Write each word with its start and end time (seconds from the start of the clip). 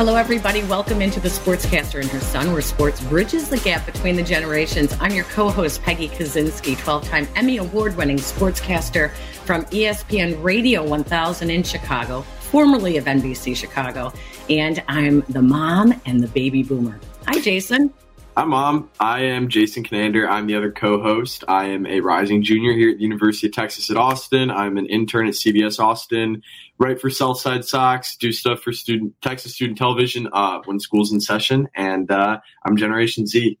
Hello, 0.00 0.16
everybody. 0.16 0.62
Welcome 0.62 1.02
into 1.02 1.20
the 1.20 1.28
Sportscaster 1.28 2.00
and 2.00 2.08
her 2.08 2.20
son, 2.20 2.52
where 2.52 2.62
sports 2.62 3.02
bridges 3.02 3.50
the 3.50 3.58
gap 3.58 3.84
between 3.84 4.16
the 4.16 4.22
generations. 4.22 4.96
I'm 4.98 5.12
your 5.12 5.26
co 5.26 5.50
host, 5.50 5.82
Peggy 5.82 6.08
Kusinski, 6.08 6.78
12 6.78 7.06
time 7.06 7.28
Emmy 7.36 7.58
Award 7.58 7.98
winning 7.98 8.16
sportscaster 8.16 9.10
from 9.44 9.66
ESPN 9.66 10.42
Radio 10.42 10.82
1000 10.82 11.50
in 11.50 11.62
Chicago, 11.62 12.22
formerly 12.40 12.96
of 12.96 13.04
NBC 13.04 13.54
Chicago. 13.54 14.10
And 14.48 14.82
I'm 14.88 15.20
the 15.28 15.42
mom 15.42 15.92
and 16.06 16.22
the 16.22 16.28
baby 16.28 16.62
boomer. 16.62 16.98
Hi, 17.26 17.38
Jason. 17.38 17.92
Hi, 18.36 18.44
Mom. 18.44 18.88
I 19.00 19.22
am 19.22 19.48
Jason 19.48 19.82
Conander. 19.82 20.28
I'm 20.28 20.46
the 20.46 20.54
other 20.54 20.70
co 20.70 21.02
host. 21.02 21.42
I 21.48 21.66
am 21.66 21.84
a 21.84 22.00
rising 22.00 22.44
junior 22.44 22.72
here 22.72 22.90
at 22.90 22.98
the 22.98 23.02
University 23.02 23.48
of 23.48 23.52
Texas 23.52 23.90
at 23.90 23.96
Austin. 23.96 24.52
I'm 24.52 24.78
an 24.78 24.86
intern 24.86 25.26
at 25.26 25.34
CBS 25.34 25.80
Austin, 25.80 26.42
write 26.78 27.00
for 27.00 27.10
Southside 27.10 27.64
Sox, 27.64 28.16
do 28.16 28.30
stuff 28.30 28.60
for 28.60 28.72
student 28.72 29.14
Texas 29.20 29.54
Student 29.56 29.78
Television 29.78 30.28
uh, 30.32 30.60
when 30.64 30.78
school's 30.78 31.12
in 31.12 31.20
session, 31.20 31.68
and 31.74 32.08
uh, 32.10 32.38
I'm 32.64 32.76
Generation 32.76 33.26
Z. 33.26 33.58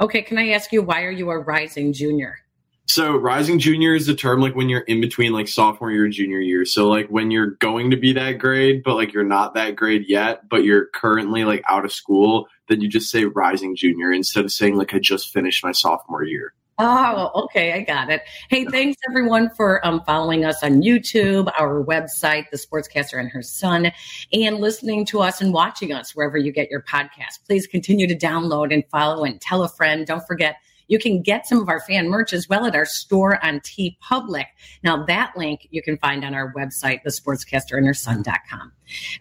Okay, 0.00 0.22
can 0.22 0.38
I 0.38 0.50
ask 0.50 0.72
you, 0.72 0.82
why 0.82 1.02
are 1.02 1.10
you 1.10 1.28
a 1.30 1.38
rising 1.38 1.92
junior? 1.92 2.38
So 2.86 3.16
rising 3.16 3.58
junior 3.58 3.94
is 3.94 4.06
the 4.06 4.14
term 4.14 4.40
like 4.40 4.54
when 4.54 4.68
you're 4.68 4.80
in 4.80 5.00
between 5.00 5.32
like 5.32 5.48
sophomore 5.48 5.90
year 5.90 6.04
and 6.04 6.12
junior 6.12 6.40
year. 6.40 6.64
So 6.64 6.88
like 6.88 7.08
when 7.08 7.30
you're 7.30 7.52
going 7.52 7.90
to 7.90 7.96
be 7.96 8.12
that 8.14 8.32
grade, 8.32 8.82
but 8.84 8.96
like 8.96 9.12
you're 9.12 9.24
not 9.24 9.54
that 9.54 9.76
grade 9.76 10.04
yet, 10.08 10.48
but 10.48 10.64
you're 10.64 10.86
currently 10.86 11.44
like 11.44 11.62
out 11.68 11.84
of 11.84 11.92
school, 11.92 12.48
then 12.72 12.80
you 12.80 12.88
just 12.88 13.10
say 13.10 13.24
rising 13.26 13.76
junior 13.76 14.10
instead 14.12 14.44
of 14.44 14.52
saying 14.52 14.76
like 14.76 14.94
I 14.94 14.98
just 14.98 15.30
finished 15.30 15.62
my 15.62 15.72
sophomore 15.72 16.24
year. 16.24 16.54
Oh, 16.78 17.30
okay, 17.44 17.74
I 17.74 17.80
got 17.82 18.08
it. 18.10 18.22
Hey, 18.48 18.64
thanks 18.64 18.98
everyone 19.08 19.50
for 19.50 19.86
um, 19.86 20.02
following 20.06 20.46
us 20.46 20.62
on 20.62 20.82
YouTube, 20.82 21.52
our 21.58 21.84
website, 21.84 22.48
The 22.50 22.56
Sportscaster 22.56 23.20
and 23.20 23.28
Her 23.28 23.42
Son, 23.42 23.92
and 24.32 24.56
listening 24.56 25.04
to 25.06 25.20
us 25.20 25.42
and 25.42 25.52
watching 25.52 25.92
us 25.92 26.16
wherever 26.16 26.38
you 26.38 26.50
get 26.50 26.70
your 26.70 26.82
podcast. 26.82 27.44
Please 27.46 27.66
continue 27.66 28.06
to 28.06 28.16
download 28.16 28.72
and 28.72 28.84
follow 28.90 29.22
and 29.22 29.38
tell 29.38 29.62
a 29.62 29.68
friend. 29.68 30.06
Don't 30.06 30.26
forget 30.26 30.56
you 30.88 30.98
can 30.98 31.22
get 31.22 31.46
some 31.46 31.60
of 31.60 31.68
our 31.68 31.80
fan 31.80 32.08
merch 32.08 32.32
as 32.32 32.48
well 32.48 32.66
at 32.66 32.74
our 32.74 32.86
store 32.86 33.44
on 33.44 33.60
TeePublic. 33.60 34.46
Now, 34.82 35.04
that 35.04 35.34
link 35.36 35.68
you 35.70 35.82
can 35.82 35.98
find 35.98 36.24
on 36.24 36.34
our 36.34 36.52
website, 36.54 37.00
thesportscasterandherson.com. 37.06 38.72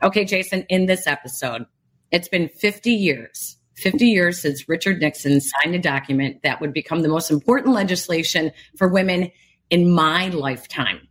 Okay, 0.04 0.26
Jason, 0.26 0.66
in 0.70 0.86
this 0.86 1.06
episode, 1.06 1.66
it's 2.12 2.28
been 2.28 2.50
50 2.50 2.92
years. 2.92 3.58
50 3.78 4.06
years 4.06 4.40
since 4.40 4.70
Richard 4.70 5.00
Nixon 5.00 5.42
signed 5.42 5.74
a 5.74 5.80
document 5.80 6.44
that 6.44 6.62
would 6.62 6.74
become 6.74 7.02
the 7.02 7.10
most 7.10 7.32
important 7.32 7.74
legislation 7.74 8.52
for 8.78 8.88
women 8.88 9.32
in 9.70 9.92
my 9.92 10.30
lifetime. 10.30 11.08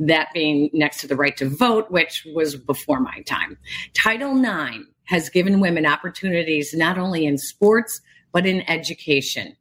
That 0.00 0.28
being 0.34 0.68
next 0.72 1.00
to 1.00 1.06
the 1.06 1.16
right 1.16 1.36
to 1.38 1.48
vote, 1.48 1.90
which 1.90 2.26
was 2.34 2.56
before 2.56 3.00
my 3.00 3.22
time. 3.22 3.56
Title 3.94 4.38
IX 4.38 4.84
has 5.04 5.30
given 5.30 5.60
women 5.60 5.86
opportunities 5.86 6.74
not 6.74 6.98
only 6.98 7.24
in 7.24 7.38
sports, 7.38 8.00
but 8.32 8.44
in 8.44 8.68
education. 8.68 9.56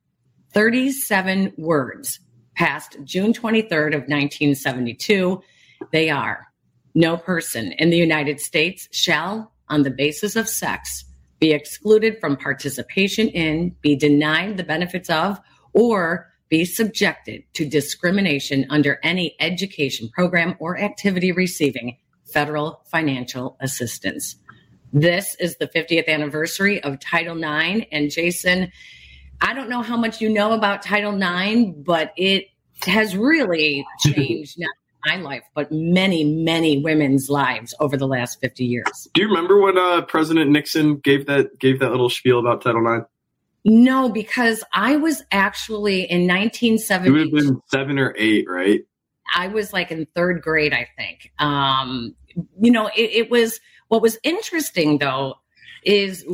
37 0.54 1.54
words 1.58 2.20
passed 2.56 2.98
June 3.04 3.32
23rd 3.32 3.88
of 3.88 4.02
1972. 4.02 5.42
They 5.92 6.10
are 6.10 6.48
no 6.96 7.18
person 7.18 7.72
in 7.74 7.90
the 7.90 7.98
United 7.98 8.40
States 8.40 8.88
shall, 8.92 9.53
on 9.74 9.82
the 9.82 9.90
basis 9.90 10.36
of 10.36 10.48
sex, 10.48 11.04
be 11.40 11.52
excluded 11.52 12.20
from 12.22 12.38
participation 12.38 13.28
in, 13.30 13.76
be 13.82 13.96
denied 13.96 14.56
the 14.56 14.64
benefits 14.64 15.10
of, 15.10 15.40
or 15.74 16.32
be 16.48 16.64
subjected 16.64 17.44
to 17.54 17.68
discrimination 17.68 18.68
under 18.70 19.00
any 19.02 19.36
education 19.40 20.09
program 20.14 20.56
or 20.59 20.78
activity 20.78 21.31
receiving 21.31 21.97
federal 22.31 22.84
financial 22.86 23.58
assistance. 23.62 24.36
This 24.94 25.36
is 25.40 25.58
the 25.58 25.68
50th 25.68 26.08
anniversary 26.08 26.84
of 26.84 27.00
Title 27.00 27.36
IX. 27.36 27.88
And 27.92 28.12
Jason, 28.12 28.72
I 29.42 29.56
don't 29.56 29.70
know 29.70 29.81
how 29.81 29.97
much 29.97 30.22
you 30.22 30.30
know 30.30 30.53
about 30.53 30.84
Title 30.84 31.16
IX, 31.16 31.72
but 31.78 32.14
it 32.16 32.46
has 32.86 33.18
really 33.18 33.84
changed 34.00 34.59
not 34.59 34.70
my 35.06 35.18
life, 35.18 35.44
but 35.53 35.72
many, 35.72 36.24
many 36.24 36.78
women's 36.78 37.30
lives 37.30 37.74
over 37.80 37.97
the 37.97 38.08
last 38.08 38.40
50 38.41 38.66
years. 38.66 39.08
Do 39.14 39.22
you 39.22 39.28
remember 39.28 39.62
when 39.62 39.78
uh, 39.78 40.02
President 40.03 40.52
Nixon 40.52 40.97
gave 40.97 41.25
that 41.28 41.59
gave 41.59 41.80
that 41.80 41.91
little 41.91 42.09
spiel 42.09 42.40
about 42.40 42.62
Title 42.62 42.86
IX? 42.86 43.06
No, 43.66 44.09
because 44.09 44.64
I 44.74 44.97
was 44.97 45.24
actually 45.31 46.02
in 46.02 46.28
1970. 46.28 47.08
You 47.08 47.14
would 47.14 47.22
have 47.22 47.31
been 47.31 47.62
seven 47.68 47.97
or 47.97 48.14
eight, 48.18 48.46
right? 48.50 48.81
I 49.36 49.47
was 49.47 49.72
like 49.72 49.91
in 49.91 50.06
third 50.16 50.41
grade, 50.41 50.74
I 50.74 50.88
think. 50.97 51.31
Um, 51.40 52.16
you 52.59 52.72
know, 52.72 52.88
it, 52.88 53.09
it 53.12 53.31
was 53.31 53.59
what 53.88 54.02
was 54.02 54.18
interesting 54.24 54.97
though 54.97 55.35
is 55.84 56.25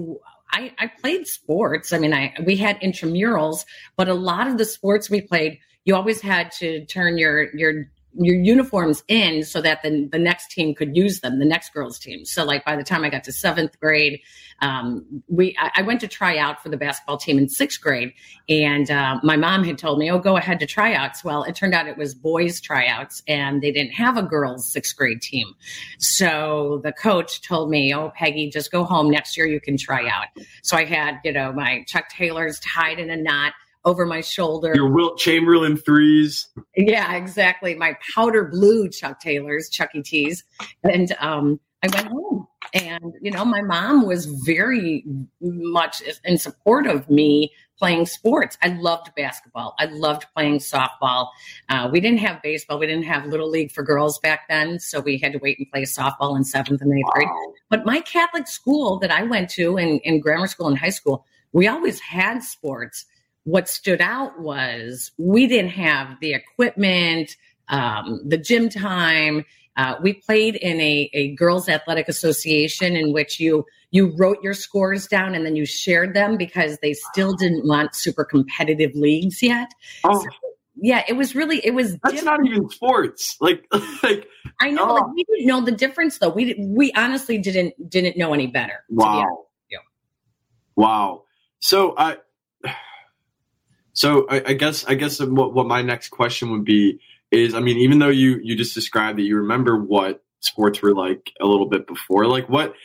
I, 0.51 0.71
I 0.79 0.87
played 0.87 1.27
sports. 1.27 1.93
I 1.93 1.99
mean, 1.99 2.13
I 2.13 2.33
we 2.43 2.55
had 2.55 2.79
intramurals, 2.81 3.65
but 3.95 4.07
a 4.07 4.13
lot 4.13 4.47
of 4.47 4.57
the 4.57 4.65
sports 4.65 5.09
we 5.09 5.21
played, 5.21 5.59
you 5.85 5.95
always 5.95 6.21
had 6.21 6.51
to 6.53 6.85
turn 6.85 7.17
your 7.17 7.55
your 7.55 7.85
your 8.17 8.35
uniforms 8.35 9.03
in 9.07 9.43
so 9.43 9.61
that 9.61 9.81
the, 9.83 10.07
the 10.11 10.17
next 10.17 10.51
team 10.51 10.73
could 10.73 10.95
use 10.95 11.19
them, 11.19 11.39
the 11.39 11.45
next 11.45 11.73
girls 11.73 11.99
team. 11.99 12.25
So 12.25 12.43
like 12.43 12.65
by 12.65 12.75
the 12.75 12.83
time 12.83 13.03
I 13.03 13.09
got 13.09 13.23
to 13.25 13.31
seventh 13.31 13.79
grade, 13.79 14.21
um, 14.61 15.05
we 15.27 15.55
I, 15.59 15.71
I, 15.77 15.81
went 15.83 16.01
to 16.01 16.07
try 16.07 16.37
out 16.37 16.61
for 16.61 16.69
the 16.69 16.75
basketball 16.75 17.17
team 17.17 17.37
in 17.37 17.47
sixth 17.47 17.79
grade, 17.79 18.13
and 18.49 18.91
uh, 18.91 19.19
my 19.23 19.37
mom 19.37 19.63
had 19.63 19.77
told 19.77 19.99
me, 19.99 20.11
"Oh, 20.11 20.19
go 20.19 20.35
ahead 20.35 20.59
to 20.59 20.65
tryouts." 20.65 21.23
Well, 21.23 21.43
it 21.43 21.55
turned 21.55 21.73
out 21.73 21.87
it 21.87 21.97
was 21.97 22.13
boys 22.13 22.59
tryouts, 22.59 23.23
and 23.27 23.61
they 23.61 23.71
didn't 23.71 23.93
have 23.93 24.17
a 24.17 24.23
girls 24.23 24.67
sixth 24.69 24.97
grade 24.97 25.21
team. 25.21 25.55
So 25.97 26.81
the 26.83 26.91
coach 26.91 27.41
told 27.41 27.69
me, 27.69 27.93
"Oh, 27.95 28.11
Peggy, 28.15 28.49
just 28.49 28.69
go 28.71 28.83
home. 28.83 29.09
Next 29.09 29.37
year 29.37 29.47
you 29.47 29.61
can 29.61 29.77
try 29.77 30.09
out." 30.09 30.25
So 30.61 30.75
I 30.75 30.83
had 30.83 31.19
you 31.23 31.31
know 31.31 31.53
my 31.53 31.85
Chuck 31.87 32.09
Taylors 32.09 32.59
tied 32.59 32.99
in 32.99 33.09
a 33.09 33.17
knot 33.17 33.53
over 33.85 34.05
my 34.05 34.21
shoulder. 34.21 34.73
Your 34.75 34.89
Wilt 34.89 35.17
Chamberlain 35.17 35.77
threes. 35.77 36.47
Yeah, 36.75 37.15
exactly. 37.15 37.75
My 37.75 37.97
powder 38.13 38.45
blue 38.45 38.89
Chuck 38.89 39.19
Taylors, 39.19 39.69
Chucky 39.69 40.01
T's. 40.01 40.43
And 40.83 41.15
um, 41.19 41.59
I 41.83 41.87
went 41.87 42.07
home. 42.07 42.47
And, 42.73 43.13
you 43.21 43.31
know, 43.31 43.45
my 43.45 43.61
mom 43.61 44.05
was 44.05 44.25
very 44.25 45.03
much 45.41 46.03
in 46.23 46.37
support 46.37 46.85
of 46.85 47.09
me 47.09 47.51
playing 47.79 48.05
sports. 48.05 48.57
I 48.61 48.67
loved 48.67 49.15
basketball. 49.15 49.73
I 49.79 49.85
loved 49.85 50.25
playing 50.35 50.59
softball. 50.59 51.29
Uh, 51.69 51.89
we 51.91 52.01
didn't 52.01 52.19
have 52.19 52.41
baseball. 52.41 52.77
We 52.77 52.85
didn't 52.85 53.05
have 53.05 53.25
Little 53.25 53.49
League 53.49 53.71
for 53.71 53.81
girls 53.81 54.19
back 54.19 54.41
then. 54.49 54.79
So 54.79 54.99
we 54.99 55.17
had 55.17 55.31
to 55.31 55.39
wait 55.39 55.57
and 55.57 55.71
play 55.71 55.83
softball 55.83 56.35
in 56.35 56.43
seventh 56.43 56.81
and 56.81 56.93
eighth 56.93 57.05
wow. 57.05 57.11
grade. 57.13 57.29
But 57.69 57.85
my 57.85 58.01
Catholic 58.01 58.47
school 58.47 58.99
that 58.99 59.09
I 59.09 59.23
went 59.23 59.49
to 59.51 59.77
in, 59.77 59.99
in 59.99 60.19
grammar 60.19 60.47
school 60.47 60.67
and 60.67 60.77
high 60.77 60.89
school, 60.89 61.25
we 61.53 61.67
always 61.67 62.01
had 62.01 62.43
sports 62.43 63.05
what 63.43 63.69
stood 63.69 64.01
out 64.01 64.39
was 64.39 65.11
we 65.17 65.47
didn't 65.47 65.71
have 65.71 66.19
the 66.19 66.33
equipment, 66.33 67.35
um, 67.67 68.21
the 68.25 68.37
gym 68.37 68.69
time. 68.69 69.45
Uh, 69.77 69.95
we 70.01 70.13
played 70.13 70.55
in 70.55 70.79
a, 70.81 71.09
a 71.13 71.35
girls 71.35 71.69
athletic 71.69 72.09
association 72.09 72.95
in 72.95 73.13
which 73.13 73.39
you 73.39 73.65
you 73.91 74.13
wrote 74.17 74.37
your 74.43 74.53
scores 74.53 75.07
down 75.07 75.33
and 75.33 75.45
then 75.45 75.55
you 75.55 75.65
shared 75.65 76.13
them 76.13 76.37
because 76.37 76.77
they 76.79 76.93
still 76.93 77.33
didn't 77.33 77.65
want 77.65 77.95
super 77.95 78.23
competitive 78.23 78.93
leagues 78.93 79.41
yet. 79.41 79.73
Oh. 80.03 80.21
So, 80.21 80.29
yeah, 80.81 81.03
it 81.07 81.13
was 81.13 81.35
really 81.35 81.65
it 81.65 81.73
was. 81.73 81.97
That's 81.99 82.15
different. 82.15 82.43
not 82.43 82.51
even 82.51 82.69
sports. 82.69 83.37
Like, 83.41 83.65
like 84.03 84.27
I 84.61 84.69
know, 84.69 84.89
oh. 84.89 84.93
like 84.95 85.07
we 85.15 85.23
didn't 85.23 85.47
know 85.47 85.61
the 85.61 85.71
difference 85.71 86.19
though. 86.19 86.29
We 86.29 86.55
we 86.59 86.91
honestly 86.93 87.37
didn't 87.37 87.89
didn't 87.89 88.17
know 88.17 88.33
any 88.33 88.47
better. 88.47 88.83
Wow. 88.89 89.45
Wow. 90.75 91.23
So 91.59 91.93
I. 91.97 92.17
So 93.99 94.25
I, 94.29 94.41
I 94.45 94.53
guess 94.53 94.85
I 94.85 94.93
guess 94.93 95.19
what 95.19 95.53
what 95.53 95.67
my 95.67 95.81
next 95.81 96.07
question 96.07 96.51
would 96.51 96.63
be 96.63 97.01
is 97.31 97.53
I 97.53 97.59
mean 97.59 97.75
even 97.79 97.99
though 97.99 98.07
you 98.07 98.39
you 98.41 98.55
just 98.55 98.73
described 98.73 99.17
that 99.17 99.23
you 99.23 99.35
remember 99.35 99.75
what 99.75 100.23
sports 100.39 100.81
were 100.81 100.95
like 100.95 101.33
a 101.41 101.45
little 101.45 101.65
bit 101.67 101.85
before 101.85 102.25
like 102.25 102.47
what 102.47 102.75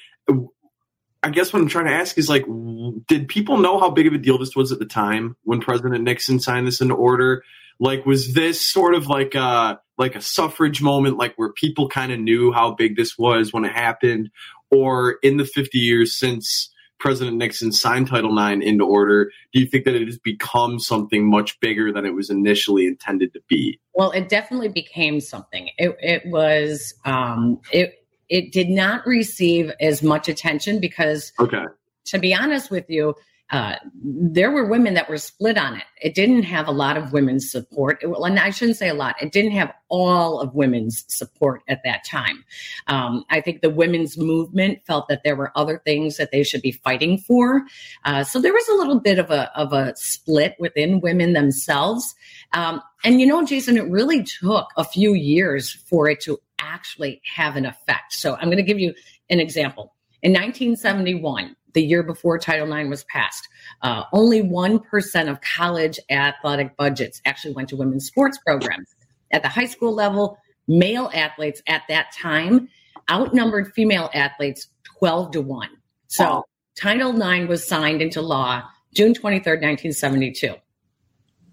I 1.23 1.31
guess 1.31 1.53
what 1.53 1.63
I'm 1.63 1.69
trying 1.69 1.85
to 1.85 1.93
ask 1.93 2.19
is 2.19 2.29
like 2.29 2.45
did 3.07 3.29
people 3.29 3.59
know 3.59 3.79
how 3.79 3.91
big 3.91 4.09
of 4.09 4.13
a 4.13 4.19
deal 4.19 4.39
this 4.39 4.57
was 4.57 4.73
at 4.73 4.81
the 4.81 4.87
time 4.87 5.37
when 5.45 5.61
President 5.61 6.03
Nixon 6.03 6.41
signed 6.41 6.67
this 6.67 6.81
into 6.81 6.95
order? 6.95 7.45
Like 7.79 8.05
was 8.05 8.35
this 8.35 8.67
sort 8.67 8.97
of 8.97 9.07
like 9.07 9.37
a 9.37 9.79
like 9.97 10.17
a 10.17 10.21
suffrage 10.21 10.83
moment 10.83 11.17
like 11.17 11.35
where 11.37 11.53
people 11.53 11.89
kind 11.89 12.11
of 12.11 12.19
knew 12.19 12.51
how 12.51 12.73
big 12.75 12.97
this 12.97 13.17
was 13.17 13.53
when 13.53 13.65
it 13.65 13.73
happened? 13.73 14.33
Or 14.69 15.19
in 15.23 15.37
the 15.37 15.45
50 15.45 15.79
years 15.79 16.19
since 16.19 16.74
President 17.05 17.37
Nixon 17.37 17.71
signed 17.71 18.09
Title 18.09 18.37
IX 18.39 18.65
into 18.65 18.83
order, 18.83 19.31
do 19.53 19.61
you 19.61 19.67
think 19.67 19.85
that 19.85 19.95
it 19.95 20.07
has 20.07 20.17
become 20.17 20.79
something 20.79 21.29
much 21.29 21.61
bigger 21.61 21.93
than 21.93 22.07
it 22.07 22.15
was 22.15 22.31
initially 22.31 22.87
intended 22.87 23.35
to 23.35 23.43
be? 23.47 23.79
Well, 23.93 24.11
it 24.13 24.31
definitely 24.31 24.71
became 24.71 25.21
something. 25.21 25.69
It, 25.77 25.99
it 26.01 26.23
was 26.25 26.95
um, 27.05 27.61
it 27.71 28.07
it 28.31 28.53
did 28.53 28.71
not 28.71 29.07
receive 29.07 29.71
as 29.81 30.03
much 30.03 30.31
attention 30.31 30.81
because, 30.81 31.35
okay, 31.39 31.65
to 32.07 32.19
be 32.19 32.35
honest 32.35 32.71
with 32.71 32.89
you, 32.89 33.15
uh, 33.51 33.77
there 34.03 34.51
were 34.51 34.67
women 34.67 34.95
that 34.95 35.09
were 35.09 35.19
split 35.19 35.59
on 35.59 35.77
it. 35.77 35.85
It 36.01 36.15
didn't 36.15 36.45
have 36.45 36.67
a 36.67 36.73
lot 36.73 36.97
of 36.97 37.13
women's 37.13 37.51
support. 37.51 38.03
It, 38.03 38.09
and 38.09 38.39
I 38.39 38.51
shouldn't 38.51 38.79
say 38.79 38.89
a 38.89 38.95
lot. 38.95 39.21
It 39.23 39.33
didn't 39.33 39.53
have 39.53 39.73
all 39.89 40.41
of 40.41 40.55
women's 40.55 41.05
support 41.09 41.63
at 41.69 41.83
that 41.85 42.05
time. 42.05 42.45
Um, 42.87 43.25
I 43.31 43.41
think 43.43 43.61
the 43.61 43.71
women's 43.71 44.17
movement 44.17 44.85
felt 44.87 45.09
that 45.09 45.23
there 45.25 45.37
were 45.37 45.53
other 45.57 45.81
things 45.85 46.17
that 46.17 46.33
they 46.33 46.43
should 46.43 46.63
be 46.63 46.73
fighting 46.73 47.19
for. 47.19 47.65
Uh, 48.05 48.25
so 48.25 48.41
there 48.41 48.53
was 48.53 48.69
a 48.69 48.75
little 48.75 48.99
bit 48.99 49.19
of 49.19 49.31
a 49.31 49.57
of 49.57 49.73
a 49.73 49.95
split 49.95 50.57
within 50.59 51.01
women 51.01 51.35
themselves. 51.35 52.15
Um, 52.55 52.81
and 53.05 53.21
you 53.21 53.27
know, 53.27 53.45
Jason, 53.45 53.77
it 53.77 53.89
really 53.91 54.25
took 54.25 54.69
a 54.77 54.85
few 54.85 55.13
years 55.13 55.73
for 55.73 56.09
it 56.09 56.21
to 56.23 56.39
actually 56.59 57.21
have 57.37 57.57
an 57.57 57.67
effect. 57.67 58.15
So 58.15 58.37
I'm 58.37 58.47
going 58.47 58.57
to 58.57 58.63
give 58.63 58.81
you 58.81 58.95
an 59.29 59.39
example. 59.39 59.93
In 60.23 60.33
1971, 60.33 61.55
the 61.75 61.83
year 61.83 62.03
before 62.03 62.39
Title 62.39 62.73
IX 62.73 62.89
was 62.89 63.05
passed, 63.05 63.47
uh, 63.83 64.05
only 64.13 64.43
1% 64.43 65.31
of 65.31 65.41
college 65.41 65.99
athletic 66.11 66.77
budgets 66.77 67.21
actually 67.25 67.55
went 67.55 67.69
to 67.69 67.77
women's 67.77 68.07
sports 68.07 68.39
programs. 68.39 68.89
At 69.33 69.43
the 69.43 69.49
high 69.49 69.67
school 69.67 69.93
level, 69.93 70.39
male 70.67 71.11
athletes 71.13 71.63
at 71.69 71.83
that 71.89 72.13
time 72.13 72.69
outnumbered 73.11 73.73
female 73.75 74.09
athletes 74.15 74.69
12 74.99 75.33
to 75.33 75.43
1. 75.43 75.69
So 76.07 76.25
wow. 76.25 76.45
Title 76.77 77.21
IX 77.21 77.49
was 77.49 77.67
signed 77.67 78.01
into 78.01 78.23
law 78.23 78.63
June 78.95 79.13
23rd, 79.13 79.61
1972. 79.61 80.55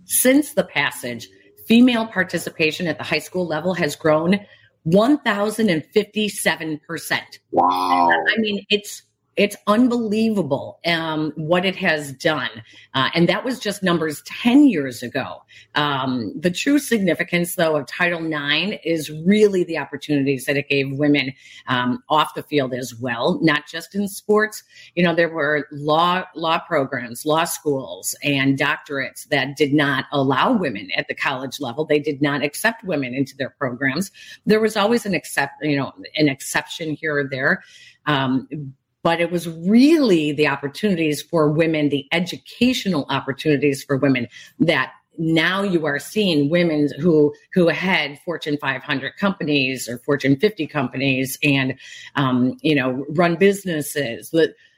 Since 0.06 0.54
the 0.54 0.64
passage, 0.64 1.28
female 1.68 2.08
participation 2.08 2.88
at 2.88 2.98
the 2.98 3.04
high 3.04 3.20
school 3.20 3.46
level 3.48 3.74
has 3.74 3.96
grown 3.96 4.40
1,057%. 4.88 7.22
Wow. 7.52 8.10
I 8.12 8.38
mean, 8.38 8.66
it's 8.70 9.04
it's 9.38 9.56
unbelievable 9.68 10.80
um, 10.86 11.32
what 11.36 11.66
it 11.66 11.76
has 11.78 12.12
done. 12.14 12.50
Uh, 12.94 13.10
and 13.16 13.30
that 13.30 13.46
was 13.46 13.60
just 13.60 13.82
numbers 13.82 14.22
10 14.24 14.68
years 14.68 15.02
ago. 15.02 15.42
Um, 15.76 16.34
the 16.38 16.52
true 16.52 16.80
significance, 16.80 17.56
though, 17.56 17.78
of 17.78 17.88
Title 17.88 18.26
IX 18.26 18.78
is 18.84 19.10
really 19.26 19.64
the 19.64 19.78
opportunities 19.78 20.46
that 20.46 20.58
it 20.58 20.68
gave 20.68 20.92
women 20.92 21.34
um, 21.68 22.04
off 22.10 22.36
the 22.36 22.44
field 22.44 22.74
as 22.74 22.94
well, 22.96 23.40
not 23.42 23.68
just 23.68 23.96
in 23.96 24.10
sports. 24.10 24.64
You 24.96 25.04
know, 25.04 25.16
there 25.16 25.30
were 25.30 25.68
law, 25.72 26.26
law 26.36 26.60
programs, 26.60 27.26
law 27.26 27.46
schools, 27.46 28.14
and 28.24 28.60
doctorates 28.60 29.28
that 29.30 29.56
did 29.56 29.74
not 29.74 30.06
allow 30.12 30.52
women 30.52 30.90
at 30.98 31.08
the 31.08 31.16
college 31.16 31.62
level. 31.62 31.86
They 31.86 32.00
did 32.00 32.22
not 32.22 32.44
accept 32.44 32.84
women 32.84 33.14
into 33.14 33.38
their 33.38 33.52
programs. 33.52 34.12
There 34.46 34.60
was 34.60 34.76
always 34.76 35.06
an 35.06 35.14
accept, 35.14 35.54
you 35.64 35.78
know, 35.78 35.94
an 36.16 36.28
exception 36.28 36.96
here 36.96 37.18
or 37.18 37.28
there. 37.30 37.64
Um, 38.08 38.74
but 39.04 39.20
it 39.20 39.32
was 39.32 39.48
really 39.50 40.32
the 40.32 40.48
opportunities 40.48 41.22
for 41.22 41.50
women, 41.50 41.90
the 41.90 42.08
educational 42.12 43.06
opportunities 43.10 43.84
for 43.84 43.98
women 43.98 44.28
that 44.60 44.94
now 45.18 45.62
you 45.62 45.86
are 45.86 46.00
seeing 46.00 46.50
women 46.50 46.90
who 47.00 47.34
who 47.54 47.68
had 47.68 48.20
Fortune 48.24 48.58
500 48.58 49.18
companies 49.18 49.88
or 49.90 49.98
Fortune 50.00 50.38
50 50.38 50.68
companies 50.68 51.38
and 51.44 51.76
um, 52.16 52.58
you 52.62 52.76
know 52.76 53.06
run 53.10 53.36
businesses. 53.36 54.34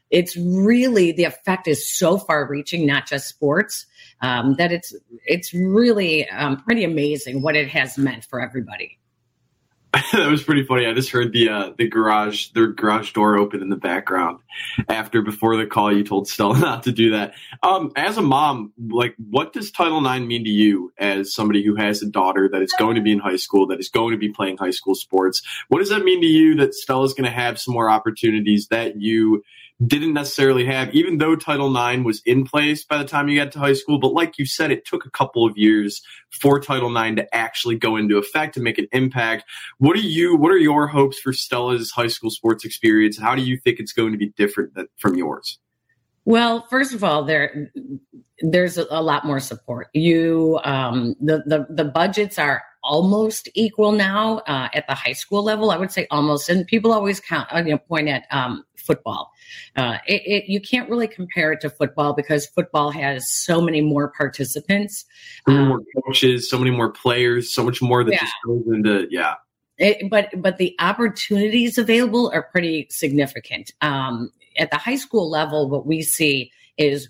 It's 0.09 0.37
really 0.37 1.11
the 1.11 1.23
effect 1.23 1.67
is 1.67 1.87
so 1.87 2.19
far 2.19 2.47
reaching, 2.47 2.85
not 2.85 3.07
just 3.07 3.27
sports, 3.27 3.85
um, 4.21 4.55
that 4.57 4.71
it's 4.71 4.93
it's 5.25 5.53
really 5.53 6.27
um, 6.29 6.57
pretty 6.57 6.83
amazing 6.83 7.41
what 7.41 7.55
it 7.55 7.67
has 7.69 7.97
meant 7.97 8.25
for 8.25 8.41
everybody. 8.41 8.99
that 10.17 10.29
was 10.29 10.43
pretty 10.43 10.63
funny. 10.63 10.85
I 10.85 10.93
just 10.93 11.09
heard 11.09 11.33
the 11.33 11.49
uh, 11.49 11.71
the 11.75 11.87
garage 11.87 12.49
the 12.49 12.67
garage 12.67 13.13
door 13.13 13.35
open 13.35 13.63
in 13.63 13.69
the 13.69 13.75
background 13.75 14.41
after 14.87 15.23
before 15.23 15.57
the 15.57 15.65
call. 15.65 15.91
You 15.91 16.03
told 16.03 16.27
Stella 16.27 16.59
not 16.59 16.83
to 16.83 16.91
do 16.91 17.11
that. 17.11 17.33
Um, 17.63 17.91
as 17.95 18.17
a 18.17 18.21
mom, 18.21 18.73
like, 18.77 19.15
what 19.17 19.53
does 19.53 19.71
Title 19.71 20.05
IX 20.05 20.25
mean 20.25 20.43
to 20.43 20.51
you 20.51 20.93
as 20.99 21.33
somebody 21.33 21.65
who 21.65 21.75
has 21.75 22.03
a 22.03 22.05
daughter 22.05 22.47
that 22.47 22.61
is 22.61 22.73
going 22.73 22.95
to 22.95 23.01
be 23.01 23.11
in 23.11 23.17
high 23.17 23.37
school 23.37 23.65
that 23.67 23.79
is 23.79 23.89
going 23.89 24.11
to 24.11 24.19
be 24.19 24.29
playing 24.29 24.57
high 24.57 24.69
school 24.69 24.93
sports? 24.93 25.41
What 25.69 25.79
does 25.79 25.89
that 25.89 26.03
mean 26.03 26.21
to 26.21 26.27
you 26.27 26.55
that 26.57 26.75
Stella's 26.75 27.15
going 27.15 27.29
to 27.29 27.35
have 27.35 27.59
some 27.59 27.73
more 27.73 27.89
opportunities 27.89 28.67
that 28.67 29.01
you 29.01 29.43
didn't 29.85 30.13
necessarily 30.13 30.65
have, 30.65 30.93
even 30.93 31.17
though 31.17 31.35
Title 31.35 31.75
IX 31.75 32.03
was 32.03 32.21
in 32.25 32.45
place 32.45 32.83
by 32.83 32.97
the 32.97 33.05
time 33.05 33.27
you 33.27 33.37
got 33.37 33.51
to 33.53 33.59
high 33.59 33.73
school. 33.73 33.99
But 33.99 34.13
like 34.13 34.37
you 34.37 34.45
said, 34.45 34.71
it 34.71 34.85
took 34.85 35.05
a 35.05 35.09
couple 35.09 35.45
of 35.45 35.57
years 35.57 36.01
for 36.41 36.59
Title 36.59 36.95
IX 36.95 37.15
to 37.17 37.35
actually 37.35 37.75
go 37.75 37.95
into 37.95 38.17
effect 38.17 38.55
and 38.55 38.63
make 38.63 38.77
an 38.77 38.87
impact. 38.91 39.45
What 39.79 39.97
are 39.97 40.01
you? 40.01 40.35
What 40.35 40.51
are 40.51 40.57
your 40.57 40.87
hopes 40.87 41.19
for 41.19 41.33
Stella's 41.33 41.91
high 41.91 42.07
school 42.07 42.29
sports 42.29 42.65
experience? 42.65 43.19
How 43.19 43.35
do 43.35 43.41
you 43.41 43.57
think 43.57 43.79
it's 43.79 43.93
going 43.93 44.11
to 44.11 44.17
be 44.17 44.29
different 44.29 44.73
from 44.97 45.15
yours? 45.15 45.59
Well, 46.25 46.65
first 46.69 46.93
of 46.93 47.03
all, 47.03 47.25
there 47.25 47.71
there's 48.39 48.77
a, 48.77 49.01
lot 49.01 49.25
more 49.25 49.39
support. 49.39 49.87
You 49.93 50.59
um, 50.63 51.15
the 51.19 51.43
the 51.45 51.65
the 51.69 51.85
budgets 51.85 52.39
are 52.39 52.63
almost 52.83 53.49
equal 53.55 53.91
now 53.91 54.39
uh, 54.47 54.69
at 54.73 54.87
the 54.87 54.95
high 54.95 55.13
school 55.13 55.43
level. 55.43 55.71
I 55.71 55.77
would 55.77 55.91
say 55.91 56.07
almost, 56.11 56.49
and 56.49 56.65
people 56.65 56.93
always 56.93 57.19
count 57.19 57.49
uh, 57.51 57.57
you 57.57 57.71
know 57.71 57.77
point 57.77 58.07
at 58.07 58.25
um, 58.31 58.63
football. 58.83 59.31
Uh, 59.75 59.97
it, 60.07 60.21
it, 60.25 60.49
you 60.49 60.61
can't 60.61 60.89
really 60.89 61.07
compare 61.07 61.51
it 61.51 61.61
to 61.61 61.69
football 61.69 62.13
because 62.13 62.45
football 62.45 62.91
has 62.91 63.29
so 63.31 63.61
many 63.61 63.81
more 63.81 64.11
participants, 64.15 65.05
so 65.47 65.53
many 65.53 65.63
um, 65.63 65.69
more 65.69 65.81
coaches, 66.05 66.49
so 66.49 66.57
many 66.57 66.71
more 66.71 66.91
players, 66.91 67.53
so 67.53 67.63
much 67.63 67.81
more 67.81 68.03
that 68.03 68.11
yeah. 68.11 68.19
just 68.19 68.33
goes 68.45 68.63
into 68.67 69.07
yeah. 69.09 69.35
It, 69.77 70.09
but 70.09 70.29
but 70.37 70.57
the 70.57 70.75
opportunities 70.79 71.77
available 71.77 72.31
are 72.33 72.43
pretty 72.43 72.87
significant. 72.89 73.71
Um, 73.81 74.31
at 74.57 74.69
the 74.69 74.77
high 74.77 74.97
school 74.97 75.29
level, 75.29 75.67
what 75.69 75.85
we 75.87 76.03
see 76.03 76.51
is 76.77 77.09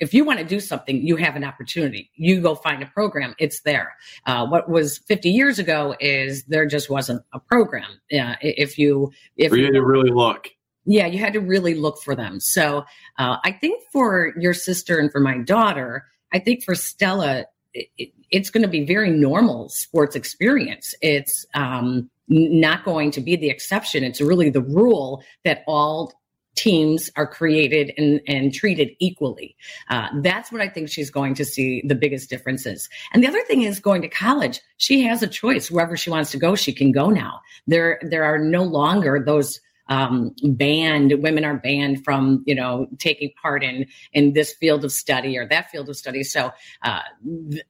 if 0.00 0.14
you 0.14 0.24
want 0.24 0.38
to 0.38 0.44
do 0.44 0.60
something, 0.60 1.06
you 1.06 1.16
have 1.16 1.36
an 1.36 1.44
opportunity. 1.44 2.10
You 2.14 2.40
go 2.40 2.54
find 2.54 2.82
a 2.82 2.86
program; 2.86 3.34
it's 3.38 3.60
there. 3.60 3.94
Uh, 4.24 4.46
what 4.46 4.68
was 4.68 4.98
50 4.98 5.30
years 5.30 5.58
ago 5.58 5.96
is 6.00 6.44
there 6.44 6.66
just 6.66 6.90
wasn't 6.90 7.22
a 7.32 7.40
program. 7.40 7.90
Uh, 8.12 8.34
if 8.40 8.78
you 8.78 9.12
if 9.36 9.52
you 9.52 9.64
had 9.64 9.74
to 9.74 9.84
really 9.84 10.10
look, 10.10 10.48
yeah, 10.86 11.06
you 11.06 11.18
had 11.18 11.32
to 11.34 11.40
really 11.40 11.74
look 11.74 12.00
for 12.00 12.14
them. 12.14 12.40
So 12.40 12.84
uh, 13.18 13.36
I 13.44 13.52
think 13.52 13.82
for 13.92 14.32
your 14.38 14.54
sister 14.54 14.98
and 14.98 15.10
for 15.10 15.20
my 15.20 15.38
daughter, 15.38 16.06
I 16.32 16.38
think 16.38 16.64
for 16.64 16.74
Stella, 16.74 17.46
it, 17.74 18.12
it's 18.30 18.50
going 18.50 18.62
to 18.62 18.68
be 18.68 18.84
very 18.84 19.10
normal 19.10 19.68
sports 19.68 20.16
experience. 20.16 20.94
It's 21.02 21.44
um, 21.54 22.08
not 22.28 22.84
going 22.84 23.10
to 23.12 23.20
be 23.20 23.36
the 23.36 23.50
exception. 23.50 24.04
It's 24.04 24.20
really 24.20 24.50
the 24.50 24.62
rule 24.62 25.22
that 25.44 25.62
all 25.66 26.12
teams 26.54 27.10
are 27.16 27.26
created 27.26 27.92
and, 27.98 28.20
and 28.26 28.52
treated 28.52 28.90
equally. 28.98 29.54
Uh, 29.90 30.08
that's 30.22 30.50
what 30.50 30.62
I 30.62 30.68
think 30.68 30.88
she's 30.88 31.10
going 31.10 31.34
to 31.34 31.44
see 31.44 31.82
the 31.84 31.94
biggest 31.94 32.30
differences. 32.30 32.88
And 33.12 33.22
the 33.22 33.28
other 33.28 33.42
thing 33.42 33.62
is 33.62 33.78
going 33.78 34.00
to 34.02 34.08
college. 34.08 34.60
She 34.78 35.02
has 35.02 35.22
a 35.22 35.26
choice. 35.26 35.70
Wherever 35.70 35.96
she 35.96 36.08
wants 36.08 36.30
to 36.30 36.38
go, 36.38 36.56
she 36.56 36.72
can 36.72 36.92
go 36.92 37.10
now. 37.10 37.40
There, 37.66 38.00
there 38.02 38.24
are 38.24 38.38
no 38.38 38.62
longer 38.62 39.22
those 39.24 39.60
um, 39.88 40.34
banned 40.42 41.22
women 41.22 41.44
are 41.44 41.56
banned 41.56 42.04
from 42.04 42.42
you 42.46 42.54
know 42.54 42.86
taking 42.98 43.30
part 43.40 43.62
in 43.62 43.86
in 44.12 44.32
this 44.32 44.52
field 44.54 44.84
of 44.84 44.92
study 44.92 45.36
or 45.38 45.46
that 45.46 45.70
field 45.70 45.88
of 45.88 45.96
study 45.96 46.22
so 46.22 46.52
uh, 46.82 47.00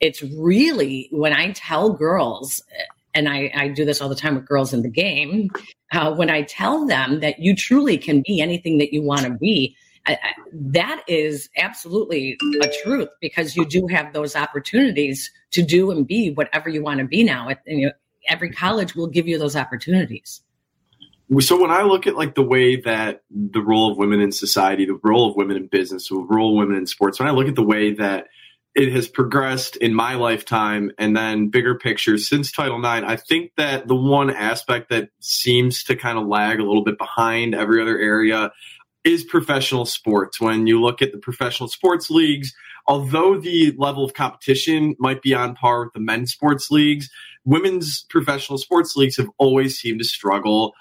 it's 0.01 0.23
really 0.23 1.09
when 1.13 1.33
i 1.33 1.53
tell 1.53 1.93
girls 1.93 2.63
and 3.15 3.31
I, 3.31 3.51
I, 3.55 3.69
do 3.69 3.87
this 3.87 4.03
all 4.03 4.11
the 4.11 4.15
time 4.15 4.35
with 4.35 4.45
girls 4.45 4.75
in 4.75 4.83
the 4.83 4.91
game. 4.91 5.49
Uh, 5.91 6.15
when 6.15 6.29
I 6.29 6.43
tell 6.43 6.87
them 6.87 7.21
that 7.21 7.39
you 7.39 7.57
truly 7.57 7.97
can 7.97 8.23
be 8.27 8.43
anything 8.43 8.77
that 8.77 8.93
you 8.93 9.03
want 9.03 9.23
to 9.23 9.31
be, 9.31 9.75
I, 10.07 10.13
I, 10.13 10.33
that 10.53 11.03
is 11.09 11.49
absolutely 11.57 12.37
a 12.61 12.69
truth 12.85 13.09
because 13.23 13.57
you 13.57 13.65
do 13.65 13.87
have 13.87 14.13
those 14.13 14.37
opportunities 14.37 15.33
to 15.53 15.63
do 15.63 15.91
and 15.91 16.07
be 16.07 16.31
whatever 16.31 16.69
you 16.69 16.83
want 16.83 17.01
to 17.01 17.07
be 17.07 17.25
now. 17.25 17.49
Every 18.29 18.51
college 18.51 18.95
will 18.95 19.07
give 19.07 19.27
you 19.27 19.39
those 19.39 19.57
opportunities 19.57 20.43
so 21.41 21.61
when 21.61 21.71
I 21.71 21.83
look 21.83 22.07
at 22.07 22.17
like 22.17 22.35
the 22.35 22.43
way 22.43 22.77
that 22.83 23.23
the 23.31 23.61
role 23.61 23.91
of 23.91 23.99
women 23.99 24.21
in 24.21 24.33
society, 24.33 24.87
the 24.87 25.01
role 25.03 25.29
of 25.29 25.37
women 25.37 25.57
in 25.57 25.67
business, 25.67 26.09
the 26.09 26.17
role 26.17 26.51
of 26.51 26.57
women 26.57 26.77
in 26.77 26.87
sports, 26.87 27.19
when 27.19 27.29
I 27.29 27.33
look 27.33 27.49
at 27.49 27.57
the 27.57 27.63
way 27.63 27.95
that 27.95 28.29
it 28.77 28.93
has 28.93 29.09
progressed 29.09 29.77
in 29.77 29.95
my 29.95 30.15
lifetime 30.15 30.93
and 30.99 31.17
then 31.17 31.49
bigger 31.49 31.75
picture 31.75 32.19
since 32.19 32.53
Title 32.53 32.79
IX, 32.79 33.07
I 33.07 33.17
think 33.17 33.53
that 33.57 33.89
the 33.89 33.97
one 33.97 34.31
aspect 34.31 34.91
that 34.91 35.09
seems 35.19 35.83
to 35.85 35.97
kind 35.97 36.19
of 36.19 36.27
lag 36.27 36.61
a 36.61 36.65
little 36.65 36.85
bit 36.85 36.99
behind 36.99 37.55
every 37.55 37.81
other 37.81 37.99
area 37.99 38.53
is 39.03 39.25
professional 39.25 39.87
sports. 39.87 40.41
When 40.41 40.67
you 40.67 40.81
look 40.81 41.01
at 41.01 41.13
the 41.13 41.19
professional 41.19 41.69
sports 41.69 42.11
leagues, 42.11 42.55
although 42.87 43.41
the 43.41 43.75
level 43.79 44.05
of 44.05 44.15
competition 44.15 44.95
might 44.99 45.23
be 45.23 45.35
on 45.35 45.55
par 45.55 45.85
with 45.85 45.95
the 45.95 46.01
men's 46.01 46.33
sports 46.33 46.71
leagues, 46.71 47.09
women's 47.45 48.05
professional 48.11 48.59
sports 48.59 48.95
leagues 48.95 49.17
have 49.17 49.31
always 49.39 49.79
seemed 49.79 50.01
to 50.01 50.05
struggle 50.05 50.75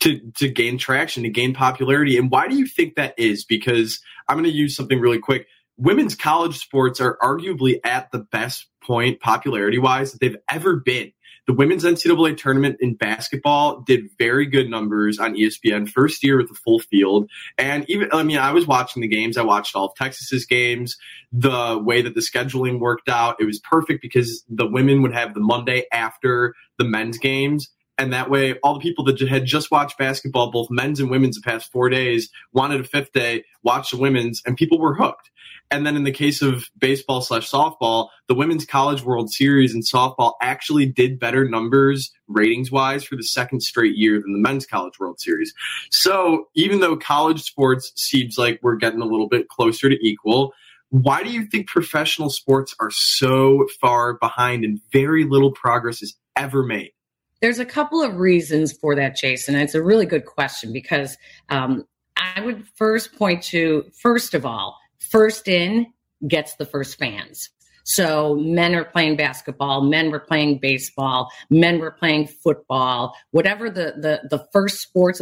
to 0.00 0.20
to 0.36 0.48
gain 0.48 0.78
traction, 0.78 1.22
to 1.22 1.28
gain 1.28 1.54
popularity. 1.54 2.16
And 2.16 2.30
why 2.30 2.48
do 2.48 2.56
you 2.56 2.66
think 2.66 2.96
that 2.96 3.14
is? 3.18 3.44
Because 3.44 4.00
I'm 4.28 4.36
going 4.36 4.50
to 4.50 4.56
use 4.56 4.76
something 4.76 5.00
really 5.00 5.18
quick. 5.18 5.46
Women's 5.76 6.14
college 6.14 6.58
sports 6.58 7.00
are 7.00 7.16
arguably 7.22 7.80
at 7.84 8.10
the 8.12 8.18
best 8.18 8.66
point 8.82 9.20
popularity 9.20 9.78
wise 9.78 10.12
that 10.12 10.20
they've 10.20 10.36
ever 10.48 10.76
been. 10.76 11.12
the 11.50 11.56
women's 11.56 11.82
NCAA 11.82 12.36
tournament 12.36 12.76
in 12.80 12.94
basketball 12.94 13.80
did 13.80 14.08
very 14.18 14.46
good 14.46 14.70
numbers 14.70 15.18
on 15.18 15.34
ESPN 15.34 15.88
first 15.88 16.22
year 16.22 16.36
with 16.36 16.48
a 16.48 16.54
full 16.54 16.78
field. 16.78 17.28
And 17.58 17.84
even, 17.90 18.08
I 18.12 18.22
mean, 18.22 18.38
I 18.38 18.52
was 18.52 18.68
watching 18.68 19.02
the 19.02 19.08
games. 19.08 19.36
I 19.36 19.42
watched 19.42 19.74
all 19.74 19.86
of 19.86 19.94
Texas's 19.96 20.46
games. 20.46 20.96
The 21.32 21.76
way 21.82 22.02
that 22.02 22.14
the 22.14 22.20
scheduling 22.20 22.78
worked 22.78 23.08
out, 23.08 23.34
it 23.40 23.46
was 23.46 23.58
perfect 23.58 24.00
because 24.00 24.44
the 24.48 24.66
women 24.66 25.02
would 25.02 25.12
have 25.12 25.34
the 25.34 25.40
Monday 25.40 25.86
after 25.92 26.54
the 26.78 26.84
men's 26.84 27.18
games. 27.18 27.68
And 28.00 28.14
that 28.14 28.30
way, 28.30 28.54
all 28.62 28.72
the 28.72 28.80
people 28.80 29.04
that 29.04 29.20
had 29.20 29.44
just 29.44 29.70
watched 29.70 29.98
basketball, 29.98 30.50
both 30.50 30.70
men's 30.70 31.00
and 31.00 31.10
women's, 31.10 31.36
the 31.36 31.42
past 31.42 31.70
four 31.70 31.90
days, 31.90 32.30
wanted 32.50 32.80
a 32.80 32.84
fifth 32.84 33.12
day, 33.12 33.44
watch 33.62 33.90
the 33.90 33.98
women's, 33.98 34.40
and 34.46 34.56
people 34.56 34.78
were 34.80 34.94
hooked. 34.94 35.30
And 35.70 35.86
then 35.86 35.96
in 35.96 36.04
the 36.04 36.10
case 36.10 36.40
of 36.40 36.70
baseball 36.78 37.20
slash 37.20 37.50
softball, 37.50 38.08
the 38.26 38.34
Women's 38.34 38.64
College 38.64 39.02
World 39.02 39.30
Series 39.30 39.74
and 39.74 39.84
softball 39.84 40.32
actually 40.40 40.86
did 40.86 41.20
better 41.20 41.46
numbers 41.46 42.10
ratings 42.26 42.72
wise 42.72 43.04
for 43.04 43.16
the 43.16 43.22
second 43.22 43.60
straight 43.60 43.96
year 43.96 44.18
than 44.18 44.32
the 44.32 44.38
Men's 44.38 44.64
College 44.64 44.98
World 44.98 45.20
Series. 45.20 45.52
So 45.90 46.48
even 46.54 46.80
though 46.80 46.96
college 46.96 47.42
sports 47.42 47.92
seems 47.96 48.38
like 48.38 48.60
we're 48.62 48.76
getting 48.76 49.02
a 49.02 49.06
little 49.06 49.28
bit 49.28 49.48
closer 49.48 49.90
to 49.90 49.98
equal, 50.00 50.54
why 50.88 51.22
do 51.22 51.28
you 51.28 51.44
think 51.44 51.68
professional 51.68 52.30
sports 52.30 52.74
are 52.80 52.90
so 52.90 53.68
far 53.78 54.14
behind 54.14 54.64
and 54.64 54.80
very 54.90 55.24
little 55.24 55.52
progress 55.52 56.00
is 56.00 56.16
ever 56.34 56.62
made? 56.62 56.92
There's 57.40 57.58
a 57.58 57.64
couple 57.64 58.02
of 58.02 58.16
reasons 58.16 58.72
for 58.72 58.94
that, 58.96 59.16
Jason. 59.16 59.54
It's 59.54 59.74
a 59.74 59.82
really 59.82 60.06
good 60.06 60.26
question 60.26 60.72
because 60.72 61.16
um, 61.48 61.86
I 62.16 62.40
would 62.40 62.66
first 62.76 63.14
point 63.16 63.42
to, 63.44 63.84
first 64.00 64.34
of 64.34 64.44
all, 64.44 64.76
first 65.10 65.48
in 65.48 65.86
gets 66.28 66.56
the 66.56 66.66
first 66.66 66.98
fans. 66.98 67.50
So 67.84 68.36
men 68.36 68.74
are 68.74 68.84
playing 68.84 69.16
basketball, 69.16 69.82
men 69.82 70.10
were 70.10 70.20
playing 70.20 70.58
baseball, 70.58 71.30
men 71.48 71.78
were 71.78 71.90
playing 71.90 72.26
football, 72.26 73.16
whatever 73.30 73.70
the 73.70 73.94
the 73.96 74.28
the 74.28 74.46
first 74.52 74.80
sports 74.80 75.20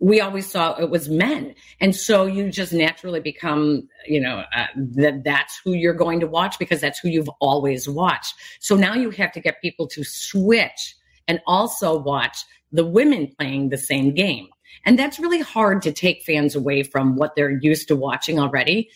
we 0.00 0.20
always 0.20 0.50
saw 0.50 0.74
it 0.74 0.90
was 0.90 1.08
men. 1.08 1.54
And 1.80 1.96
so 1.96 2.26
you 2.26 2.50
just 2.50 2.72
naturally 2.72 3.20
become, 3.20 3.88
you 4.06 4.20
know, 4.20 4.42
uh, 4.54 4.66
that 4.76 5.24
that's 5.24 5.58
who 5.64 5.72
you're 5.72 5.94
going 5.94 6.20
to 6.20 6.26
watch 6.26 6.58
because 6.58 6.80
that's 6.80 6.98
who 6.98 7.08
you've 7.08 7.30
always 7.40 7.88
watched. 7.88 8.34
So 8.60 8.76
now 8.76 8.94
you 8.94 9.10
have 9.10 9.32
to 9.32 9.40
get 9.40 9.62
people 9.62 9.86
to 9.88 10.04
switch 10.04 10.94
and 11.28 11.40
also 11.46 11.98
watch 11.98 12.38
the 12.72 12.84
women 12.84 13.32
playing 13.38 13.68
the 13.68 13.78
same 13.78 14.12
game. 14.14 14.48
And 14.84 14.98
that's 14.98 15.18
really 15.18 15.40
hard 15.40 15.82
to 15.82 15.92
take 15.92 16.22
fans 16.22 16.54
away 16.54 16.82
from 16.82 17.16
what 17.16 17.36
they're 17.36 17.58
used 17.62 17.88
to 17.88 17.96
watching 17.96 18.38
already. 18.38 18.90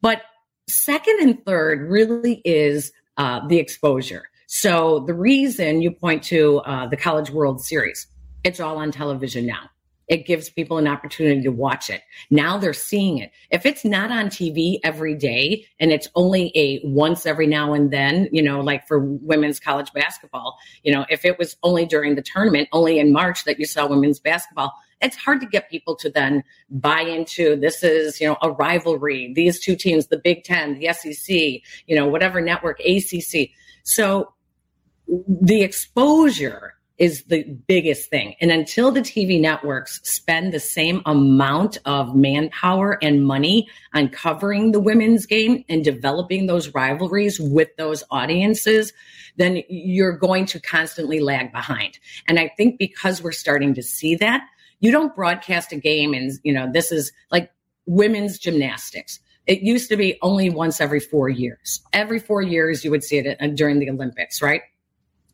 But 0.00 0.22
second 0.68 1.20
and 1.20 1.44
third 1.44 1.90
really 1.90 2.40
is 2.44 2.92
uh, 3.16 3.46
the 3.48 3.58
exposure. 3.58 4.28
So 4.46 5.00
the 5.00 5.14
reason 5.14 5.82
you 5.82 5.90
point 5.90 6.22
to 6.24 6.58
uh, 6.58 6.86
the 6.86 6.96
College 6.96 7.30
World 7.30 7.60
Series, 7.60 8.06
it's 8.44 8.60
all 8.60 8.78
on 8.78 8.92
television 8.92 9.46
now. 9.46 9.70
It 10.08 10.26
gives 10.26 10.48
people 10.48 10.78
an 10.78 10.86
opportunity 10.86 11.42
to 11.42 11.50
watch 11.50 11.90
it. 11.90 12.02
Now 12.30 12.58
they're 12.58 12.72
seeing 12.72 13.18
it. 13.18 13.32
If 13.50 13.66
it's 13.66 13.84
not 13.84 14.10
on 14.12 14.26
TV 14.26 14.78
every 14.84 15.14
day 15.14 15.66
and 15.80 15.90
it's 15.90 16.08
only 16.14 16.52
a 16.54 16.80
once 16.84 17.26
every 17.26 17.46
now 17.46 17.72
and 17.72 17.90
then, 17.90 18.28
you 18.30 18.42
know, 18.42 18.60
like 18.60 18.86
for 18.86 19.00
women's 19.00 19.58
college 19.58 19.92
basketball, 19.92 20.58
you 20.84 20.92
know, 20.92 21.04
if 21.10 21.24
it 21.24 21.38
was 21.38 21.56
only 21.62 21.86
during 21.86 22.14
the 22.14 22.22
tournament, 22.22 22.68
only 22.72 22.98
in 22.98 23.12
March 23.12 23.44
that 23.44 23.58
you 23.58 23.66
saw 23.66 23.88
women's 23.88 24.20
basketball, 24.20 24.72
it's 25.02 25.16
hard 25.16 25.40
to 25.40 25.46
get 25.46 25.68
people 25.68 25.94
to 25.96 26.08
then 26.08 26.42
buy 26.70 27.00
into 27.00 27.56
this 27.56 27.82
is, 27.82 28.20
you 28.20 28.26
know, 28.26 28.36
a 28.42 28.50
rivalry. 28.50 29.32
These 29.34 29.60
two 29.60 29.76
teams, 29.76 30.06
the 30.06 30.18
Big 30.18 30.44
Ten, 30.44 30.78
the 30.78 30.92
SEC, 30.92 31.36
you 31.86 31.96
know, 31.96 32.06
whatever 32.06 32.40
network, 32.40 32.80
ACC. 32.80 33.50
So 33.82 34.32
the 35.06 35.62
exposure 35.62 36.75
is 36.98 37.24
the 37.24 37.44
biggest 37.66 38.08
thing. 38.08 38.34
And 38.40 38.50
until 38.50 38.90
the 38.90 39.00
TV 39.00 39.40
networks 39.40 40.00
spend 40.02 40.52
the 40.52 40.60
same 40.60 41.02
amount 41.04 41.78
of 41.84 42.14
manpower 42.14 42.98
and 43.02 43.26
money 43.26 43.68
on 43.94 44.08
covering 44.08 44.72
the 44.72 44.80
women's 44.80 45.26
game 45.26 45.64
and 45.68 45.84
developing 45.84 46.46
those 46.46 46.72
rivalries 46.74 47.38
with 47.38 47.68
those 47.76 48.02
audiences, 48.10 48.92
then 49.36 49.62
you're 49.68 50.16
going 50.16 50.46
to 50.46 50.60
constantly 50.60 51.20
lag 51.20 51.52
behind. 51.52 51.98
And 52.28 52.38
I 52.38 52.50
think 52.56 52.78
because 52.78 53.22
we're 53.22 53.32
starting 53.32 53.74
to 53.74 53.82
see 53.82 54.14
that, 54.16 54.46
you 54.80 54.90
don't 54.90 55.14
broadcast 55.14 55.72
a 55.72 55.76
game 55.76 56.14
and, 56.14 56.32
you 56.42 56.52
know, 56.52 56.70
this 56.72 56.92
is 56.92 57.12
like 57.30 57.50
women's 57.86 58.38
gymnastics. 58.38 59.20
It 59.46 59.60
used 59.60 59.88
to 59.90 59.96
be 59.96 60.18
only 60.22 60.50
once 60.50 60.80
every 60.80 61.00
four 61.00 61.28
years. 61.28 61.80
Every 61.92 62.18
four 62.18 62.42
years, 62.42 62.84
you 62.84 62.90
would 62.90 63.04
see 63.04 63.18
it 63.18 63.38
during 63.54 63.78
the 63.78 63.88
Olympics, 63.88 64.42
right? 64.42 64.62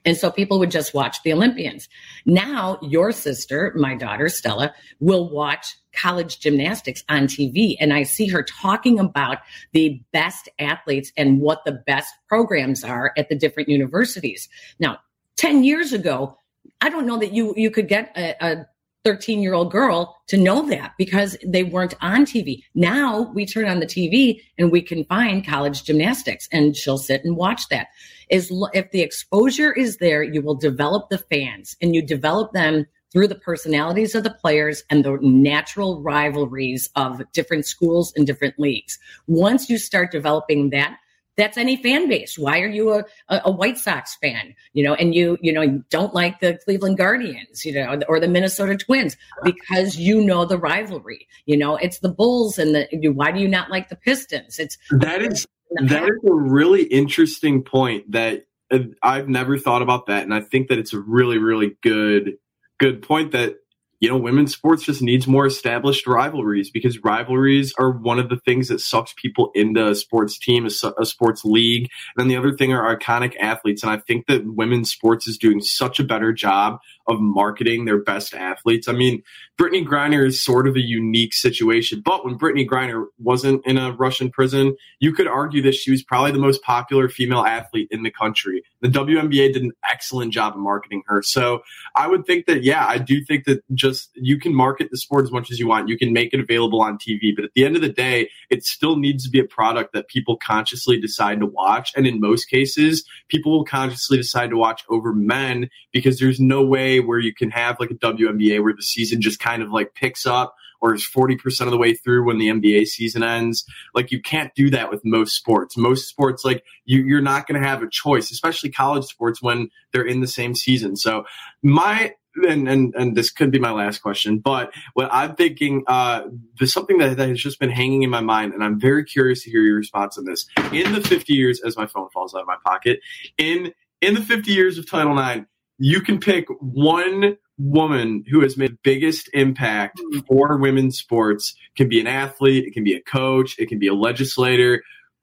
And 0.04 0.16
so 0.16 0.30
people 0.30 0.58
would 0.58 0.70
just 0.70 0.94
watch 0.94 1.22
the 1.22 1.32
Olympians. 1.32 1.88
Now, 2.26 2.78
your 2.82 3.12
sister, 3.12 3.72
my 3.76 3.94
daughter 3.94 4.28
Stella, 4.28 4.74
will 5.00 5.30
watch 5.30 5.76
college 5.92 6.40
gymnastics 6.40 7.04
on 7.08 7.26
TV. 7.26 7.76
And 7.78 7.92
I 7.92 8.02
see 8.02 8.26
her 8.28 8.42
talking 8.42 8.98
about 8.98 9.38
the 9.72 10.00
best 10.12 10.48
athletes 10.58 11.12
and 11.16 11.40
what 11.40 11.64
the 11.64 11.72
best 11.72 12.12
programs 12.28 12.82
are 12.82 13.12
at 13.16 13.28
the 13.28 13.36
different 13.36 13.68
universities. 13.68 14.48
Now, 14.78 14.98
10 15.36 15.64
years 15.64 15.92
ago, 15.92 16.36
I 16.80 16.88
don't 16.88 17.06
know 17.06 17.18
that 17.18 17.32
you, 17.32 17.54
you 17.56 17.70
could 17.70 17.88
get 17.88 18.12
a, 18.16 18.34
a 18.44 18.66
13 19.04 19.42
year 19.42 19.54
old 19.54 19.70
girl 19.70 20.16
to 20.28 20.36
know 20.36 20.68
that 20.68 20.92
because 20.96 21.36
they 21.44 21.64
weren't 21.64 21.94
on 22.00 22.24
TV. 22.24 22.62
Now 22.74 23.32
we 23.34 23.46
turn 23.46 23.68
on 23.68 23.80
the 23.80 23.86
TV 23.86 24.40
and 24.58 24.70
we 24.70 24.82
can 24.82 25.04
find 25.04 25.46
college 25.46 25.84
gymnastics 25.84 26.48
and 26.52 26.76
she'll 26.76 26.98
sit 26.98 27.24
and 27.24 27.36
watch 27.36 27.68
that. 27.68 27.88
Is 28.30 28.52
if 28.72 28.90
the 28.92 29.02
exposure 29.02 29.72
is 29.72 29.96
there, 29.98 30.22
you 30.22 30.40
will 30.40 30.54
develop 30.54 31.08
the 31.08 31.18
fans 31.18 31.76
and 31.82 31.94
you 31.94 32.02
develop 32.02 32.52
them 32.52 32.86
through 33.12 33.28
the 33.28 33.34
personalities 33.34 34.14
of 34.14 34.24
the 34.24 34.30
players 34.30 34.84
and 34.88 35.04
the 35.04 35.18
natural 35.20 36.00
rivalries 36.02 36.88
of 36.96 37.20
different 37.32 37.66
schools 37.66 38.12
and 38.16 38.26
different 38.26 38.58
leagues. 38.58 38.98
Once 39.26 39.68
you 39.68 39.76
start 39.76 40.10
developing 40.10 40.70
that, 40.70 40.96
that's 41.36 41.56
any 41.56 41.76
fan 41.76 42.08
base. 42.08 42.38
Why 42.38 42.60
are 42.60 42.68
you 42.68 42.92
a, 42.92 43.04
a, 43.28 43.50
White 43.50 43.78
Sox 43.78 44.16
fan? 44.16 44.54
You 44.72 44.84
know, 44.84 44.94
and 44.94 45.14
you, 45.14 45.38
you 45.40 45.52
know, 45.52 45.62
you 45.62 45.84
don't 45.90 46.14
like 46.14 46.40
the 46.40 46.58
Cleveland 46.64 46.98
Guardians, 46.98 47.64
you 47.64 47.72
know, 47.72 48.00
or 48.08 48.20
the 48.20 48.28
Minnesota 48.28 48.76
Twins 48.76 49.16
because 49.42 49.96
you 49.96 50.22
know 50.22 50.44
the 50.44 50.58
rivalry. 50.58 51.26
You 51.46 51.56
know, 51.56 51.76
it's 51.76 52.00
the 52.00 52.10
Bulls 52.10 52.58
and 52.58 52.74
the, 52.74 53.08
why 53.08 53.32
do 53.32 53.40
you 53.40 53.48
not 53.48 53.70
like 53.70 53.88
the 53.88 53.96
Pistons? 53.96 54.58
It's 54.58 54.76
that 54.90 55.22
is, 55.22 55.46
that 55.70 56.02
is 56.02 56.30
a 56.30 56.34
really 56.34 56.82
interesting 56.84 57.62
point 57.62 58.12
that 58.12 58.44
uh, 58.70 58.80
I've 59.02 59.28
never 59.28 59.58
thought 59.58 59.82
about 59.82 60.06
that. 60.06 60.24
And 60.24 60.34
I 60.34 60.40
think 60.40 60.68
that 60.68 60.78
it's 60.78 60.92
a 60.92 61.00
really, 61.00 61.38
really 61.38 61.76
good, 61.82 62.34
good 62.78 63.02
point 63.02 63.32
that 63.32 63.56
you 64.02 64.08
know, 64.08 64.16
women's 64.16 64.52
sports 64.52 64.82
just 64.82 65.00
needs 65.00 65.28
more 65.28 65.46
established 65.46 66.08
rivalries 66.08 66.72
because 66.72 66.98
rivalries 67.04 67.72
are 67.78 67.92
one 67.92 68.18
of 68.18 68.28
the 68.28 68.36
things 68.36 68.66
that 68.66 68.80
sucks 68.80 69.14
people 69.16 69.52
into 69.54 69.90
a 69.90 69.94
sports 69.94 70.36
team, 70.36 70.66
a, 70.66 70.92
a, 71.00 71.06
sports 71.06 71.44
league. 71.44 71.88
And 72.16 72.16
then 72.16 72.26
the 72.26 72.36
other 72.36 72.52
thing 72.52 72.72
are 72.72 72.96
iconic 72.96 73.36
athletes. 73.36 73.84
And 73.84 73.92
I 73.92 73.98
think 73.98 74.26
that 74.26 74.44
women's 74.44 74.90
sports 74.90 75.28
is 75.28 75.38
doing 75.38 75.60
such 75.60 76.00
a 76.00 76.04
better 76.04 76.32
job 76.32 76.80
of 77.06 77.20
marketing 77.20 77.84
their 77.84 78.02
best 78.02 78.34
athletes. 78.34 78.88
I 78.88 78.92
mean, 78.92 79.22
Brittney 79.60 79.86
Griner 79.86 80.26
is 80.26 80.42
sort 80.42 80.66
of 80.66 80.74
a 80.74 80.80
unique 80.80 81.34
situation, 81.34 82.00
but 82.04 82.24
when 82.24 82.38
Brittney 82.38 82.66
Griner 82.66 83.06
wasn't 83.18 83.64
in 83.66 83.78
a 83.78 83.92
Russian 83.92 84.30
prison, 84.30 84.76
you 84.98 85.12
could 85.12 85.28
argue 85.28 85.62
that 85.62 85.74
she 85.74 85.92
was 85.92 86.02
probably 86.02 86.32
the 86.32 86.38
most 86.38 86.62
popular 86.62 87.08
female 87.08 87.44
athlete 87.44 87.88
in 87.90 88.02
the 88.02 88.10
country. 88.10 88.64
The 88.80 88.88
WNBA 88.88 89.52
did 89.52 89.62
an 89.62 89.72
excellent 89.88 90.32
job 90.32 90.54
of 90.54 90.60
marketing 90.60 91.02
her. 91.06 91.22
So 91.22 91.62
I 91.94 92.06
would 92.06 92.26
think 92.26 92.46
that, 92.46 92.62
yeah, 92.62 92.86
I 92.86 92.98
do 92.98 93.22
think 93.24 93.44
that 93.44 93.62
just 93.74 94.10
you 94.14 94.38
can 94.38 94.54
market 94.54 94.90
the 94.90 94.96
sport 94.96 95.24
as 95.24 95.32
much 95.32 95.50
as 95.50 95.58
you 95.58 95.66
want. 95.66 95.88
You 95.88 95.98
can 95.98 96.12
make 96.12 96.32
it 96.32 96.40
available 96.40 96.80
on 96.80 96.98
TV, 96.98 97.34
but 97.34 97.44
at 97.44 97.52
the 97.54 97.64
end 97.64 97.76
of 97.76 97.82
the 97.82 97.88
day, 97.88 98.30
it 98.50 98.64
still 98.64 98.96
needs 98.96 99.24
to 99.24 99.30
be 99.30 99.40
a 99.40 99.44
product 99.44 99.92
that 99.92 100.08
people 100.08 100.36
consciously 100.36 100.98
decide 100.98 101.40
to 101.40 101.46
watch. 101.46 101.92
And 101.96 102.06
in 102.06 102.20
most 102.20 102.46
cases, 102.46 103.04
people 103.28 103.52
will 103.52 103.64
consciously 103.64 104.16
decide 104.16 104.50
to 104.50 104.56
watch 104.56 104.84
over 104.88 105.12
men 105.12 105.68
because 105.92 106.18
there's 106.18 106.40
no 106.40 106.62
way 106.62 107.00
where 107.00 107.18
you 107.18 107.34
can 107.34 107.50
have 107.50 107.78
like 107.78 107.90
a 107.90 107.94
WNBA 107.94 108.62
where 108.62 108.74
the 108.74 108.82
season 108.82 109.20
just 109.20 109.40
kind 109.40 109.62
of 109.62 109.70
like 109.70 109.94
picks 109.94 110.26
up 110.26 110.54
or 110.82 110.94
is 110.94 111.08
40% 111.08 111.60
of 111.62 111.70
the 111.70 111.78
way 111.78 111.94
through 111.94 112.26
when 112.26 112.38
the 112.38 112.48
NBA 112.48 112.86
season 112.86 113.22
ends. 113.22 113.64
Like 113.94 114.10
you 114.10 114.20
can't 114.20 114.52
do 114.54 114.68
that 114.70 114.90
with 114.90 115.00
most 115.04 115.36
sports. 115.36 115.76
Most 115.76 116.08
sports, 116.08 116.44
like 116.44 116.64
you, 116.84 117.02
you're 117.04 117.22
not 117.22 117.46
going 117.46 117.60
to 117.60 117.66
have 117.66 117.82
a 117.82 117.88
choice, 117.88 118.30
especially 118.32 118.70
college 118.70 119.04
sports 119.04 119.40
when 119.40 119.70
they're 119.92 120.04
in 120.04 120.20
the 120.20 120.26
same 120.26 120.56
season. 120.56 120.96
So 120.96 121.24
my, 121.62 122.14
and, 122.48 122.68
and, 122.68 122.94
and 122.96 123.14
this 123.14 123.30
could 123.30 123.52
be 123.52 123.60
my 123.60 123.70
last 123.70 124.02
question, 124.02 124.38
but 124.38 124.74
what 124.94 125.08
I'm 125.12 125.36
thinking, 125.36 125.84
uh, 125.86 126.22
there's 126.58 126.72
something 126.72 126.98
that, 126.98 127.16
that 127.16 127.28
has 127.28 127.40
just 127.40 127.60
been 127.60 127.70
hanging 127.70 128.02
in 128.02 128.10
my 128.10 128.22
mind, 128.22 128.54
and 128.54 128.64
I'm 128.64 128.80
very 128.80 129.04
curious 129.04 129.44
to 129.44 129.50
hear 129.50 129.60
your 129.60 129.76
response 129.76 130.18
on 130.18 130.24
this. 130.24 130.46
In 130.72 130.92
the 130.94 131.00
50 131.02 131.32
years, 131.32 131.60
as 131.60 131.76
my 131.76 131.86
phone 131.86 132.08
falls 132.08 132.34
out 132.34 132.40
of 132.40 132.46
my 132.46 132.56
pocket, 132.64 133.00
in 133.36 133.72
in 134.00 134.14
the 134.14 134.20
50 134.20 134.50
years 134.50 134.78
of 134.78 134.90
Title 134.90 135.16
IX, 135.16 135.46
you 135.78 136.00
can 136.00 136.18
pick 136.18 136.46
one 136.60 137.36
woman 137.62 138.24
who 138.28 138.40
has 138.40 138.56
made 138.56 138.72
the 138.72 138.78
biggest 138.82 139.30
impact 139.32 140.00
for 140.26 140.56
women's 140.56 140.98
sports. 140.98 141.54
It 141.74 141.76
can 141.76 141.88
be 141.88 142.00
an 142.00 142.06
athlete, 142.06 142.64
it 142.66 142.72
can 142.72 142.84
be 142.84 142.94
a 142.94 143.00
coach, 143.00 143.56
it 143.58 143.68
can 143.68 143.78
be 143.78 143.86
a 143.86 143.94
legislator. 143.94 144.82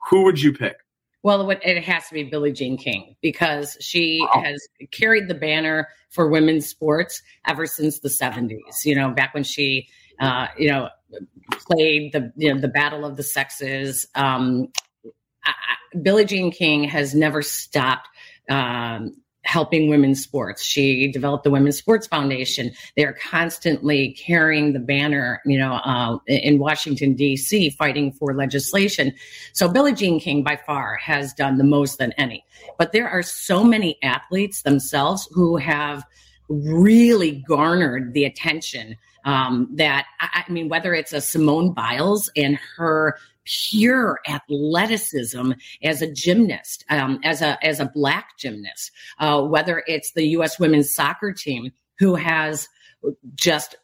Who 0.09 0.23
would 0.23 0.41
you 0.41 0.53
pick? 0.53 0.77
Well, 1.21 1.49
it 1.49 1.83
has 1.83 2.07
to 2.07 2.13
be 2.13 2.23
Billie 2.23 2.53
Jean 2.53 2.77
King 2.77 3.15
because 3.21 3.75
she 3.81 4.21
wow. 4.21 4.41
has 4.41 4.65
carried 4.91 5.27
the 5.27 5.33
banner 5.33 5.89
for 6.09 6.29
women's 6.29 6.65
sports 6.65 7.21
ever 7.45 7.65
since 7.65 7.99
the 7.99 8.07
70s. 8.09 8.85
You 8.85 8.95
know, 8.95 9.09
back 9.11 9.33
when 9.33 9.43
she, 9.43 9.89
uh, 10.21 10.47
you 10.57 10.69
know, 10.69 10.87
played 11.51 12.13
the 12.13 12.31
you 12.37 12.53
know 12.53 12.61
the 12.61 12.69
battle 12.69 13.05
of 13.05 13.17
the 13.17 13.23
sexes. 13.23 14.07
Um, 14.15 14.69
I, 15.43 15.53
Billie 16.01 16.25
Jean 16.25 16.51
King 16.51 16.85
has 16.85 17.13
never 17.13 17.41
stopped 17.41 18.07
um, 18.49 19.15
helping 19.43 19.89
women's 19.89 20.21
sports. 20.21 20.63
She 20.63 21.11
developed 21.11 21.43
the 21.43 21.49
Women's 21.49 21.77
Sports 21.77 22.07
Foundation. 22.07 22.71
They 22.95 23.05
are 23.05 23.13
constantly 23.13 24.13
carrying 24.13 24.73
the 24.73 24.79
banner, 24.79 25.41
you 25.45 25.57
know, 25.57 25.73
uh, 25.73 26.17
in 26.27 26.59
Washington 26.59 27.13
D.C., 27.13 27.71
fighting 27.71 28.11
for 28.11 28.33
legislation. 28.33 29.13
So 29.53 29.67
Billie 29.69 29.93
Jean 29.93 30.19
King, 30.19 30.43
by 30.43 30.57
far, 30.57 30.95
has 30.97 31.33
done 31.33 31.57
the 31.57 31.63
most 31.63 31.97
than 31.97 32.11
any. 32.13 32.43
But 32.77 32.91
there 32.91 33.09
are 33.09 33.23
so 33.23 33.63
many 33.63 33.97
athletes 34.03 34.63
themselves 34.63 35.27
who 35.31 35.57
have 35.57 36.03
really 36.49 37.43
garnered 37.47 38.13
the 38.13 38.25
attention 38.25 38.97
um, 39.25 39.67
that 39.73 40.05
I, 40.19 40.43
I 40.47 40.51
mean, 40.51 40.69
whether 40.69 40.93
it's 40.93 41.13
a 41.13 41.21
Simone 41.21 41.73
Biles 41.73 42.29
and 42.35 42.57
her 42.77 43.17
pure 43.69 44.19
athleticism 44.27 45.51
as 45.83 46.01
a 46.01 46.11
gymnast, 46.11 46.85
um, 46.89 47.19
as 47.23 47.41
a 47.41 47.63
as 47.65 47.79
a 47.79 47.91
black 47.93 48.37
gymnast, 48.37 48.91
uh, 49.19 49.41
whether 49.41 49.83
it's 49.87 50.13
the 50.13 50.27
U.S. 50.29 50.59
women's 50.59 50.93
soccer 50.93 51.31
team 51.31 51.71
who 51.97 52.15
has 52.15 52.67
just 53.35 53.75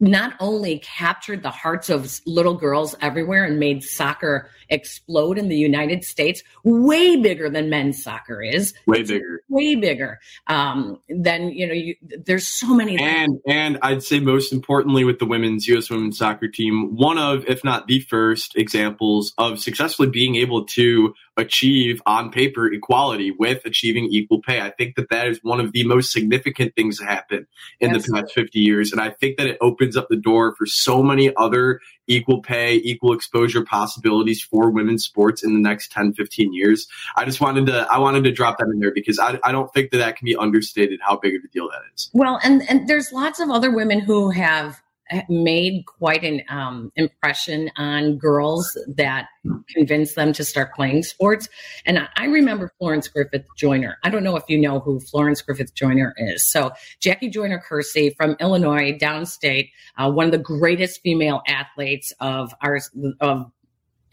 not 0.00 0.34
only 0.40 0.78
captured 0.78 1.42
the 1.42 1.50
hearts 1.50 1.90
of 1.90 2.20
little 2.26 2.54
girls 2.54 2.94
everywhere 3.00 3.44
and 3.44 3.58
made 3.58 3.82
soccer 3.82 4.48
explode 4.68 5.38
in 5.38 5.48
the 5.48 5.56
United 5.56 6.04
States, 6.04 6.42
way 6.62 7.16
bigger 7.16 7.50
than 7.50 7.70
men's 7.70 8.02
soccer 8.02 8.42
is. 8.42 8.74
Way 8.86 9.02
bigger. 9.02 9.42
Way 9.48 9.74
bigger. 9.74 10.20
Um, 10.46 11.00
then 11.08 11.50
you 11.50 11.66
know, 11.66 11.74
you, 11.74 11.94
there's 12.00 12.46
so 12.46 12.74
many. 12.74 12.98
And 12.98 13.40
and 13.46 13.78
I'd 13.82 14.02
say 14.02 14.20
most 14.20 14.52
importantly 14.52 15.04
with 15.04 15.18
the 15.18 15.26
women's 15.26 15.66
U.S. 15.68 15.90
women's 15.90 16.18
soccer 16.18 16.48
team, 16.48 16.96
one 16.96 17.18
of, 17.18 17.44
if 17.46 17.64
not 17.64 17.86
the 17.86 18.00
first, 18.00 18.56
examples 18.56 19.32
of 19.38 19.58
successfully 19.58 20.08
being 20.08 20.36
able 20.36 20.64
to 20.66 21.14
achieve 21.36 22.00
on 22.06 22.30
paper 22.30 22.72
equality 22.72 23.30
with 23.30 23.64
achieving 23.64 24.06
equal 24.06 24.40
pay. 24.40 24.60
I 24.60 24.70
think 24.70 24.94
that 24.96 25.08
that 25.10 25.26
is 25.28 25.40
one 25.42 25.60
of 25.60 25.72
the 25.72 25.84
most 25.84 26.12
significant 26.12 26.76
things 26.76 26.98
that 26.98 27.06
happened 27.06 27.46
in 27.80 27.90
Absolutely. 27.90 28.20
the 28.20 28.26
past 28.26 28.34
50 28.34 28.60
years. 28.60 28.92
And 28.92 29.00
I 29.00 29.10
think 29.10 29.38
that 29.38 29.46
it 29.48 29.58
opens 29.60 29.96
up 29.96 30.08
the 30.08 30.16
door 30.16 30.54
for 30.54 30.66
so 30.66 31.02
many 31.02 31.34
other 31.36 31.80
equal 32.06 32.40
pay, 32.40 32.76
equal 32.76 33.12
exposure 33.12 33.64
possibilities 33.64 34.42
for 34.42 34.70
women's 34.70 35.04
sports 35.04 35.42
in 35.42 35.54
the 35.54 35.60
next 35.60 35.90
10, 35.90 36.14
15 36.14 36.52
years. 36.52 36.86
I 37.16 37.24
just 37.24 37.40
wanted 37.40 37.66
to, 37.66 37.86
I 37.90 37.98
wanted 37.98 38.24
to 38.24 38.32
drop 38.32 38.58
that 38.58 38.68
in 38.68 38.78
there 38.78 38.92
because 38.92 39.18
I, 39.18 39.38
I 39.42 39.52
don't 39.52 39.72
think 39.72 39.90
that 39.90 39.98
that 39.98 40.16
can 40.16 40.26
be 40.26 40.36
understated 40.36 41.00
how 41.02 41.16
big 41.16 41.34
of 41.34 41.42
a 41.44 41.48
deal 41.48 41.68
that 41.70 41.80
is. 41.94 42.10
Well, 42.12 42.38
and, 42.44 42.68
and 42.68 42.88
there's 42.88 43.12
lots 43.12 43.40
of 43.40 43.50
other 43.50 43.74
women 43.74 44.00
who 44.00 44.30
have 44.30 44.83
made 45.28 45.84
quite 45.86 46.24
an 46.24 46.42
um, 46.48 46.92
impression 46.96 47.70
on 47.76 48.18
girls 48.18 48.76
that 48.96 49.28
convinced 49.68 50.16
them 50.16 50.32
to 50.32 50.44
start 50.44 50.74
playing 50.74 51.02
sports. 51.02 51.48
And 51.84 52.08
I 52.16 52.26
remember 52.26 52.72
Florence 52.78 53.08
Griffith 53.08 53.44
Joyner. 53.56 53.98
I 54.02 54.10
don't 54.10 54.24
know 54.24 54.36
if 54.36 54.44
you 54.48 54.58
know 54.58 54.80
who 54.80 55.00
Florence 55.00 55.42
Griffith 55.42 55.74
Joyner 55.74 56.14
is. 56.16 56.50
So 56.50 56.72
Jackie 57.00 57.28
Joyner 57.28 57.62
Kersee 57.66 58.14
from 58.16 58.36
Illinois, 58.40 58.96
downstate, 58.98 59.70
uh, 59.96 60.10
one 60.10 60.26
of 60.26 60.32
the 60.32 60.38
greatest 60.38 61.00
female 61.02 61.42
athletes 61.46 62.12
of 62.20 62.54
our 62.60 62.80
of 63.20 63.50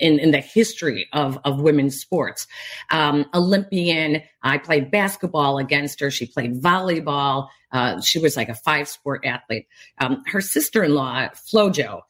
in, 0.02 0.20
in 0.20 0.32
the 0.32 0.40
history 0.40 1.08
of, 1.14 1.40
of 1.46 1.62
women's 1.62 2.00
sports. 2.00 2.48
Um, 2.90 3.26
Olympian, 3.34 4.22
I 4.44 4.58
played 4.58 4.92
basketball 4.92 5.60
against 5.60 6.00
her. 6.02 6.12
She 6.12 6.26
played 6.26 6.62
volleyball. 6.62 7.48
Uh, 7.72 8.02
she 8.02 8.20
was 8.20 8.36
like 8.36 8.50
a 8.50 8.56
five 8.56 8.88
sport 8.88 9.26
athlete. 9.26 9.68
Um, 10.00 10.24
her 10.28 10.42
sister 10.42 10.84
in 10.84 10.94
law, 10.94 11.28
Flojo, 11.30 12.02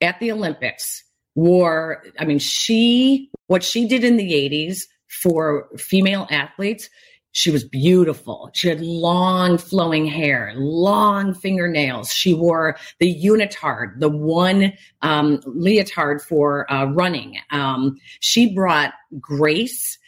at 0.00 0.18
the 0.20 0.32
Olympics 0.32 1.04
wore, 1.34 2.02
I 2.18 2.24
mean, 2.24 2.38
she, 2.38 3.30
what 3.46 3.62
she 3.62 3.86
did 3.86 4.04
in 4.04 4.16
the 4.16 4.32
80s 4.32 4.82
for 5.06 5.68
female 5.76 6.26
athletes, 6.30 6.88
she 7.36 7.50
was 7.50 7.64
beautiful. 7.64 8.48
She 8.54 8.68
had 8.68 8.80
long 8.80 9.58
flowing 9.58 10.06
hair, 10.06 10.54
long 10.56 11.34
fingernails. 11.34 12.10
She 12.10 12.32
wore 12.32 12.78
the 12.98 13.14
unitard, 13.14 14.00
the 14.00 14.08
one 14.08 14.72
um, 15.02 15.42
leotard 15.44 16.22
for 16.22 16.70
uh, 16.72 16.86
running. 16.86 17.36
Um, 17.50 17.98
she 18.20 18.54
brought 18.54 18.94
grace, 19.20 19.98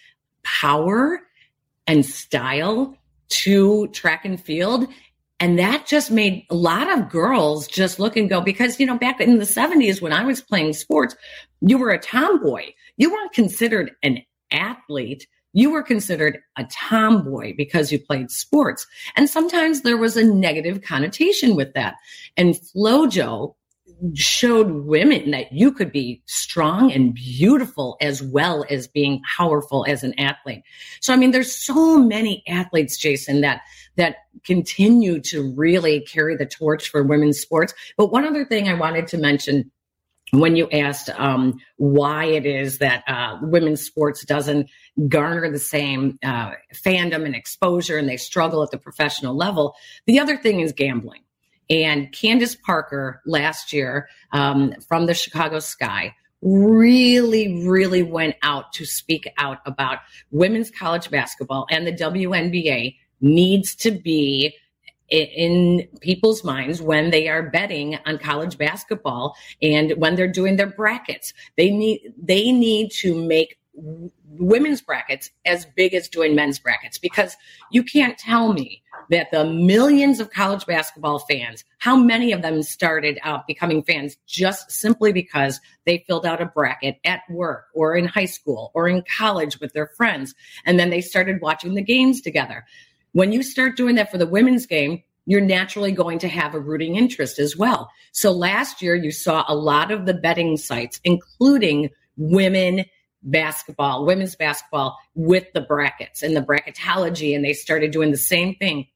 power, 0.43 1.21
and 1.87 2.05
style 2.05 2.97
to 3.29 3.89
track 3.89 4.25
and 4.25 4.41
field. 4.41 4.87
And 5.41 5.59
that 5.59 5.87
just 5.87 6.11
made 6.11 6.45
a 6.51 6.55
lot 6.55 6.91
of 6.91 7.09
girls 7.09 7.69
just 7.69 8.01
look 8.01 8.17
and 8.17 8.29
go 8.29 8.41
because, 8.41 8.81
you 8.81 8.87
know, 8.87 8.99
back 8.99 9.21
in 9.21 9.39
the 9.39 9.45
70s 9.45 10.03
when 10.03 10.13
I 10.13 10.25
was 10.25 10.41
playing 10.41 10.73
sports, 10.73 11.15
you 11.61 11.79
were 11.79 11.91
a 11.91 11.99
tomboy. 11.99 12.65
You 12.97 13.13
weren't 13.13 13.33
considered 13.33 13.93
an 14.03 14.23
athlete. 14.51 15.27
You 15.53 15.71
were 15.71 15.83
considered 15.83 16.41
a 16.57 16.65
tomboy 16.65 17.55
because 17.57 17.93
you 17.93 18.01
played 18.01 18.31
sports. 18.31 18.87
And 19.17 19.31
sometimes 19.31 19.83
there 19.83 19.97
was 19.97 20.17
a 20.17 20.25
negative 20.25 20.83
connotation 20.83 21.55
with 21.55 21.73
that. 21.75 21.95
And 22.37 22.55
Flojo 22.55 23.55
showed 24.15 24.71
women 24.71 25.31
that 25.33 25.53
you 25.53 25.73
could 25.73 25.91
be 25.91 26.23
strong 26.27 26.93
and 26.93 27.15
beautiful 27.15 27.97
as 28.01 28.23
well 28.23 28.65
as 28.71 28.87
being 28.87 29.21
powerful 29.37 29.85
as 29.89 30.05
an 30.05 30.19
athlete. 30.19 30.63
So 31.01 31.13
I 31.13 31.17
mean 31.17 31.31
there's 31.31 31.55
so 31.55 31.99
many 31.99 32.43
athletes 32.47 32.97
Jason 32.97 33.41
that 33.41 33.63
that 33.97 34.17
continue 34.45 35.21
to 35.21 35.53
really 35.57 36.01
carry 36.01 36.37
the 36.37 36.47
torch 36.47 36.89
for 36.89 37.03
women's 37.03 37.41
sports. 37.41 37.75
But 37.97 38.13
one 38.13 38.25
other 38.25 38.45
thing 38.45 38.69
I 38.69 38.75
wanted 38.75 39.09
to 39.09 39.19
mention 39.19 39.71
when 40.31 40.57
you 40.57 40.69
asked 40.71 41.09
um, 41.11 41.59
why 41.77 42.27
it 42.27 42.45
is 42.45 42.79
that 42.79 43.03
uh, 43.07 43.39
women's 43.43 43.83
sports 43.83 44.25
doesn't 44.25 44.69
garner 45.09 45.51
the 45.51 45.59
same 45.59 46.19
uh, 46.23 46.53
fandom 46.75 47.25
and 47.25 47.35
exposure 47.35 47.97
and 47.97 48.09
they 48.09 48.17
struggle 48.17 48.63
at 48.63 48.71
the 48.71 48.79
professional 48.79 49.35
level, 49.35 49.75
the 50.07 50.19
other 50.19 50.37
thing 50.37 50.61
is 50.61 50.73
gambling. 50.73 51.23
And 51.71 52.13
Candace 52.13 52.55
Parker 52.55 53.23
last 53.27 53.73
year 53.73 54.09
um, 54.33 54.75
from 54.89 55.07
the 55.07 55.15
Chicago 55.15 55.59
Sky 55.59 56.15
really, 56.41 57.67
really 57.67 58.03
went 58.03 58.37
out 58.43 58.73
to 58.73 58.87
speak 58.87 59.29
out 59.39 59.59
about 59.67 59.99
women's 60.31 60.71
college 60.71 61.11
basketball 61.11 61.67
and 61.71 61.87
the 61.87 61.93
WNBA 61.93 62.97
needs 63.21 63.75
to 63.75 63.91
be 63.91 64.57
in 65.09 65.89
people's 66.01 66.45
minds 66.45 66.83
when 66.83 67.11
they 67.11 67.29
are 67.29 67.51
betting 67.51 67.99
on 68.05 68.19
college 68.19 68.59
basketball 68.59 69.35
and 69.63 69.93
when 69.97 70.15
they're 70.15 70.31
doing 70.31 70.57
their 70.57 70.67
brackets. 70.67 71.33
They 71.57 71.71
need 71.71 72.13
they 72.21 72.53
need 72.53 72.93
to 72.99 73.15
make 73.15 73.59
women's 74.37 74.81
brackets 74.81 75.31
as 75.47 75.67
big 75.77 75.95
as 75.95 76.09
doing 76.09 76.35
men's 76.35 76.59
brackets 76.59 76.99
because 76.99 77.37
you 77.71 77.83
can't 77.83 78.19
tell 78.19 78.53
me 78.53 78.83
that 79.11 79.31
the 79.31 79.45
millions 79.45 80.21
of 80.21 80.31
college 80.31 80.67
basketball 80.67 81.19
fans, 81.21 81.65
how 81.79 81.97
many 81.97 82.33
of 82.33 82.43
them 82.43 82.63
started 82.63 83.19
out 83.23 83.47
becoming 83.47 83.83
fans 83.83 84.17
just 84.27 84.71
simply 84.71 85.13
because 85.13 85.61
they 85.87 86.05
filled 86.07 86.27
out 86.27 86.43
a 86.43 86.47
bracket 86.47 86.99
at 87.05 87.23
work 87.31 87.67
or 87.75 87.97
in 87.97 88.05
high 88.05 88.27
school 88.27 88.71
or 88.75 88.89
in 88.89 89.03
college 89.17 89.59
with 89.61 89.73
their 89.73 89.87
friends. 89.97 90.35
And 90.67 90.79
then 90.79 90.91
they 90.91 91.01
started 91.01 91.41
watching 91.41 91.75
the 91.75 91.83
games 91.83 92.21
together. 92.21 92.67
When 93.13 93.33
you 93.33 93.43
start 93.43 93.77
doing 93.77 93.95
that 93.95 94.11
for 94.11 94.19
the 94.19 94.27
women's 94.27 94.67
game, 94.67 95.03
you're 95.25 95.41
naturally 95.41 95.93
going 95.93 96.19
to 96.21 96.29
have 96.29 96.55
a 96.55 96.61
rooting 96.61 96.97
interest 96.97 97.39
as 97.39 97.57
well. 97.57 97.91
So 98.13 98.33
last 98.33 98.81
year, 98.81 98.95
you 98.95 99.11
saw 99.11 99.45
a 99.47 99.55
lot 99.55 99.91
of 99.91 100.07
the 100.07 100.15
betting 100.15 100.57
sites, 100.57 101.01
including 101.05 101.91
women 102.17 102.85
basketball, 103.23 104.05
women's 104.07 104.37
basketball 104.37 104.99
with 105.15 105.53
the 105.53 105.61
brackets 105.61 106.23
and 106.23 106.37
the 106.37 106.41
bracketology, 106.41 107.35
and 107.35 107.45
they 107.45 107.53
started 107.53 107.91
doing 107.91 108.11
the 108.11 108.17
same 108.17 108.55
thing. 108.55 108.87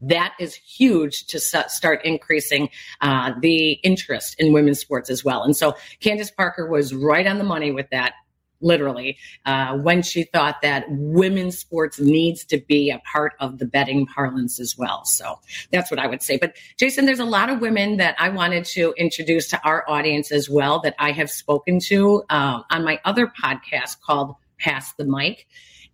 That 0.00 0.34
is 0.40 0.54
huge 0.54 1.26
to 1.28 1.38
start 1.38 2.04
increasing 2.04 2.70
uh, 3.00 3.32
the 3.40 3.72
interest 3.84 4.34
in 4.38 4.52
women's 4.52 4.80
sports 4.80 5.10
as 5.10 5.24
well. 5.24 5.44
And 5.44 5.56
so 5.56 5.76
Candace 6.00 6.30
Parker 6.30 6.66
was 6.66 6.92
right 6.92 7.26
on 7.26 7.38
the 7.38 7.44
money 7.44 7.70
with 7.70 7.88
that 7.90 8.14
literally, 8.62 9.18
uh, 9.44 9.76
when 9.76 10.02
she 10.02 10.24
thought 10.24 10.62
that 10.62 10.86
women's 10.88 11.58
sports 11.58 12.00
needs 12.00 12.44
to 12.46 12.58
be 12.58 12.90
a 12.90 13.00
part 13.00 13.34
of 13.40 13.58
the 13.58 13.66
betting 13.66 14.06
parlance 14.06 14.58
as 14.58 14.76
well. 14.78 15.04
So 15.04 15.38
that's 15.70 15.90
what 15.90 16.00
I 16.00 16.06
would 16.06 16.22
say. 16.22 16.38
But 16.38 16.56
Jason, 16.78 17.06
there's 17.06 17.18
a 17.18 17.24
lot 17.24 17.50
of 17.50 17.60
women 17.60 17.98
that 17.98 18.16
I 18.18 18.28
wanted 18.28 18.64
to 18.66 18.94
introduce 18.96 19.48
to 19.48 19.60
our 19.64 19.88
audience 19.88 20.32
as 20.32 20.48
well 20.48 20.80
that 20.80 20.94
I 20.98 21.12
have 21.12 21.30
spoken 21.30 21.80
to 21.80 22.24
uh, 22.30 22.62
on 22.70 22.84
my 22.84 23.00
other 23.04 23.26
podcast 23.42 24.00
called 24.00 24.36
Pass 24.58 24.92
the 24.94 25.04
Mic. 25.04 25.46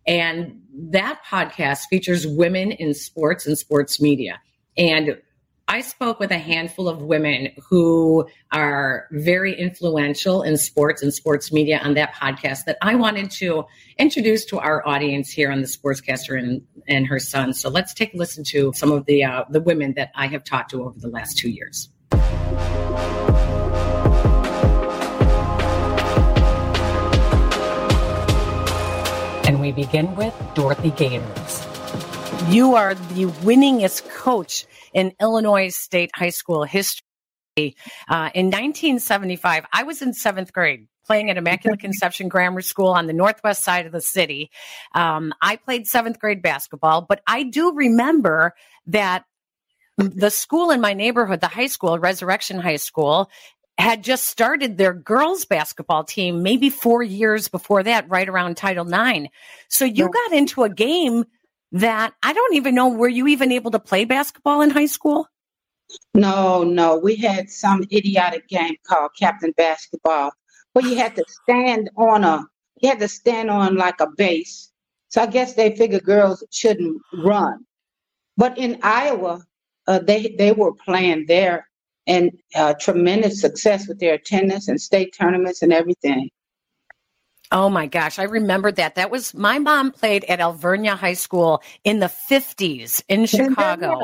And 0.07 0.63
that 0.73 1.21
podcast 1.27 1.81
features 1.91 2.27
women 2.27 2.73
in 2.73 2.95
sports 2.95 3.47
and 3.47 3.59
sports 3.59 4.01
media. 4.01 4.41
And 4.77 5.19
I 5.71 5.83
spoke 5.83 6.19
with 6.19 6.31
a 6.31 6.39
handful 6.39 6.89
of 6.89 7.03
women 7.03 7.51
who 7.69 8.27
are 8.51 9.07
very 9.13 9.55
influential 9.55 10.43
in 10.43 10.57
sports 10.57 11.03
and 11.03 11.13
sports 11.13 11.53
media 11.53 11.79
on 11.85 11.93
that 11.93 12.15
podcast 12.15 12.65
that 12.65 12.79
I 12.81 12.95
wanted 12.95 13.31
to 13.33 13.67
introduce 13.99 14.47
to 14.47 14.59
our 14.61 14.87
audience 14.89 15.31
here 15.31 15.53
on 15.53 15.61
the 15.61 15.67
Sportscaster 15.67 16.39
and, 16.39 16.63
and 16.87 17.07
her 17.07 17.19
son. 17.19 17.53
So 17.53 17.69
let's 17.69 17.93
take 17.93 18.15
a 18.15 18.17
listen 18.17 18.45
to 18.45 18.73
some 18.75 18.91
of 18.91 19.05
the 19.05 19.25
uh, 19.25 19.45
the 19.51 19.61
women 19.61 19.93
that 19.97 20.11
I 20.15 20.29
have 20.29 20.43
talked 20.43 20.71
to 20.71 20.85
over 20.85 20.99
the 20.99 21.09
last 21.09 21.37
two 21.37 21.51
years. 21.51 21.91
And 29.47 29.61
we 29.61 29.73
begin 29.73 30.17
with 30.17 30.35
Dorothy 30.55 30.93
Gaters. 30.93 31.78
You 32.47 32.77
are 32.77 32.95
the 32.95 33.27
winningest 33.43 34.09
coach 34.11 34.65
in 34.95 35.13
Illinois 35.21 35.69
State 35.69 36.11
High 36.15 36.31
School 36.31 36.65
history. 36.65 37.03
Uh, 37.57 38.31
in 38.35 38.47
1975, 38.47 39.67
I 39.73 39.83
was 39.83 40.01
in 40.01 40.15
seventh 40.15 40.53
grade 40.53 40.87
playing 41.07 41.31
at 41.31 41.37
Immaculate 41.37 41.81
Conception 41.81 42.29
Grammar 42.29 42.63
School 42.63 42.89
on 42.89 43.07
the 43.07 43.13
northwest 43.13 43.65
side 43.65 43.87
of 43.87 43.93
the 43.93 44.01
city. 44.01 44.51
Um, 44.95 45.35
I 45.43 45.57
played 45.57 45.87
seventh 45.87 46.19
grade 46.19 46.41
basketball, 46.41 47.03
but 47.03 47.21
I 47.27 47.43
do 47.43 47.75
remember 47.75 48.55
that 48.87 49.25
the 49.97 50.31
school 50.31 50.71
in 50.71 50.81
my 50.81 50.95
neighborhood, 50.95 51.41
the 51.41 51.49
high 51.49 51.67
school, 51.67 51.99
Resurrection 51.99 52.61
High 52.61 52.77
School, 52.77 53.29
had 53.77 54.03
just 54.03 54.27
started 54.27 54.77
their 54.77 54.93
girls 54.93 55.45
basketball 55.45 56.05
team 56.05 56.43
maybe 56.43 56.71
four 56.71 57.03
years 57.03 57.49
before 57.49 57.83
that, 57.83 58.09
right 58.09 58.29
around 58.29 58.57
Title 58.57 58.87
IX. 58.87 59.27
So 59.69 59.85
you 59.85 60.09
got 60.09 60.33
into 60.33 60.65
a 60.65 60.69
game 60.69 61.25
that 61.73 62.15
I 62.23 62.33
don't 62.33 62.55
even 62.55 62.75
know, 62.75 62.89
were 62.89 63.09
you 63.09 63.27
even 63.29 63.53
able 63.53 63.71
to 63.73 63.79
play 63.79 64.05
basketball 64.05 64.63
in 64.63 64.71
high 64.71 64.87
school? 64.87 65.29
No, 66.15 66.65
no. 66.65 66.99
We 66.99 67.17
had 67.17 67.49
some 67.51 67.85
idiotic 67.93 68.49
game 68.49 68.77
called 68.87 69.11
Captain 69.19 69.53
Basketball 69.57 70.33
where 70.73 70.87
you 70.87 70.97
had 70.97 71.17
to 71.17 71.25
stand 71.43 71.91
on 71.97 72.25
a 72.25 72.45
you 72.81 72.89
had 72.89 73.01
to 73.01 73.09
stand 73.09 73.51
on 73.51 73.77
like 73.77 74.01
a 74.01 74.07
base. 74.17 74.71
So 75.09 75.23
I 75.23 75.27
guess 75.27 75.55
they 75.55 75.75
figured 75.75 76.05
girls 76.05 76.45
shouldn't 76.53 77.01
run. 77.25 77.65
But 78.37 78.57
in 78.57 78.79
Iowa, 78.83 79.43
uh, 79.87 79.99
they 80.01 80.35
they 80.39 80.53
were 80.53 80.75
playing 80.75 81.27
there 81.27 81.69
and 82.07 82.31
uh, 82.55 82.75
tremendous 82.75 83.41
success 83.41 83.89
with 83.89 83.99
their 83.99 84.15
attendance 84.15 84.69
and 84.69 84.81
state 84.81 85.15
tournaments 85.19 85.63
and 85.63 85.73
everything. 85.73 86.31
Oh 87.51 87.71
my 87.71 87.87
gosh, 87.87 88.19
I 88.19 88.25
remember 88.25 88.71
that. 88.73 88.97
That 88.97 89.11
was 89.11 89.33
my 89.33 89.59
mom 89.59 89.91
played 89.93 90.25
at 90.25 90.41
Alvernia 90.41 90.97
High 90.97 91.15
School 91.15 91.63
in 91.83 91.99
the 91.99 92.13
50s 92.31 93.03
in 93.09 93.25
Chicago. 93.27 94.01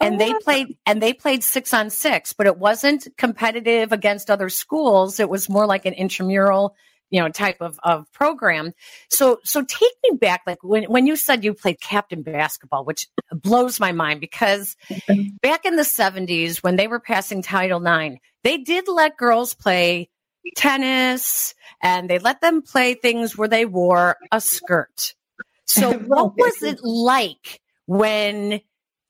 And 0.00 0.14
oh, 0.14 0.18
they 0.18 0.32
played 0.42 0.78
and 0.86 1.02
they 1.02 1.12
played 1.12 1.44
6 1.44 1.74
on 1.74 1.90
6, 1.90 2.32
but 2.32 2.46
it 2.46 2.56
wasn't 2.56 3.08
competitive 3.18 3.92
against 3.92 4.30
other 4.30 4.48
schools. 4.48 5.20
It 5.20 5.28
was 5.28 5.50
more 5.50 5.66
like 5.66 5.84
an 5.84 5.92
intramural, 5.92 6.76
you 7.10 7.20
know, 7.20 7.28
type 7.28 7.58
of 7.60 7.78
of 7.82 8.10
program. 8.12 8.72
So 9.10 9.38
so 9.44 9.62
take 9.64 9.94
me 10.04 10.16
back 10.16 10.42
like 10.46 10.62
when 10.62 10.84
when 10.84 11.06
you 11.06 11.16
said 11.16 11.44
you 11.44 11.52
played 11.52 11.80
captain 11.82 12.22
basketball, 12.22 12.86
which 12.86 13.06
blows 13.32 13.78
my 13.78 13.92
mind 13.92 14.20
because 14.20 14.76
back 15.42 15.66
in 15.66 15.76
the 15.76 15.82
70s 15.82 16.62
when 16.62 16.76
they 16.76 16.88
were 16.88 17.00
passing 17.00 17.42
Title 17.42 17.84
IX, 17.84 18.16
they 18.44 18.56
did 18.56 18.88
let 18.88 19.18
girls 19.18 19.52
play 19.52 20.08
tennis 20.56 21.54
and 21.82 22.08
they 22.08 22.18
let 22.18 22.40
them 22.40 22.62
play 22.62 22.94
things 22.94 23.36
where 23.36 23.48
they 23.48 23.64
wore 23.64 24.16
a 24.32 24.40
skirt. 24.40 25.14
So, 25.64 25.92
what 25.98 26.36
was 26.36 26.62
it 26.62 26.82
like 26.82 27.60
when 27.86 28.60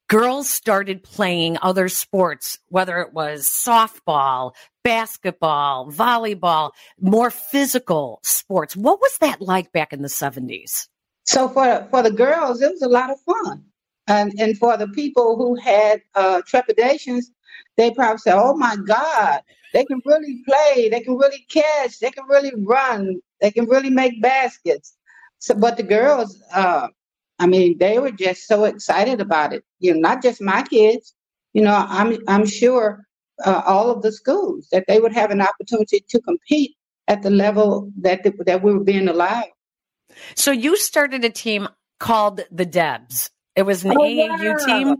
girls 0.09 0.49
started 0.49 1.03
playing 1.03 1.59
other 1.62 1.88
sports, 1.88 2.59
whether 2.69 3.01
it 3.01 3.12
was 3.12 3.47
softball, 3.47 4.53
basketball, 4.83 5.91
volleyball, 5.91 6.73
more 7.01 7.31
physical 7.31 8.21
sports? 8.23 8.77
What 8.77 9.01
was 9.01 9.17
that 9.19 9.41
like 9.41 9.73
back 9.73 9.93
in 9.93 10.03
the 10.03 10.09
70s? 10.09 10.88
So, 11.25 11.49
for, 11.49 11.87
for 11.91 12.03
the 12.03 12.11
girls, 12.11 12.62
it 12.62 12.73
was 12.73 12.83
a 12.83 12.88
lot 12.88 13.11
of 13.11 13.21
fun. 13.21 13.64
And, 14.07 14.33
and 14.38 14.57
for 14.57 14.79
the 14.79 14.88
people 14.88 15.37
who 15.37 15.55
had 15.55 16.01
uh, 16.14 16.41
trepidations, 16.47 17.31
they 17.77 17.91
probably 17.91 18.19
said, 18.19 18.38
"Oh 18.38 18.57
my 18.57 18.77
God, 18.77 19.43
they 19.72 19.85
can 19.85 20.00
really 20.04 20.42
play, 20.46 20.88
they 20.88 21.00
can 21.00 21.16
really 21.16 21.44
catch, 21.48 21.98
they 21.98 22.11
can 22.11 22.24
really 22.28 22.52
run, 22.57 23.20
they 23.40 23.50
can 23.50 23.66
really 23.66 23.90
make 23.90 24.20
baskets." 24.22 24.96
So, 25.38 25.54
but 25.54 25.76
the 25.76 25.83
girls, 25.83 26.42
uh, 26.52 26.88
I 27.38 27.46
mean, 27.46 27.78
they 27.78 27.98
were 27.98 28.11
just 28.11 28.46
so 28.46 28.64
excited 28.64 29.20
about 29.20 29.52
it. 29.52 29.64
You 29.78 29.94
know, 29.94 30.00
not 30.00 30.22
just 30.22 30.40
my 30.40 30.62
kids. 30.62 31.14
You 31.52 31.62
know, 31.62 31.87
I'm 31.88 32.18
I'm 32.28 32.46
sure 32.46 33.04
uh, 33.44 33.62
all 33.64 33.90
of 33.90 34.02
the 34.02 34.12
schools 34.12 34.68
that 34.72 34.85
they 34.88 35.00
would 35.00 35.12
have 35.12 35.31
an 35.31 35.40
opportunity 35.40 36.04
to 36.09 36.20
compete 36.20 36.76
at 37.07 37.22
the 37.22 37.31
level 37.31 37.90
that 38.00 38.22
the, 38.22 38.33
that 38.46 38.62
we 38.62 38.72
were 38.72 38.85
being 38.85 39.09
allowed. 39.09 39.50
So 40.35 40.50
you 40.50 40.76
started 40.76 41.24
a 41.24 41.31
team 41.31 41.68
called 41.98 42.42
the 42.50 42.66
Debs. 42.66 43.31
It 43.57 43.62
was 43.62 43.85
an 43.85 43.92
oh, 43.92 44.00
AAU 44.00 44.59
wow. 44.59 44.66
team. 44.66 44.96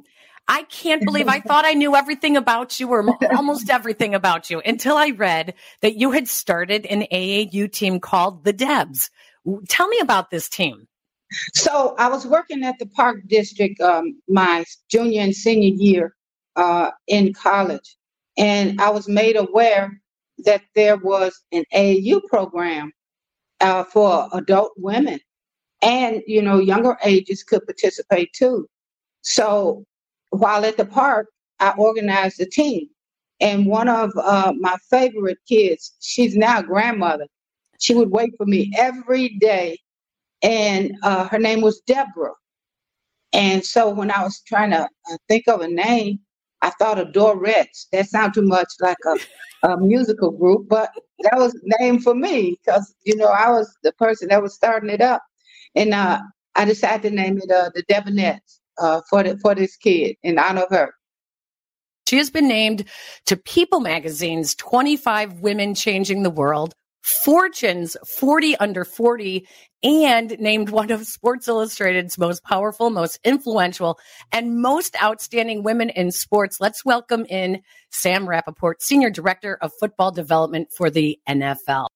I 0.49 0.63
can't 0.63 1.05
believe 1.05 1.29
I 1.29 1.41
thought 1.41 1.67
I 1.67 1.75
knew 1.75 1.95
everything 1.95 2.37
about 2.37 2.81
you 2.81 2.89
or 2.89 3.05
almost 3.37 3.69
everything 3.71 4.15
about 4.15 4.49
you 4.49 4.61
until 4.65 4.97
I 4.97 5.11
read 5.11 5.53
that 5.83 5.97
you 5.97 6.11
had 6.11 6.27
started 6.27 6.87
an 6.87 7.07
AAU 7.13 7.71
team 7.71 8.01
called 8.01 8.45
the 8.45 8.55
Debs. 8.55 9.11
Tell 9.69 9.89
me 9.89 9.99
about 10.01 10.31
this 10.31 10.49
team. 10.49 10.89
So 11.53 11.95
I 11.99 12.09
was 12.09 12.27
working 12.27 12.65
at 12.65 12.79
the 12.79 12.87
Park 12.87 13.21
District 13.29 13.79
um, 13.83 14.21
my 14.27 14.65
junior 14.91 15.21
and 15.21 15.35
senior 15.35 15.75
year 15.77 16.15
uh, 16.57 16.93
in 17.07 17.35
college, 17.35 17.97
and 18.39 18.81
I 18.81 18.89
was 18.89 19.07
made 19.07 19.37
aware 19.37 20.01
that 20.45 20.63
there 20.75 20.97
was 20.97 21.39
an 21.53 21.65
AAU 21.75 22.23
program 22.29 22.93
uh, 23.61 23.85
for 23.85 24.31
adult 24.33 24.73
women, 24.79 25.21
and 25.83 26.23
you 26.27 26.41
know 26.41 26.59
younger 26.59 26.97
ages 27.05 27.43
could 27.45 27.67
participate 27.67 28.33
too. 28.33 28.67
So 29.21 29.85
while 30.31 30.65
at 30.65 30.77
the 30.77 30.85
park, 30.87 31.29
I 31.61 31.75
organized 31.79 32.41
a 32.41 32.47
team. 32.47 32.89
And 33.41 33.67
one 33.67 33.89
of 33.89 34.13
uh, 34.17 34.53
my 34.59 34.77
favorite 34.91 35.39
kids, 35.49 35.95
she's 36.01 36.37
now 36.37 36.61
a 36.61 36.63
grandmother, 36.65 37.27
she 37.81 37.95
would 37.95 38.11
wait 38.11 38.33
for 38.37 38.47
me 38.47 38.73
every 38.77 39.31
day. 39.41 39.79
And 40.43 40.93
uh, 41.03 41.29
her 41.29 41.39
name 41.39 41.63
was 41.63 41.81
Deborah. 41.87 42.35
And 43.35 43.65
so 43.65 43.91
when 43.91 44.11
I 44.13 44.25
was 44.25 44.43
trying 44.47 44.73
to 44.73 44.83
uh, 44.85 45.19
think 45.29 45.49
of 45.49 45.63
a 45.63 45.69
name, 45.69 46.21
I 46.63 46.71
thought 46.73 47.01
of 47.01 47.11
Dorettes. 47.13 47.89
That 47.93 48.09
sounds 48.09 48.35
too 48.35 48.43
much 48.43 48.69
like 48.81 48.99
a, 49.07 49.69
a 49.69 49.79
musical 49.79 50.33
group, 50.33 50.69
but 50.69 50.91
that 51.21 51.39
was 51.39 51.59
name 51.81 52.01
for 52.01 52.15
me 52.17 52.59
because, 52.65 52.95
you 53.05 53.17
know, 53.17 53.29
I 53.29 53.51
was 53.51 53.77
the 53.85 53.93
person 53.95 54.29
that 54.31 54.43
was 54.43 54.55
starting 54.55 54.91
it 54.91 55.03
up. 55.03 55.23
And 55.77 55.95
uh, 55.95 56.21
I 56.57 56.67
decided 56.67 57.11
to 57.11 57.17
name 57.17 57.39
it 57.39 57.51
uh, 57.53 57.71
the 57.75 57.85
Debonettes 57.85 58.58
uh, 58.79 59.01
for 59.09 59.23
the, 59.23 59.39
for 59.39 59.55
this 59.55 59.77
kid 59.77 60.17
in 60.23 60.39
honor 60.39 60.63
of 60.63 60.71
her. 60.71 60.95
She 62.09 62.17
has 62.17 62.31
been 62.31 62.49
named 62.49 62.85
to 63.27 63.37
People 63.37 63.81
Magazine's 63.81 64.55
25 64.55 65.41
Women 65.41 65.75
Changing 65.75 66.23
the 66.23 66.31
World, 66.31 66.75
Fortune's 67.03 67.99
40 68.07 68.57
Under 68.57 68.85
40, 68.85 69.47
and 69.83 70.39
named 70.41 70.71
one 70.71 70.91
of 70.91 71.07
Sports 71.07 71.49
Illustrated's 71.49 72.17
most 72.17 72.43
powerful, 72.45 72.89
most 72.91 73.21
influential, 73.25 73.99
and 74.33 74.61
most 74.61 74.97
outstanding 75.03 75.63
women 75.63 75.91
in 75.91 76.11
sports. 76.11 76.61
Let's 76.61 76.85
welcome 76.85 77.27
in 77.27 77.61
Sam 77.91 78.27
Rapoport, 78.29 78.83
Senior 78.83 79.11
Director 79.11 79.59
of 79.61 79.73
Football 79.79 80.11
Development 80.11 80.69
for 80.75 80.89
the 80.89 81.19
NFL. 81.29 81.89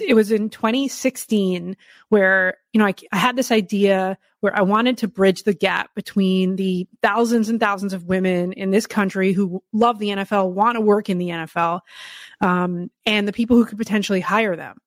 It 0.00 0.14
was 0.14 0.30
in 0.30 0.50
2016 0.50 1.76
where, 2.10 2.54
you 2.72 2.78
know, 2.78 2.86
I, 2.86 2.94
I, 3.12 3.16
had 3.16 3.34
this 3.34 3.50
idea 3.50 4.16
where 4.38 4.56
I 4.56 4.62
wanted 4.62 4.98
to 4.98 5.08
bridge 5.08 5.42
the 5.42 5.52
gap 5.52 5.94
between 5.96 6.56
the 6.56 6.86
thousands 7.02 7.48
and 7.48 7.58
thousands 7.58 7.92
of 7.92 8.04
women 8.04 8.52
in 8.52 8.70
this 8.70 8.86
country 8.86 9.32
who 9.32 9.62
love 9.72 9.98
the 9.98 10.10
NFL, 10.10 10.52
want 10.52 10.76
to 10.76 10.80
work 10.80 11.08
in 11.08 11.18
the 11.18 11.30
NFL, 11.30 11.80
um, 12.40 12.90
and 13.04 13.26
the 13.26 13.32
people 13.32 13.56
who 13.56 13.64
could 13.64 13.78
potentially 13.78 14.20
hire 14.20 14.54
them. 14.54 14.78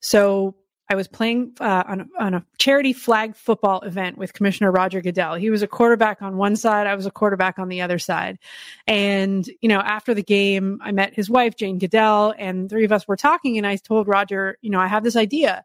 So 0.00 0.56
I 0.90 0.94
was 0.94 1.06
playing 1.06 1.52
uh, 1.60 1.84
on, 1.86 2.00
a, 2.00 2.06
on 2.18 2.34
a 2.34 2.44
charity 2.56 2.94
flag 2.94 3.36
football 3.36 3.80
event 3.80 4.16
with 4.16 4.32
Commissioner 4.32 4.70
Roger 4.70 5.02
Goodell. 5.02 5.34
He 5.34 5.50
was 5.50 5.62
a 5.62 5.66
quarterback 5.66 6.22
on 6.22 6.38
one 6.38 6.56
side, 6.56 6.86
I 6.86 6.94
was 6.94 7.04
a 7.04 7.10
quarterback 7.10 7.58
on 7.58 7.68
the 7.68 7.82
other 7.82 7.98
side. 7.98 8.38
And, 8.86 9.48
you 9.60 9.68
know, 9.68 9.80
after 9.80 10.14
the 10.14 10.22
game, 10.22 10.80
I 10.82 10.92
met 10.92 11.14
his 11.14 11.28
wife, 11.28 11.56
Jane 11.56 11.78
Goodell, 11.78 12.34
and 12.38 12.70
three 12.70 12.84
of 12.84 12.92
us 12.92 13.06
were 13.06 13.16
talking. 13.16 13.58
And 13.58 13.66
I 13.66 13.76
told 13.76 14.08
Roger, 14.08 14.56
you 14.62 14.70
know, 14.70 14.80
I 14.80 14.86
have 14.86 15.04
this 15.04 15.16
idea. 15.16 15.64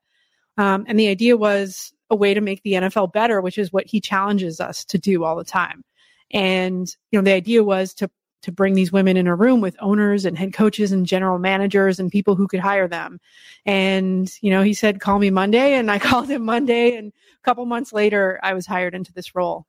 Um, 0.57 0.85
and 0.87 0.99
the 0.99 1.07
idea 1.07 1.37
was 1.37 1.93
a 2.09 2.15
way 2.15 2.33
to 2.33 2.41
make 2.41 2.61
the 2.63 2.73
NFL 2.73 3.13
better, 3.13 3.41
which 3.41 3.57
is 3.57 3.71
what 3.71 3.87
he 3.87 4.01
challenges 4.01 4.59
us 4.59 4.83
to 4.85 4.97
do 4.97 5.23
all 5.23 5.37
the 5.37 5.45
time. 5.45 5.83
And, 6.31 6.87
you 7.11 7.19
know, 7.19 7.23
the 7.23 7.33
idea 7.33 7.63
was 7.63 7.93
to 7.95 8.09
to 8.43 8.51
bring 8.51 8.75
these 8.75 8.91
women 8.91 9.17
in 9.17 9.27
a 9.27 9.35
room 9.35 9.61
with 9.61 9.75
owners 9.79 10.25
and 10.25 10.37
head 10.37 10.53
coaches 10.53 10.91
and 10.91 11.05
general 11.05 11.39
managers 11.39 11.99
and 11.99 12.11
people 12.11 12.35
who 12.35 12.47
could 12.47 12.59
hire 12.59 12.87
them. 12.87 13.19
And, 13.65 14.31
you 14.41 14.51
know, 14.51 14.61
he 14.61 14.73
said, 14.73 15.01
call 15.01 15.19
me 15.19 15.29
Monday. 15.29 15.73
And 15.73 15.89
I 15.89 15.99
called 15.99 16.29
him 16.29 16.45
Monday. 16.45 16.95
And 16.95 17.11
a 17.11 17.43
couple 17.43 17.65
months 17.65 17.91
later, 17.91 18.39
I 18.43 18.53
was 18.53 18.65
hired 18.65 18.93
into 18.93 19.11
this 19.13 19.33
role. 19.35 19.65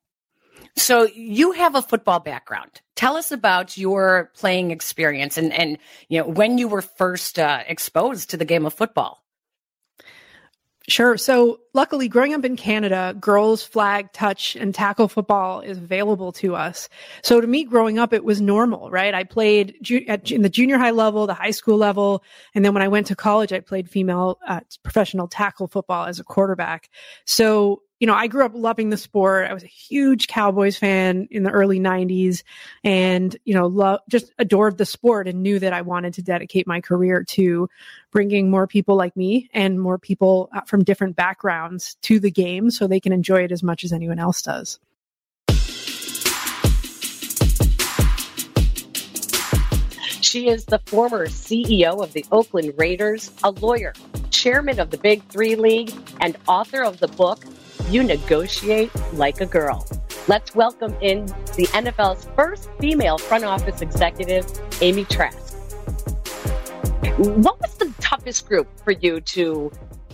So 0.76 1.04
you 1.14 1.52
have 1.52 1.74
a 1.74 1.82
football 1.82 2.20
background. 2.20 2.80
Tell 2.96 3.16
us 3.16 3.32
about 3.32 3.76
your 3.76 4.30
playing 4.34 4.70
experience 4.70 5.36
and, 5.36 5.52
and 5.52 5.78
you 6.08 6.20
know 6.20 6.26
when 6.26 6.58
you 6.58 6.68
were 6.68 6.82
first 6.82 7.38
uh, 7.38 7.62
exposed 7.66 8.30
to 8.30 8.36
the 8.36 8.44
game 8.44 8.66
of 8.66 8.74
football. 8.74 9.23
Sure. 10.86 11.16
So, 11.16 11.60
luckily, 11.72 12.08
growing 12.08 12.34
up 12.34 12.44
in 12.44 12.56
Canada, 12.56 13.16
girls 13.18 13.62
flag, 13.62 14.12
touch, 14.12 14.54
and 14.54 14.74
tackle 14.74 15.08
football 15.08 15.60
is 15.60 15.78
available 15.78 16.30
to 16.32 16.54
us. 16.54 16.90
So, 17.22 17.40
to 17.40 17.46
me, 17.46 17.64
growing 17.64 17.98
up, 17.98 18.12
it 18.12 18.22
was 18.22 18.42
normal, 18.42 18.90
right? 18.90 19.14
I 19.14 19.24
played 19.24 19.76
ju- 19.80 20.04
at, 20.08 20.30
in 20.30 20.42
the 20.42 20.50
junior 20.50 20.76
high 20.76 20.90
level, 20.90 21.26
the 21.26 21.32
high 21.32 21.52
school 21.52 21.78
level, 21.78 22.22
and 22.54 22.62
then 22.62 22.74
when 22.74 22.82
I 22.82 22.88
went 22.88 23.06
to 23.06 23.16
college, 23.16 23.50
I 23.50 23.60
played 23.60 23.88
female 23.88 24.38
uh, 24.46 24.60
professional 24.82 25.26
tackle 25.26 25.68
football 25.68 26.04
as 26.04 26.20
a 26.20 26.24
quarterback. 26.24 26.90
So, 27.24 27.80
you 28.00 28.06
know, 28.06 28.14
I 28.14 28.26
grew 28.26 28.44
up 28.44 28.52
loving 28.54 28.90
the 28.90 28.96
sport. 28.96 29.48
I 29.48 29.54
was 29.54 29.62
a 29.62 29.68
huge 29.68 30.26
Cowboys 30.26 30.76
fan 30.76 31.28
in 31.30 31.44
the 31.44 31.50
early 31.50 31.78
90s 31.78 32.42
and, 32.82 33.36
you 33.44 33.54
know, 33.54 33.66
lo- 33.66 33.98
just 34.08 34.32
adored 34.38 34.78
the 34.78 34.84
sport 34.84 35.28
and 35.28 35.42
knew 35.42 35.58
that 35.60 35.72
I 35.72 35.82
wanted 35.82 36.14
to 36.14 36.22
dedicate 36.22 36.66
my 36.66 36.80
career 36.80 37.22
to 37.24 37.68
bringing 38.10 38.50
more 38.50 38.66
people 38.66 38.96
like 38.96 39.16
me 39.16 39.48
and 39.54 39.80
more 39.80 39.98
people 39.98 40.48
uh, 40.52 40.62
from 40.62 40.82
different 40.82 41.14
backgrounds 41.14 41.96
to 42.02 42.18
the 42.18 42.30
game 42.30 42.70
so 42.70 42.86
they 42.86 43.00
can 43.00 43.12
enjoy 43.12 43.44
it 43.44 43.52
as 43.52 43.62
much 43.62 43.84
as 43.84 43.92
anyone 43.92 44.18
else 44.18 44.42
does. 44.42 44.80
She 50.20 50.48
is 50.48 50.64
the 50.64 50.80
former 50.86 51.28
CEO 51.28 52.02
of 52.02 52.12
the 52.12 52.26
Oakland 52.32 52.74
Raiders, 52.76 53.30
a 53.44 53.52
lawyer, 53.52 53.94
chairman 54.30 54.80
of 54.80 54.90
the 54.90 54.98
Big 54.98 55.22
Three 55.28 55.54
League, 55.54 55.92
and 56.20 56.36
author 56.48 56.82
of 56.82 56.98
the 56.98 57.06
book 57.06 57.44
you 57.88 58.02
negotiate 58.02 58.90
like 59.12 59.40
a 59.40 59.46
girl. 59.46 59.86
Let's 60.26 60.54
welcome 60.54 60.96
in 61.00 61.26
the 61.56 61.68
NFL's 61.72 62.26
first 62.34 62.70
female 62.80 63.18
front 63.18 63.44
office 63.44 63.82
executive, 63.82 64.46
Amy 64.80 65.04
Trask. 65.04 65.54
What 67.18 67.60
was 67.60 67.74
the 67.76 67.92
toughest 68.00 68.48
group 68.48 68.68
for 68.82 68.92
you 68.92 69.20
to 69.20 69.70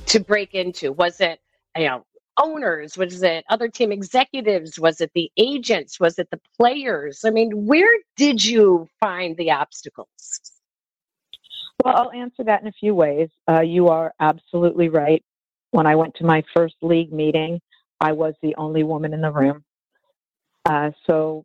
to 0.06 0.20
break 0.20 0.54
into? 0.54 0.92
Was 0.92 1.20
it 1.20 1.40
you 1.76 1.86
know 1.86 2.04
owners? 2.42 2.96
Was 2.96 3.22
it 3.22 3.44
other 3.48 3.68
team 3.68 3.92
executives? 3.92 4.78
Was 4.78 5.00
it 5.00 5.12
the 5.14 5.30
agents? 5.36 6.00
Was 6.00 6.18
it 6.18 6.28
the 6.30 6.40
players? 6.58 7.20
I 7.24 7.30
mean, 7.30 7.66
where 7.66 7.98
did 8.16 8.44
you 8.44 8.88
find 8.98 9.36
the 9.36 9.52
obstacles? 9.52 10.40
Well, 11.84 11.96
I'll 11.96 12.12
answer 12.12 12.44
that 12.44 12.60
in 12.62 12.68
a 12.68 12.72
few 12.72 12.94
ways. 12.94 13.30
Uh, 13.48 13.60
you 13.60 13.88
are 13.88 14.12
absolutely 14.20 14.88
right. 14.88 15.22
When 15.72 15.86
I 15.86 15.94
went 15.94 16.14
to 16.16 16.24
my 16.24 16.42
first 16.54 16.76
league 16.82 17.12
meeting, 17.12 17.60
I 18.00 18.12
was 18.12 18.34
the 18.42 18.54
only 18.56 18.82
woman 18.82 19.12
in 19.12 19.20
the 19.20 19.30
room. 19.30 19.64
Uh, 20.64 20.90
so, 21.06 21.44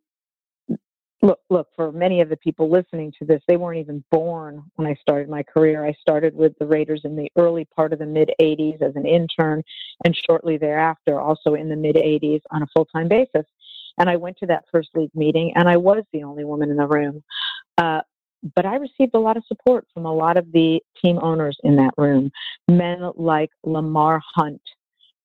look, 1.22 1.40
look, 1.50 1.68
for 1.76 1.92
many 1.92 2.22
of 2.22 2.30
the 2.30 2.38
people 2.38 2.70
listening 2.70 3.14
to 3.20 3.26
this, 3.26 3.42
they 3.48 3.58
weren't 3.58 3.80
even 3.80 4.04
born 4.12 4.64
when 4.76 4.88
I 4.88 4.96
started 4.96 5.30
my 5.30 5.44
career. 5.44 5.86
I 5.86 5.94
started 6.00 6.36
with 6.36 6.54
the 6.60 6.66
Raiders 6.66 7.02
in 7.04 7.16
the 7.16 7.30
early 7.38 7.66
part 7.76 7.94
of 7.94 8.00
the 8.00 8.06
mid 8.06 8.32
80s 8.42 8.82
as 8.82 8.96
an 8.96 9.06
intern, 9.06 9.64
and 10.04 10.18
shortly 10.28 10.58
thereafter, 10.58 11.20
also 11.20 11.54
in 11.54 11.70
the 11.70 11.76
mid 11.76 11.96
80s 11.96 12.42
on 12.52 12.64
a 12.64 12.68
full 12.76 12.86
time 12.86 13.08
basis. 13.08 13.46
And 13.98 14.10
I 14.10 14.16
went 14.18 14.38
to 14.40 14.46
that 14.48 14.66
first 14.72 14.90
league 14.96 15.16
meeting, 15.16 15.54
and 15.56 15.70
I 15.70 15.78
was 15.78 16.04
the 16.12 16.24
only 16.24 16.44
woman 16.44 16.70
in 16.70 16.78
the 16.78 16.88
room. 16.88 17.24
Uh, 17.78 18.02
but 18.54 18.66
I 18.66 18.76
received 18.76 19.16
a 19.16 19.20
lot 19.20 19.38
of 19.38 19.44
support 19.48 19.88
from 19.94 20.06
a 20.06 20.14
lot 20.14 20.38
of 20.38 20.52
the 20.52 20.80
team 21.04 21.20
owners 21.22 21.58
in 21.64 21.76
that 21.78 21.94
room. 21.98 22.32
Men 22.70 23.12
like 23.16 23.50
Lamar 23.64 24.22
Hunt 24.36 24.62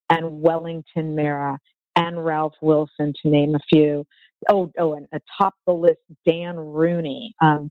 and 0.08 0.40
Wellington 0.40 1.14
Mara 1.14 1.58
and 1.96 2.24
Ralph 2.24 2.54
Wilson, 2.62 3.12
to 3.22 3.28
name 3.28 3.54
a 3.54 3.60
few. 3.68 4.06
Oh, 4.48 4.72
oh, 4.78 4.94
and 4.94 5.06
atop 5.12 5.54
the 5.66 5.72
list, 5.72 6.00
Dan 6.26 6.56
Rooney. 6.56 7.34
Um, 7.42 7.70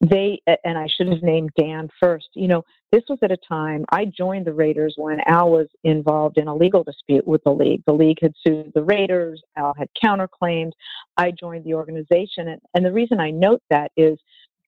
they 0.00 0.40
and 0.64 0.78
I 0.78 0.86
should 0.88 1.08
have 1.08 1.22
named 1.22 1.50
Dan 1.58 1.88
first. 2.00 2.28
You 2.34 2.48
know, 2.48 2.64
this 2.90 3.02
was 3.08 3.18
at 3.22 3.30
a 3.30 3.36
time 3.48 3.84
I 3.90 4.06
joined 4.06 4.46
the 4.46 4.52
Raiders 4.52 4.94
when 4.96 5.20
Al 5.26 5.50
was 5.50 5.68
involved 5.84 6.38
in 6.38 6.48
a 6.48 6.54
legal 6.54 6.82
dispute 6.82 7.26
with 7.26 7.42
the 7.44 7.52
league. 7.52 7.82
The 7.86 7.92
league 7.92 8.18
had 8.22 8.32
sued 8.44 8.72
the 8.74 8.84
Raiders. 8.84 9.42
Al 9.56 9.74
had 9.78 9.88
counterclaimed. 10.02 10.72
I 11.16 11.32
joined 11.32 11.64
the 11.64 11.74
organization, 11.74 12.48
and, 12.48 12.60
and 12.74 12.84
the 12.84 12.92
reason 12.92 13.20
I 13.20 13.30
note 13.30 13.62
that 13.70 13.92
is 13.96 14.18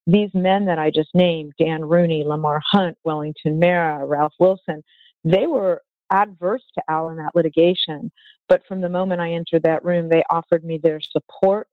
these 0.07 0.31
men 0.35 0.65
that 0.67 0.79
I 0.79 0.91
just 0.91 1.11
named, 1.15 1.53
Dan 1.59 1.85
Rooney, 1.85 2.25
Lamar 2.25 2.61
Hunt, 2.65 2.97
Wellington 3.05 3.59
Mara, 3.59 4.05
Ralph 4.05 4.35
Wilson, 4.39 4.83
they 5.25 5.47
were 5.47 5.83
adverse 6.11 6.65
to 6.75 6.83
Al 6.89 7.11
in 7.11 7.17
that 7.17 7.35
litigation. 7.35 8.11
But 8.49 8.63
from 8.67 8.81
the 8.81 8.89
moment 8.89 9.21
I 9.21 9.33
entered 9.33 9.63
that 9.63 9.85
room, 9.85 10.09
they 10.09 10.25
offered 10.31 10.65
me 10.65 10.79
their 10.79 11.01
support 11.01 11.69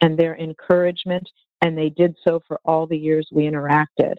and 0.00 0.16
their 0.16 0.36
encouragement, 0.36 1.28
and 1.62 1.76
they 1.76 1.90
did 1.90 2.16
so 2.26 2.40
for 2.46 2.60
all 2.64 2.86
the 2.86 2.96
years 2.96 3.28
we 3.32 3.44
interacted. 3.44 4.14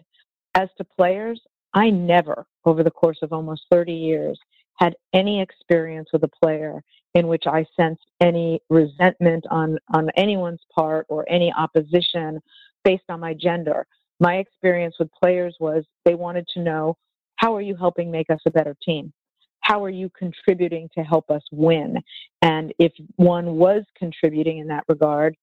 As 0.54 0.68
to 0.76 0.84
players, 0.84 1.40
I 1.74 1.90
never, 1.90 2.46
over 2.64 2.82
the 2.82 2.90
course 2.90 3.18
of 3.22 3.32
almost 3.32 3.62
30 3.70 3.92
years, 3.92 4.38
had 4.76 4.94
any 5.12 5.40
experience 5.40 6.08
with 6.12 6.24
a 6.24 6.30
player 6.42 6.82
in 7.14 7.26
which 7.26 7.44
I 7.46 7.64
sensed 7.78 8.04
any 8.20 8.60
resentment 8.68 9.44
on, 9.50 9.78
on 9.94 10.10
anyone's 10.16 10.62
part 10.74 11.06
or 11.08 11.24
any 11.28 11.52
opposition 11.52 12.40
based 12.84 13.04
on 13.08 13.20
my 13.20 13.34
gender. 13.34 13.86
My 14.20 14.36
experience 14.36 14.96
with 14.98 15.10
players 15.12 15.56
was 15.60 15.84
they 16.04 16.14
wanted 16.14 16.46
to 16.54 16.60
know 16.60 16.96
how 17.36 17.54
are 17.56 17.60
you 17.60 17.74
helping 17.74 18.10
make 18.10 18.30
us 18.30 18.40
a 18.46 18.50
better 18.50 18.76
team? 18.84 19.12
How 19.60 19.82
are 19.84 19.90
you 19.90 20.10
contributing 20.16 20.88
to 20.94 21.02
help 21.02 21.30
us 21.30 21.42
win? 21.50 21.96
And 22.40 22.72
if 22.78 22.92
one 23.16 23.56
was 23.56 23.84
contributing 23.96 24.58
in 24.58 24.68
that 24.68 24.84
regard, 24.88 25.36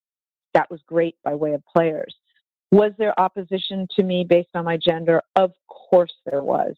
that 0.54 0.70
was 0.70 0.82
great 0.88 1.16
by 1.24 1.36
way 1.36 1.54
of 1.54 1.64
players. 1.66 2.16
Was 2.72 2.92
there 2.98 3.20
opposition 3.20 3.88
to 3.96 4.04
me 4.04 4.24
based 4.24 4.50
on 4.56 4.66
my 4.66 4.78
gender? 4.78 5.22
Of 5.36 5.52
course 5.68 6.14
there 6.26 6.44
was. 6.44 6.76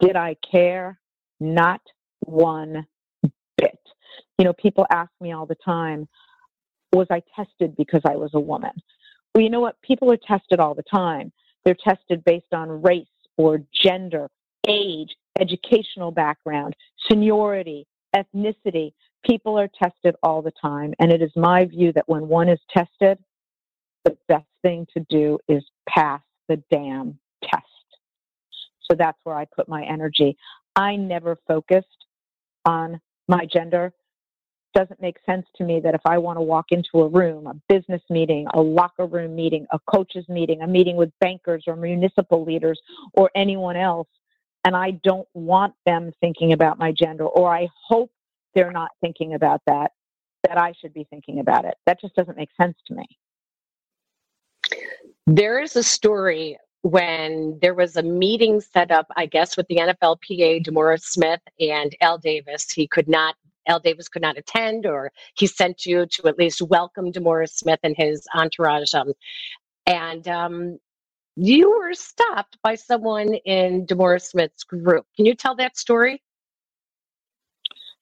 Did 0.00 0.16
I 0.16 0.36
care? 0.50 0.98
Not 1.40 1.80
one 2.20 2.86
bit. 3.56 3.78
You 4.38 4.44
know, 4.44 4.52
people 4.52 4.86
ask 4.90 5.10
me 5.20 5.32
all 5.32 5.46
the 5.46 5.56
time, 5.64 6.08
was 6.92 7.06
I 7.10 7.22
tested 7.36 7.76
because 7.76 8.02
I 8.04 8.16
was 8.16 8.30
a 8.34 8.40
woman? 8.40 8.72
Well, 9.34 9.42
you 9.42 9.50
know 9.50 9.60
what? 9.60 9.80
People 9.82 10.10
are 10.12 10.16
tested 10.16 10.60
all 10.60 10.74
the 10.74 10.82
time. 10.82 11.32
They're 11.64 11.76
tested 11.82 12.24
based 12.24 12.52
on 12.52 12.82
race 12.82 13.06
or 13.36 13.62
gender, 13.82 14.28
age, 14.66 15.14
educational 15.38 16.10
background, 16.10 16.74
seniority, 17.10 17.86
ethnicity. 18.16 18.92
People 19.24 19.58
are 19.58 19.68
tested 19.80 20.14
all 20.22 20.42
the 20.42 20.52
time. 20.60 20.94
And 20.98 21.12
it 21.12 21.22
is 21.22 21.30
my 21.36 21.64
view 21.64 21.92
that 21.92 22.08
when 22.08 22.28
one 22.28 22.48
is 22.48 22.60
tested, 22.70 23.18
the 24.04 24.16
best 24.28 24.46
thing 24.62 24.86
to 24.94 25.04
do 25.08 25.38
is 25.48 25.64
pass 25.88 26.20
the 26.48 26.62
damn 26.70 27.18
test. 27.42 27.64
So 28.90 28.96
that's 28.96 29.18
where 29.24 29.36
I 29.36 29.44
put 29.44 29.68
my 29.68 29.84
energy. 29.84 30.36
I 30.74 30.96
never 30.96 31.36
focused 31.46 32.06
on 32.64 33.00
my 33.28 33.44
gender 33.44 33.92
doesn't 34.78 35.02
make 35.02 35.16
sense 35.26 35.44
to 35.56 35.64
me 35.64 35.80
that 35.80 35.96
if 35.96 36.00
I 36.04 36.18
want 36.18 36.38
to 36.38 36.42
walk 36.42 36.66
into 36.70 37.00
a 37.00 37.08
room, 37.08 37.48
a 37.48 37.54
business 37.68 38.02
meeting, 38.08 38.46
a 38.54 38.60
locker 38.60 39.06
room 39.06 39.34
meeting, 39.34 39.66
a 39.72 39.78
coaches 39.92 40.24
meeting, 40.28 40.62
a 40.62 40.68
meeting 40.68 40.94
with 40.94 41.10
bankers 41.20 41.64
or 41.66 41.74
municipal 41.74 42.44
leaders 42.44 42.80
or 43.12 43.28
anyone 43.34 43.76
else, 43.76 44.06
and 44.64 44.76
I 44.76 44.92
don't 45.02 45.26
want 45.34 45.74
them 45.84 46.12
thinking 46.20 46.52
about 46.52 46.78
my 46.78 46.92
gender, 46.92 47.24
or 47.24 47.52
I 47.52 47.68
hope 47.88 48.12
they're 48.54 48.70
not 48.70 48.92
thinking 49.00 49.34
about 49.34 49.62
that, 49.66 49.90
that 50.46 50.58
I 50.58 50.72
should 50.80 50.94
be 50.94 51.04
thinking 51.10 51.40
about 51.40 51.64
it. 51.64 51.74
That 51.86 52.00
just 52.00 52.14
doesn't 52.14 52.36
make 52.36 52.50
sense 52.60 52.76
to 52.86 52.94
me. 52.94 53.06
There 55.26 55.60
is 55.60 55.74
a 55.74 55.82
story 55.82 56.56
when 56.82 57.58
there 57.60 57.74
was 57.74 57.96
a 57.96 58.02
meeting 58.02 58.60
set 58.60 58.92
up, 58.92 59.06
I 59.16 59.26
guess, 59.26 59.56
with 59.56 59.66
the 59.66 59.76
NFLPA, 59.76 60.64
DeMaurice 60.64 61.02
Smith 61.02 61.40
and 61.58 61.96
Al 62.00 62.18
Davis. 62.18 62.70
He 62.70 62.86
could 62.86 63.08
not 63.08 63.34
Al 63.68 63.80
Davis 63.80 64.08
could 64.08 64.22
not 64.22 64.38
attend, 64.38 64.86
or 64.86 65.12
he 65.36 65.46
sent 65.46 65.86
you 65.86 66.06
to 66.06 66.26
at 66.26 66.38
least 66.38 66.62
welcome 66.62 67.12
DeMaurice 67.12 67.50
Smith 67.50 67.80
and 67.82 67.94
his 67.96 68.26
entourage. 68.34 68.94
Um, 68.94 69.12
and 69.86 70.26
um, 70.26 70.78
you 71.36 71.70
were 71.70 71.94
stopped 71.94 72.58
by 72.62 72.74
someone 72.74 73.34
in 73.34 73.86
DeMaurice 73.86 74.30
Smith's 74.30 74.64
group. 74.64 75.06
Can 75.16 75.26
you 75.26 75.34
tell 75.34 75.54
that 75.56 75.76
story? 75.76 76.22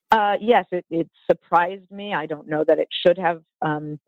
Uh, 0.09 0.37
yes, 0.39 0.65
it, 0.71 0.85
it, 0.89 1.09
surprised 1.29 1.91
me. 1.91 2.13
I 2.13 2.25
don't 2.25 2.47
know 2.47 2.63
that 2.63 2.79
it 2.79 2.87
should 3.05 3.17
have 3.17 3.41
um, 3.61 3.99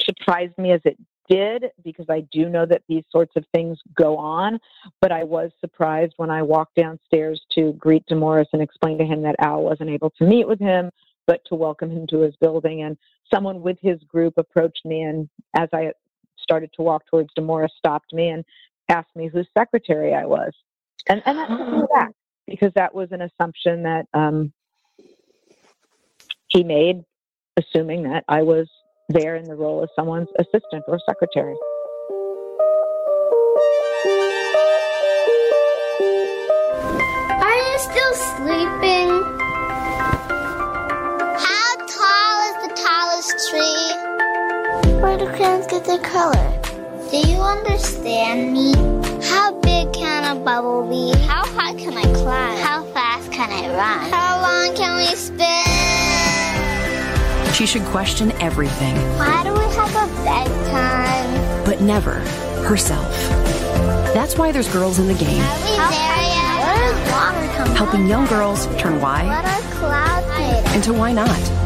surprised 0.00 0.56
me 0.56 0.72
as 0.72 0.80
it 0.84 0.98
did 1.28 1.70
because 1.82 2.06
I 2.08 2.20
do 2.32 2.48
know 2.48 2.66
that 2.66 2.82
these 2.88 3.04
sorts 3.10 3.32
of 3.36 3.44
things 3.54 3.78
go 3.96 4.16
on. 4.16 4.58
But 5.00 5.12
I 5.12 5.24
was 5.24 5.50
surprised 5.60 6.14
when 6.16 6.30
I 6.30 6.42
walked 6.42 6.76
downstairs 6.76 7.40
to 7.52 7.72
greet 7.74 8.04
DeMaurice 8.10 8.48
and 8.52 8.62
explain 8.62 8.98
to 8.98 9.04
him 9.04 9.22
that 9.22 9.36
Al 9.38 9.62
wasn't 9.62 9.90
able 9.90 10.10
to 10.18 10.24
meet 10.24 10.46
with 10.46 10.60
him, 10.60 10.90
but 11.26 11.40
to 11.46 11.54
welcome 11.54 11.90
him 11.90 12.06
to 12.08 12.20
his 12.20 12.36
building. 12.36 12.82
And 12.82 12.96
someone 13.32 13.62
with 13.62 13.78
his 13.80 14.02
group 14.04 14.34
approached 14.36 14.84
me, 14.84 15.02
and 15.02 15.28
as 15.54 15.68
I 15.72 15.92
started 16.38 16.70
to 16.74 16.82
walk 16.82 17.04
towards 17.06 17.30
DeMaurice, 17.38 17.70
stopped 17.78 18.12
me 18.12 18.28
and 18.28 18.44
asked 18.88 19.14
me 19.16 19.28
whose 19.28 19.48
secretary 19.56 20.14
I 20.14 20.26
was. 20.26 20.52
And, 21.08 21.22
and 21.26 21.38
that 21.38 21.48
took 21.48 21.68
me 21.68 21.82
back 21.94 22.12
because 22.46 22.72
that 22.74 22.94
was 22.94 23.12
an 23.12 23.22
assumption 23.22 23.82
that 23.84 24.06
um, 24.14 24.52
he 26.48 26.62
made 26.62 27.04
assuming 27.56 28.02
that 28.04 28.24
I 28.28 28.42
was 28.42 28.68
there 29.08 29.36
in 29.36 29.44
the 29.44 29.54
role 29.54 29.82
of 29.82 29.90
someone's 29.94 30.28
assistant 30.38 30.84
or 30.88 30.98
secretary. 31.06 31.54
Are 37.42 37.56
you 37.56 37.78
still 37.78 38.14
sleeping? 38.14 39.10
How 41.36 41.76
tall 41.86 42.34
is 42.48 42.56
the 42.64 42.72
tallest 42.82 43.50
tree? 43.50 45.00
Where 45.00 45.18
do 45.18 45.26
crayons 45.36 45.66
get 45.66 45.84
their 45.84 45.98
color? 45.98 46.60
Do 47.10 47.18
you 47.18 47.36
understand 47.36 48.52
me? 48.52 48.74
How 49.28 49.52
big 49.60 49.92
can 49.92 50.36
a 50.36 50.40
bubble 50.40 50.88
be? 50.88 51.16
How 51.26 51.44
high 51.44 51.74
can 51.74 51.96
I 51.96 52.02
climb? 52.02 52.58
How 52.58 52.84
fast 52.92 53.30
can 53.30 53.50
I 53.52 53.68
run? 53.68 54.10
How 54.10 54.40
long 54.40 54.74
can 54.74 54.96
we 54.96 55.14
spin? 55.14 55.63
She 57.54 57.66
should 57.66 57.84
question 57.84 58.32
everything, 58.42 58.96
Why 59.16 59.44
do 59.44 59.52
we 59.52 59.60
have 59.76 59.90
a 59.94 60.24
bedtime? 60.24 61.64
but 61.64 61.80
never 61.80 62.14
herself. 62.66 63.08
That's 64.12 64.36
why 64.36 64.50
there's 64.50 64.68
girls 64.72 64.98
in 64.98 65.06
the 65.06 65.14
game, 65.14 65.40
Are 65.40 65.58
we 65.58 65.76
there 65.76 66.22
yet? 66.22 66.58
Where 66.64 67.12
water 67.12 67.46
come 67.56 67.68
helping 67.76 68.08
young 68.08 68.26
girls 68.26 68.66
turn 68.76 69.00
why 69.00 69.26
What 69.26 69.44
are 69.44 69.70
clouds 69.78 70.26
made 70.36 70.74
into 70.74 70.92
why 70.92 71.12
not. 71.12 71.63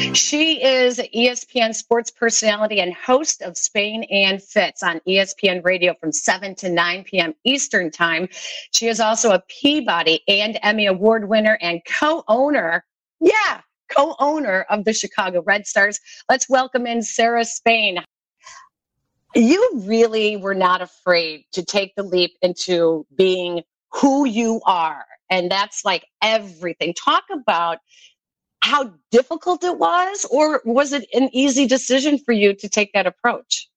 She 0.00 0.62
is 0.62 0.98
ESPN 0.98 1.74
sports 1.74 2.10
personality 2.10 2.80
and 2.80 2.94
host 2.94 3.42
of 3.42 3.56
Spain 3.56 4.04
and 4.10 4.42
Fitz 4.42 4.82
on 4.82 5.00
ESPN 5.06 5.64
radio 5.64 5.94
from 5.94 6.12
7 6.12 6.54
to 6.56 6.68
9 6.68 7.04
p.m. 7.04 7.34
Eastern 7.44 7.90
Time. 7.90 8.28
She 8.72 8.88
is 8.88 9.00
also 9.00 9.32
a 9.32 9.42
Peabody 9.48 10.22
and 10.26 10.58
Emmy 10.62 10.86
Award 10.86 11.28
winner 11.28 11.58
and 11.60 11.80
co 11.84 12.24
owner, 12.28 12.84
yeah, 13.20 13.60
co 13.88 14.16
owner 14.18 14.66
of 14.70 14.84
the 14.84 14.92
Chicago 14.92 15.42
Red 15.42 15.66
Stars. 15.66 16.00
Let's 16.28 16.48
welcome 16.48 16.86
in 16.86 17.02
Sarah 17.02 17.44
Spain. 17.44 17.98
You 19.34 19.70
really 19.86 20.36
were 20.36 20.54
not 20.54 20.82
afraid 20.82 21.44
to 21.52 21.64
take 21.64 21.94
the 21.94 22.02
leap 22.02 22.32
into 22.42 23.06
being 23.16 23.62
who 23.92 24.26
you 24.26 24.60
are. 24.66 25.04
And 25.30 25.50
that's 25.50 25.84
like 25.84 26.06
everything. 26.22 26.94
Talk 26.94 27.24
about 27.32 27.78
how 28.62 28.94
difficult 29.10 29.64
it 29.64 29.76
was, 29.76 30.24
or 30.30 30.62
was 30.64 30.92
it 30.92 31.06
an 31.12 31.28
easy 31.32 31.66
decision 31.66 32.18
for 32.18 32.32
you 32.32 32.54
to 32.54 32.68
take 32.68 32.92
that 32.92 33.06
approach? 33.06 33.68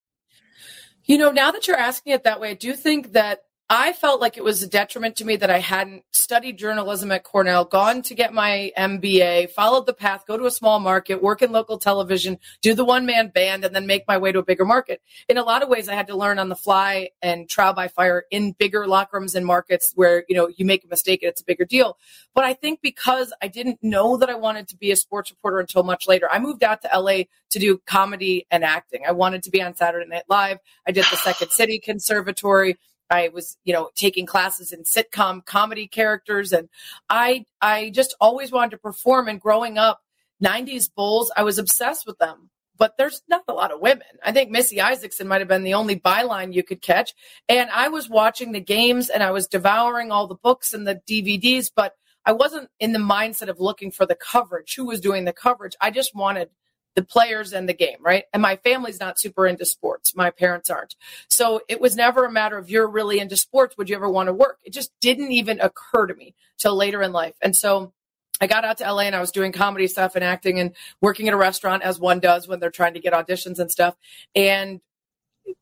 You 1.05 1.17
know, 1.17 1.31
now 1.31 1.51
that 1.51 1.67
you're 1.67 1.77
asking 1.77 2.13
it 2.13 2.23
that 2.23 2.39
way, 2.39 2.51
I 2.51 2.53
do 2.53 2.73
think 2.73 3.13
that 3.13 3.39
I 3.69 3.93
felt 3.93 4.21
like 4.21 4.37
it 4.37 4.43
was 4.43 4.61
a 4.61 4.67
detriment 4.67 5.15
to 5.15 5.25
me 5.25 5.37
that 5.37 5.49
I 5.49 5.57
hadn't 5.57 6.03
studied 6.11 6.59
journalism 6.59 7.11
at 7.11 7.23
Cornell, 7.23 7.65
gone 7.65 8.03
to 8.03 8.13
get 8.13 8.31
my 8.31 8.71
MBA, 8.77 9.49
followed 9.49 9.87
the 9.87 9.93
path, 9.93 10.23
go 10.27 10.37
to 10.37 10.45
a 10.45 10.51
small 10.51 10.79
market, 10.79 11.23
work 11.23 11.41
in 11.41 11.51
local 11.51 11.79
television, 11.79 12.37
do 12.61 12.75
the 12.75 12.85
one 12.85 13.07
man 13.07 13.29
band, 13.29 13.65
and 13.65 13.75
then 13.75 13.87
make 13.87 14.07
my 14.07 14.19
way 14.19 14.31
to 14.31 14.37
a 14.37 14.43
bigger 14.43 14.65
market. 14.65 15.01
In 15.27 15.39
a 15.39 15.43
lot 15.43 15.63
of 15.63 15.69
ways, 15.69 15.89
I 15.89 15.95
had 15.95 16.05
to 16.07 16.15
learn 16.15 16.37
on 16.37 16.49
the 16.49 16.55
fly 16.55 17.09
and 17.23 17.49
trial 17.49 17.73
by 17.73 17.87
fire 17.87 18.25
in 18.29 18.51
bigger 18.51 18.85
locker 18.85 19.17
rooms 19.17 19.33
and 19.33 19.47
markets 19.47 19.93
where, 19.95 20.25
you 20.29 20.35
know, 20.35 20.47
you 20.55 20.63
make 20.63 20.83
a 20.83 20.87
mistake 20.87 21.23
and 21.23 21.31
it's 21.31 21.41
a 21.41 21.45
bigger 21.45 21.65
deal. 21.65 21.97
But 22.35 22.43
I 22.43 22.53
think 22.53 22.81
because 22.83 23.33
I 23.41 23.47
didn't 23.47 23.79
know 23.81 24.17
that 24.17 24.29
I 24.29 24.35
wanted 24.35 24.67
to 24.69 24.77
be 24.77 24.91
a 24.91 24.95
sports 24.95 25.31
reporter 25.31 25.59
until 25.59 25.81
much 25.81 26.07
later, 26.07 26.27
I 26.31 26.37
moved 26.37 26.63
out 26.63 26.83
to 26.83 26.89
LA 26.95 27.23
to 27.49 27.57
do 27.57 27.79
comedy 27.87 28.45
and 28.51 28.63
acting. 28.63 29.01
I 29.07 29.11
wanted 29.13 29.41
to 29.43 29.49
be 29.49 29.63
on 29.63 29.75
Saturday 29.75 30.07
Night 30.07 30.25
Live. 30.29 30.59
I 30.87 30.91
did 30.91 31.05
the 31.05 31.17
Second 31.17 31.49
City 31.49 31.79
Conservatory. 31.79 32.77
I 33.09 33.29
was, 33.29 33.57
you 33.63 33.73
know, 33.73 33.89
taking 33.95 34.25
classes 34.25 34.71
in 34.71 34.83
sitcom 34.83 35.45
comedy 35.45 35.87
characters 35.87 36.51
and 36.53 36.69
I 37.09 37.45
I 37.61 37.91
just 37.91 38.15
always 38.19 38.51
wanted 38.51 38.71
to 38.71 38.77
perform 38.77 39.27
and 39.27 39.39
growing 39.39 39.77
up 39.77 40.01
90s 40.43 40.89
Bulls, 40.93 41.31
I 41.35 41.43
was 41.43 41.57
obsessed 41.57 42.05
with 42.05 42.17
them. 42.17 42.49
But 42.77 42.97
there's 42.97 43.21
not 43.29 43.43
a 43.47 43.53
lot 43.53 43.71
of 43.71 43.79
women. 43.79 44.05
I 44.21 44.33
think 44.33 44.51
Missy 44.51 44.81
Isaacson 44.81 45.29
might 45.29 45.39
have 45.39 45.47
been 45.47 45.63
the 45.63 45.75
only 45.75 45.97
byline 45.97 46.53
you 46.53 46.61
could 46.61 46.81
catch. 46.81 47.13
And 47.47 47.69
I 47.69 47.87
was 47.87 48.09
watching 48.09 48.51
the 48.51 48.59
games 48.59 49.09
and 49.09 49.23
I 49.23 49.31
was 49.31 49.47
devouring 49.47 50.11
all 50.11 50.27
the 50.27 50.35
books 50.35 50.73
and 50.73 50.85
the 50.85 51.01
DVDs, 51.09 51.71
but 51.73 51.93
I 52.25 52.33
wasn't 52.33 52.69
in 52.81 52.91
the 52.91 52.99
mindset 52.99 53.47
of 53.47 53.61
looking 53.61 53.91
for 53.91 54.05
the 54.05 54.15
coverage, 54.15 54.75
who 54.75 54.85
was 54.85 54.99
doing 54.99 55.23
the 55.23 55.31
coverage. 55.31 55.75
I 55.79 55.89
just 55.89 56.13
wanted 56.13 56.49
the 56.95 57.03
players 57.03 57.53
and 57.53 57.67
the 57.67 57.73
game, 57.73 57.97
right? 57.99 58.23
And 58.33 58.41
my 58.41 58.55
family's 58.57 58.99
not 58.99 59.19
super 59.19 59.45
into 59.45 59.65
sports. 59.65 60.15
My 60.15 60.31
parents 60.31 60.69
aren't. 60.69 60.95
So 61.29 61.61
it 61.67 61.81
was 61.81 61.95
never 61.95 62.25
a 62.25 62.31
matter 62.31 62.57
of 62.57 62.69
you're 62.69 62.87
really 62.87 63.19
into 63.19 63.37
sports. 63.37 63.77
Would 63.77 63.89
you 63.89 63.95
ever 63.95 64.09
want 64.09 64.27
to 64.27 64.33
work? 64.33 64.59
It 64.63 64.73
just 64.73 64.91
didn't 65.01 65.31
even 65.31 65.59
occur 65.59 66.07
to 66.07 66.15
me 66.15 66.35
till 66.57 66.75
later 66.75 67.01
in 67.01 67.11
life. 67.11 67.35
And 67.41 67.55
so 67.55 67.93
I 68.39 68.47
got 68.47 68.65
out 68.65 68.77
to 68.77 68.91
LA 68.91 69.01
and 69.01 69.15
I 69.15 69.19
was 69.19 69.31
doing 69.31 69.51
comedy 69.51 69.87
stuff 69.87 70.15
and 70.15 70.23
acting 70.23 70.59
and 70.59 70.75
working 71.01 71.27
at 71.27 71.33
a 71.33 71.37
restaurant 71.37 71.83
as 71.83 71.99
one 71.99 72.19
does 72.19 72.47
when 72.47 72.59
they're 72.59 72.71
trying 72.71 72.93
to 72.93 72.99
get 72.99 73.13
auditions 73.13 73.59
and 73.59 73.69
stuff. 73.69 73.95
And 74.33 74.79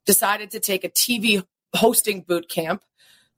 decided 0.06 0.52
to 0.52 0.60
take 0.60 0.84
a 0.84 0.90
TV 0.90 1.46
hosting 1.76 2.22
boot 2.22 2.50
camp 2.50 2.84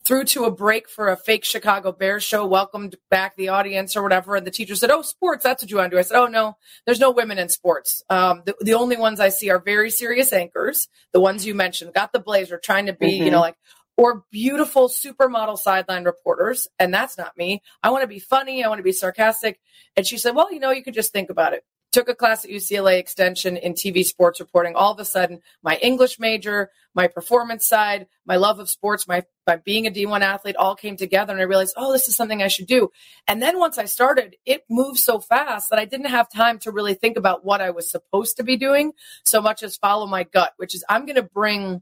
through 0.05 0.23
to 0.23 0.45
a 0.45 0.51
break 0.51 0.87
for 0.87 1.09
a 1.09 1.17
fake 1.17 1.43
Chicago 1.43 1.91
Bears 1.91 2.23
show, 2.23 2.45
welcomed 2.45 2.95
back 3.09 3.35
the 3.35 3.49
audience 3.49 3.95
or 3.95 4.03
whatever. 4.03 4.35
And 4.35 4.45
the 4.45 4.51
teacher 4.51 4.75
said, 4.75 4.91
Oh, 4.91 5.01
sports, 5.01 5.43
that's 5.43 5.63
what 5.63 5.71
you 5.71 5.77
want 5.77 5.91
to 5.91 5.95
do. 5.95 5.99
I 5.99 6.03
said, 6.03 6.17
Oh, 6.17 6.27
no, 6.27 6.57
there's 6.85 6.99
no 6.99 7.11
women 7.11 7.39
in 7.39 7.49
sports. 7.49 8.03
Um, 8.09 8.43
the, 8.45 8.55
the 8.61 8.75
only 8.75 8.97
ones 8.97 9.19
I 9.19 9.29
see 9.29 9.49
are 9.49 9.59
very 9.59 9.89
serious 9.89 10.31
anchors, 10.31 10.87
the 11.11 11.19
ones 11.19 11.45
you 11.45 11.55
mentioned, 11.55 11.93
got 11.93 12.13
the 12.13 12.19
blazer, 12.19 12.57
trying 12.57 12.85
to 12.85 12.93
be, 12.93 13.17
you 13.17 13.31
know, 13.31 13.41
like, 13.41 13.57
or 13.97 14.23
beautiful 14.31 14.89
supermodel 14.89 15.57
sideline 15.57 16.03
reporters. 16.03 16.67
And 16.77 16.93
that's 16.93 17.17
not 17.17 17.35
me. 17.37 17.61
I 17.81 17.89
want 17.89 18.03
to 18.03 18.07
be 18.07 18.19
funny. 18.19 18.63
I 18.63 18.67
want 18.67 18.79
to 18.79 18.83
be 18.83 18.91
sarcastic. 18.91 19.59
And 19.97 20.05
she 20.05 20.17
said, 20.17 20.35
Well, 20.35 20.53
you 20.53 20.59
know, 20.59 20.71
you 20.71 20.83
could 20.83 20.93
just 20.93 21.13
think 21.13 21.29
about 21.29 21.53
it 21.53 21.63
took 21.95 22.09
a 22.09 22.13
class 22.13 22.43
at 22.43 22.51
UCLA 22.51 22.99
extension 22.99 23.55
in 23.55 23.73
TV 23.73 24.03
sports 24.03 24.41
reporting. 24.41 24.75
All 24.75 24.91
of 24.91 24.99
a 24.99 25.05
sudden, 25.05 25.39
my 25.63 25.77
English 25.77 26.19
major, 26.19 26.69
my 26.93 27.07
performance 27.07 27.65
side, 27.65 28.07
my 28.25 28.35
love 28.35 28.59
of 28.59 28.69
sports, 28.69 29.07
my, 29.07 29.23
my 29.47 29.55
being 29.55 29.87
a 29.87 29.91
D1 29.91 30.19
athlete 30.19 30.57
all 30.57 30.75
came 30.75 30.97
together. 30.97 31.31
And 31.31 31.41
I 31.41 31.45
realized, 31.45 31.73
oh, 31.77 31.93
this 31.93 32.09
is 32.09 32.15
something 32.17 32.43
I 32.43 32.49
should 32.49 32.67
do. 32.67 32.91
And 33.29 33.41
then 33.41 33.59
once 33.59 33.77
I 33.77 33.85
started, 33.85 34.35
it 34.45 34.65
moved 34.69 34.99
so 34.99 35.21
fast 35.21 35.69
that 35.69 35.79
I 35.79 35.85
didn't 35.85 36.07
have 36.07 36.29
time 36.29 36.59
to 36.59 36.71
really 36.71 36.95
think 36.95 37.15
about 37.15 37.45
what 37.45 37.61
I 37.61 37.69
was 37.69 37.89
supposed 37.89 38.35
to 38.37 38.43
be 38.43 38.57
doing 38.57 38.91
so 39.23 39.41
much 39.41 39.63
as 39.63 39.77
follow 39.77 40.05
my 40.05 40.23
gut, 40.23 40.51
which 40.57 40.75
is 40.75 40.83
I'm 40.89 41.05
going 41.05 41.15
to 41.15 41.23
bring 41.23 41.81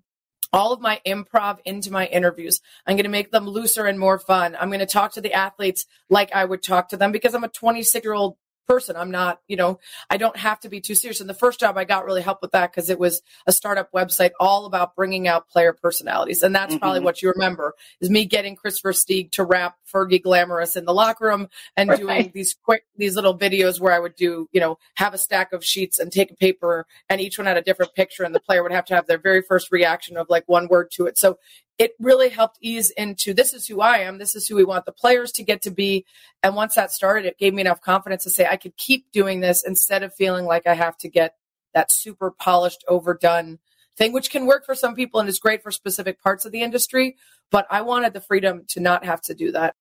all 0.52 0.72
of 0.72 0.80
my 0.80 1.02
improv 1.08 1.58
into 1.66 1.92
my 1.92 2.06
interviews. 2.06 2.62
I'm 2.86 2.96
going 2.96 3.06
to 3.06 3.10
make 3.10 3.32
them 3.32 3.48
looser 3.48 3.88
and 3.88 4.00
more 4.00 4.20
fun. 4.20 4.56
I'm 4.60 4.70
going 4.70 4.80
to 4.80 4.86
talk 4.86 5.14
to 5.14 5.22
the 5.22 5.34
athletes 5.34 5.88
like 6.12 6.32
I 6.36 6.46
would 6.46 6.62
talk 6.62 6.90
to 6.90 6.98
them 6.98 7.12
because 7.12 7.34
I'm 7.34 7.44
a 7.44 7.48
26 7.48 8.06
year 8.06 8.14
old 8.14 8.38
person. 8.68 8.96
I'm 8.96 9.12
not, 9.12 9.40
you 9.48 9.56
know, 9.56 9.80
I 10.10 10.18
don't 10.18 10.38
have 10.38 10.60
to 10.62 10.70
be 10.70 10.82
too 10.82 10.96
serious. 10.96 11.22
And 11.22 11.30
the 11.30 11.34
first 11.34 11.60
job 11.60 11.78
I 11.78 11.84
got 11.84 12.06
really 12.06 12.22
helped 12.22 12.42
with 12.42 12.52
that 12.52 12.72
because 12.72 12.90
it 12.90 13.00
was 13.00 13.22
a 13.46 13.52
startup 13.52 13.92
website 13.92 14.32
all 14.40 14.66
about 14.66 14.96
bringing 14.96 15.28
out 15.28 15.50
player 15.50 15.74
personalities. 15.74 16.44
And 16.44 16.56
that's 16.56 16.74
mm-hmm. 16.74 16.80
probably 16.80 17.02
what 17.02 17.22
you 17.22 17.32
remember 17.32 17.76
is 18.02 18.10
me 18.10 18.26
getting 18.26 18.56
Kris 18.56 18.82
Versteeg 18.82 19.32
to 19.32 19.44
rap 19.44 19.78
Fergie 19.92 20.22
Glamorous 20.22 20.76
in 20.76 20.86
the 20.86 20.94
locker 20.94 21.26
room 21.26 21.48
and 21.78 21.90
right. 21.90 22.00
doing 22.00 22.32
these 22.34 22.54
quick, 22.54 22.86
these 22.98 23.16
little 23.16 23.38
videos 23.38 23.80
where 23.80 23.94
I 23.94 24.00
would 24.00 24.16
do, 24.16 24.50
you 24.52 24.60
know, 24.60 24.78
have 24.96 25.14
a 25.14 25.18
stack 25.18 25.54
of 25.54 25.64
sheets 25.64 26.00
and 26.00 26.12
take 26.12 26.32
a 26.32 26.36
paper 26.36 26.86
and 27.10 27.22
each 27.22 27.38
one 27.38 27.48
had 27.48 27.58
a 27.58 27.62
different 27.62 27.94
picture 27.94 28.24
and 28.24 28.34
the 28.34 28.40
player 28.40 28.64
would 28.64 28.72
have 28.72 28.86
to 28.86 28.96
have 28.96 29.08
their 29.08 29.20
very 29.20 29.42
first 29.42 29.72
reaction 29.72 30.18
of 30.18 30.28
like 30.30 30.44
one 30.48 30.68
word 30.68 30.92
to 30.92 31.06
it. 31.06 31.18
So 31.18 31.38
it 31.78 31.94
really 32.00 32.30
helped 32.30 32.58
ease 32.62 32.92
into 32.92 33.34
this 33.34 33.54
is 33.54 33.68
who 33.68 33.82
I 33.82 34.00
am. 34.00 34.18
This 34.18 34.36
is 34.36 34.48
who 34.48 34.56
we 34.56 34.64
want 34.64 34.86
the 34.86 34.92
players 34.92 35.32
to 35.34 35.44
get 35.44 35.62
to 35.64 35.72
be. 35.72 36.06
And 36.44 36.56
once 36.56 36.76
that 36.76 36.92
started, 36.92 37.26
it 37.26 37.40
gave 37.40 37.54
me 37.54 37.62
enough 37.62 37.82
confidence 37.82 38.24
to 38.24 38.30
say 38.30 38.46
I 38.46 38.58
could 38.58 38.78
keep 38.78 39.12
doing 39.12 39.40
this 39.40 39.64
instead 39.64 40.04
of 40.04 40.14
feeling 40.14 40.46
like 40.46 40.68
I 40.68 40.76
have 40.76 40.98
to 41.00 41.10
get 41.10 41.36
that 41.74 41.92
super 41.92 42.32
polished, 42.32 42.84
overdone 42.88 43.60
thing, 43.98 44.14
which 44.14 44.30
can 44.30 44.46
work 44.46 44.66
for 44.66 44.76
some 44.76 44.96
people 44.96 45.20
and 45.20 45.28
is 45.28 45.40
great 45.40 45.64
for 45.64 45.72
specific 45.72 46.22
parts 46.22 46.46
of 46.46 46.52
the 46.52 46.62
industry. 46.62 47.16
But 47.52 47.66
I 47.70 47.82
wanted 47.82 48.14
the 48.14 48.22
freedom 48.22 48.66
to 48.70 48.80
not 48.80 49.06
have 49.06 49.22
to 49.24 49.34
do 49.34 49.52
that. 49.52 49.76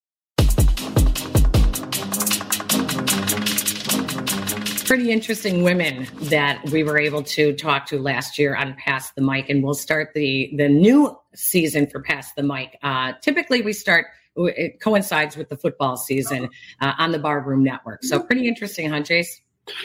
Pretty 4.92 5.10
interesting 5.10 5.62
women 5.62 6.06
that 6.24 6.62
we 6.70 6.84
were 6.84 6.98
able 6.98 7.22
to 7.22 7.54
talk 7.54 7.86
to 7.86 7.98
last 7.98 8.38
year 8.38 8.54
on 8.54 8.74
Pass 8.74 9.10
the 9.12 9.22
Mic, 9.22 9.48
and 9.48 9.64
we'll 9.64 9.72
start 9.72 10.12
the 10.14 10.52
the 10.58 10.68
new 10.68 11.18
season 11.34 11.86
for 11.86 12.02
Pass 12.02 12.34
the 12.34 12.42
Mic. 12.42 12.76
Uh, 12.82 13.14
typically, 13.22 13.62
we 13.62 13.72
start 13.72 14.08
it 14.36 14.82
coincides 14.82 15.34
with 15.34 15.48
the 15.48 15.56
football 15.56 15.96
season 15.96 16.50
uh, 16.82 16.92
on 16.98 17.10
the 17.10 17.18
Barroom 17.18 17.64
Network. 17.64 18.04
So 18.04 18.20
pretty 18.20 18.46
interesting, 18.46 18.90
huh, 18.90 19.00
Jace? 19.00 19.40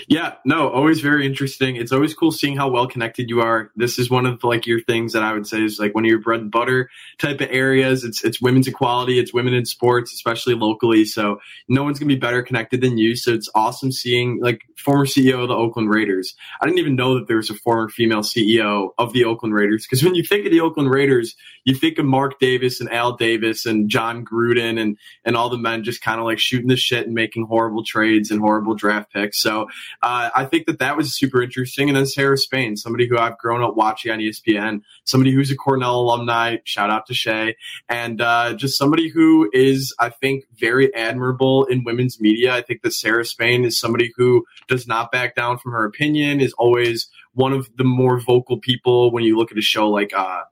Yeah, 0.08 0.36
no, 0.44 0.70
always 0.70 1.02
very 1.02 1.28
interesting. 1.28 1.76
It's 1.76 1.92
always 1.92 2.16
cool 2.16 2.32
seeing 2.32 2.58
how 2.58 2.70
well 2.70 2.88
connected 2.88 3.30
you 3.30 3.42
are. 3.42 3.72
This 3.76 4.00
is 4.00 4.10
one 4.10 4.26
of 4.26 4.44
like 4.44 4.66
your 4.66 4.82
things 4.82 5.14
that 5.14 5.22
I 5.22 5.34
would 5.34 5.46
say 5.46 5.64
is 5.64 5.78
like 5.80 5.94
one 5.94 6.04
of 6.04 6.10
your 6.10 6.20
bread 6.20 6.42
and 6.42 6.52
butter 6.52 6.90
type 7.20 7.42
of 7.42 7.50
areas. 7.52 8.04
It's 8.04 8.24
it's 8.24 8.42
women's 8.42 8.68
equality, 8.68 9.20
it's 9.20 9.34
women 9.34 9.54
in 9.54 9.66
sports, 9.66 10.14
especially 10.14 10.56
locally. 10.56 11.06
So 11.06 11.40
no 11.68 11.84
one's 11.84 12.00
gonna 12.00 12.08
be 12.08 12.16
better 12.16 12.42
connected 12.42 12.82
than 12.82 12.98
you. 12.98 13.16
So 13.16 13.34
it's 13.34 13.50
awesome 13.54 13.92
seeing 13.92 14.40
like 14.42 14.64
former 14.78 15.06
CEO 15.06 15.44
of 15.44 15.50
the 15.50 15.56
Oakland 15.56 15.92
Raiders. 15.92 16.36
I 16.60 16.66
didn't 16.66 16.80
even 16.80 16.96
know 16.96 17.14
that 17.16 17.28
there 17.28 17.38
was 17.38 17.52
a 17.52 17.56
former 17.56 17.88
female 17.90 18.22
CEO 18.22 18.90
of 18.98 19.14
the 19.14 19.26
Oakland 19.26 19.54
Raiders 19.54 19.86
because 19.86 20.04
when 20.04 20.16
you 20.16 20.24
think 20.24 20.46
of 20.46 20.52
the 20.52 20.62
Oakland 20.62 20.90
Raiders, 20.90 21.36
you 21.66 21.76
think 21.76 22.00
of 22.00 22.06
Mark 22.06 22.40
Davis 22.40 22.82
and 22.82 22.92
Al 22.92 23.16
Davis 23.16 23.68
and 23.68 23.90
Jon 23.90 24.26
Gruden 24.26 24.82
and 24.82 24.98
and 25.24 25.38
all 25.38 25.50
the 25.50 25.58
men 25.58 25.84
just 25.84 26.02
kind 26.02 26.20
of 26.20 26.26
like 26.26 26.40
shooting 26.40 26.68
the 26.68 26.78
shit 26.78 27.06
and 27.06 27.14
making 27.14 27.46
horrible 27.46 27.84
trades 27.84 28.32
and 28.32 28.40
horrible 28.40 28.74
draft 28.74 29.14
picks. 29.14 29.40
So 29.40 29.67
uh, 30.02 30.30
I 30.36 30.46
think 30.46 30.68
that 30.68 30.80
that 30.80 30.98
was 30.98 31.16
super 31.16 31.42
interesting. 31.42 31.90
And 31.90 31.98
then 31.98 32.06
Sarah 32.06 32.38
Spain, 32.38 32.78
somebody 32.78 33.08
who 33.08 33.18
I've 33.18 33.38
grown 33.38 33.64
up 33.64 33.76
watching 33.76 34.12
on 34.12 34.20
ESPN, 34.20 34.82
somebody 35.04 35.32
who's 35.32 35.52
a 35.52 35.56
Cornell 35.56 36.02
alumni. 36.02 36.58
Shout 36.64 36.90
out 36.90 37.06
to 37.08 37.14
Shay, 37.14 37.56
and 37.90 38.22
uh, 38.22 38.54
just 38.54 38.78
somebody 38.78 39.10
who 39.10 39.50
is, 39.54 39.94
I 40.00 40.10
think, 40.10 40.46
very 40.60 40.94
admirable 40.96 41.66
in 41.66 41.84
women's 41.84 42.20
media. 42.20 42.54
I 42.54 42.62
think 42.62 42.82
that 42.82 42.94
Sarah 42.94 43.26
Spain 43.26 43.66
is 43.66 43.80
somebody 43.80 44.14
who 44.16 44.46
does 44.68 44.88
not 44.88 45.12
back 45.12 45.36
down 45.36 45.58
from 45.58 45.72
her 45.72 45.86
opinion. 45.86 46.42
Is 46.42 46.54
always 46.54 47.08
one 47.34 47.54
of 47.54 47.70
the 47.78 47.84
more 47.84 48.20
vocal 48.20 48.60
people 48.60 49.12
when 49.12 49.24
you 49.24 49.38
look 49.38 49.52
at 49.52 49.58
a 49.58 49.62
show 49.62 49.90
like. 49.90 50.14
Uh, 50.16 50.44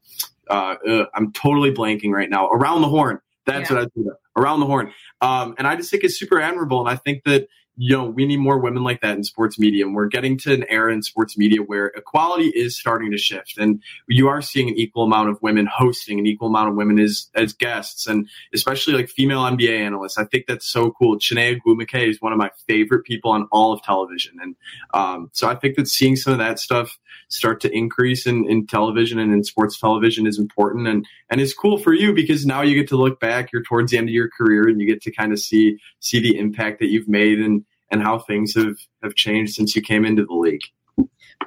uh, 0.49 0.75
uh, 0.87 1.05
I'm 1.13 1.31
totally 1.33 1.71
blanking 1.71 2.11
right 2.11 2.29
now. 2.29 2.47
Around 2.49 2.81
the 2.81 2.87
Horn. 2.87 3.19
That's 3.45 3.69
yeah. 3.69 3.77
what 3.77 3.85
I 3.85 3.87
do. 3.95 4.11
Around 4.35 4.59
the 4.59 4.65
Horn. 4.65 4.91
Um, 5.21 5.55
and 5.57 5.67
I 5.67 5.75
just 5.75 5.89
think 5.89 6.03
it's 6.03 6.19
super 6.19 6.39
admirable. 6.39 6.79
And 6.79 6.89
I 6.89 6.95
think 6.95 7.23
that 7.23 7.47
you 7.77 7.95
know, 7.95 8.05
we 8.05 8.25
need 8.25 8.37
more 8.37 8.57
women 8.57 8.83
like 8.83 9.01
that 9.01 9.17
in 9.17 9.23
sports 9.23 9.59
media. 9.59 9.85
And 9.85 9.95
we're 9.95 10.07
getting 10.07 10.37
to 10.39 10.53
an 10.53 10.65
era 10.69 10.93
in 10.93 11.01
sports 11.01 11.37
media 11.37 11.61
where 11.61 11.87
equality 11.87 12.47
is 12.47 12.77
starting 12.77 13.11
to 13.11 13.17
shift. 13.17 13.57
And 13.57 13.81
you 14.07 14.29
are 14.29 14.41
seeing 14.41 14.69
an 14.69 14.77
equal 14.77 15.03
amount 15.03 15.29
of 15.29 15.41
women 15.41 15.65
hosting, 15.65 16.17
an 16.17 16.25
equal 16.25 16.47
amount 16.47 16.69
of 16.69 16.75
women 16.75 16.99
as, 16.99 17.29
as 17.35 17.53
guests, 17.53 18.07
and 18.07 18.29
especially 18.53 18.93
like 18.93 19.09
female 19.09 19.43
NBA 19.43 19.77
analysts. 19.77 20.17
I 20.17 20.23
think 20.23 20.45
that's 20.47 20.65
so 20.65 20.91
cool. 20.91 21.17
Chiney 21.19 21.59
Ogwumike 21.59 22.07
is 22.07 22.21
one 22.21 22.31
of 22.31 22.37
my 22.37 22.49
favorite 22.67 23.03
people 23.03 23.31
on 23.31 23.47
all 23.51 23.73
of 23.73 23.81
television. 23.83 24.37
And 24.41 24.55
um, 24.93 25.29
so 25.33 25.49
I 25.49 25.55
think 25.55 25.75
that 25.75 25.87
seeing 25.87 26.15
some 26.15 26.33
of 26.33 26.39
that 26.39 26.59
stuff 26.59 26.97
start 27.27 27.59
to 27.61 27.71
increase 27.75 28.25
in, 28.25 28.49
in 28.49 28.67
television 28.67 29.19
and 29.19 29.33
in 29.33 29.43
sports 29.43 29.79
television 29.79 30.27
is 30.27 30.39
important 30.39 30.87
and, 30.87 31.05
and 31.29 31.41
it's 31.41 31.53
cool 31.53 31.77
for 31.77 31.93
you 31.93 32.13
because 32.13 32.45
now 32.45 32.61
you 32.61 32.75
get 32.75 32.87
to 32.87 32.97
look 32.97 33.19
back, 33.19 33.51
you're 33.51 33.63
towards 33.63 33.91
the 33.91 33.97
end 33.97 34.07
of 34.07 34.13
your 34.13 34.29
career 34.29 34.67
and 34.67 34.79
you 34.79 34.87
get 34.87 35.01
to 35.01 35.11
kind 35.11 35.31
of 35.31 35.39
see 35.39 35.77
see 35.99 36.19
the 36.19 36.37
impact 36.37 36.79
that 36.79 36.87
you've 36.87 37.07
made 37.07 37.39
and 37.39 37.64
and 37.91 38.01
how 38.01 38.19
things 38.19 38.53
have 38.55 38.77
have 39.03 39.15
changed 39.15 39.53
since 39.53 39.75
you 39.75 39.81
came 39.81 40.05
into 40.05 40.25
the 40.25 40.33
league. 40.33 40.61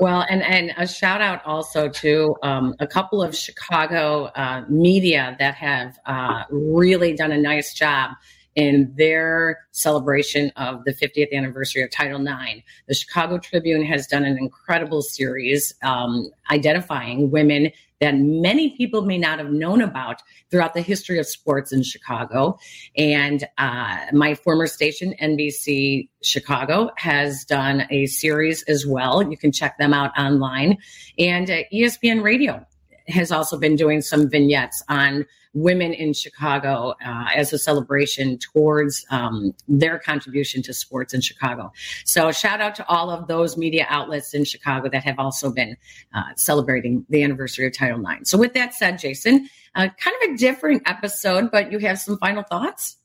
Well, 0.00 0.24
and 0.28 0.42
and 0.42 0.72
a 0.76 0.86
shout 0.86 1.20
out 1.20 1.44
also 1.44 1.88
to 1.88 2.36
um, 2.42 2.74
a 2.78 2.86
couple 2.86 3.22
of 3.22 3.34
Chicago 3.34 4.26
uh, 4.36 4.64
media 4.68 5.36
that 5.38 5.54
have 5.54 5.98
uh, 6.06 6.44
really 6.50 7.14
done 7.14 7.32
a 7.32 7.38
nice 7.38 7.74
job 7.74 8.12
in 8.54 8.92
their 8.96 9.66
celebration 9.70 10.50
of 10.56 10.82
the 10.84 10.92
50th 10.92 11.32
anniversary 11.32 11.82
of 11.82 11.90
Title 11.92 12.20
IX. 12.20 12.60
The 12.88 12.94
Chicago 12.94 13.38
Tribune 13.38 13.84
has 13.84 14.08
done 14.08 14.24
an 14.24 14.36
incredible 14.36 15.00
series 15.00 15.72
um, 15.84 16.28
identifying 16.50 17.30
women 17.30 17.70
that 18.00 18.16
many 18.16 18.76
people 18.76 19.02
may 19.02 19.18
not 19.18 19.38
have 19.38 19.50
known 19.50 19.80
about 19.80 20.22
throughout 20.50 20.74
the 20.74 20.80
history 20.80 21.18
of 21.18 21.26
sports 21.26 21.72
in 21.72 21.82
Chicago. 21.82 22.58
And 22.96 23.44
uh, 23.58 23.98
my 24.12 24.34
former 24.34 24.66
station, 24.66 25.14
NBC 25.20 26.08
Chicago, 26.22 26.90
has 26.96 27.44
done 27.44 27.86
a 27.90 28.06
series 28.06 28.62
as 28.64 28.86
well. 28.86 29.28
You 29.28 29.36
can 29.36 29.52
check 29.52 29.78
them 29.78 29.92
out 29.92 30.16
online. 30.18 30.78
And 31.18 31.50
uh, 31.50 31.62
ESPN 31.72 32.22
Radio 32.22 32.64
has 33.08 33.32
also 33.32 33.58
been 33.58 33.76
doing 33.76 34.00
some 34.00 34.28
vignettes 34.28 34.82
on 34.88 35.24
women 35.62 35.92
in 35.92 36.12
Chicago 36.12 36.94
uh, 37.04 37.26
as 37.34 37.52
a 37.52 37.58
celebration 37.58 38.38
towards 38.38 39.04
um, 39.10 39.54
their 39.66 39.98
contribution 39.98 40.62
to 40.62 40.72
sports 40.72 41.12
in 41.12 41.20
Chicago. 41.20 41.72
So, 42.04 42.32
shout 42.32 42.60
out 42.60 42.74
to 42.76 42.86
all 42.88 43.10
of 43.10 43.26
those 43.28 43.56
media 43.56 43.86
outlets 43.88 44.34
in 44.34 44.44
Chicago 44.44 44.88
that 44.90 45.04
have 45.04 45.18
also 45.18 45.52
been 45.52 45.76
uh, 46.14 46.22
celebrating 46.36 47.04
the 47.08 47.22
anniversary 47.22 47.66
of 47.66 47.72
Title 47.72 48.00
IX. 48.00 48.28
So, 48.28 48.38
with 48.38 48.54
that 48.54 48.74
said, 48.74 48.98
Jason, 48.98 49.48
uh, 49.74 49.88
kind 49.98 50.16
of 50.22 50.30
a 50.30 50.36
different 50.36 50.82
episode, 50.86 51.50
but 51.50 51.72
you 51.72 51.78
have 51.80 51.98
some 51.98 52.18
final 52.18 52.42
thoughts? 52.42 52.96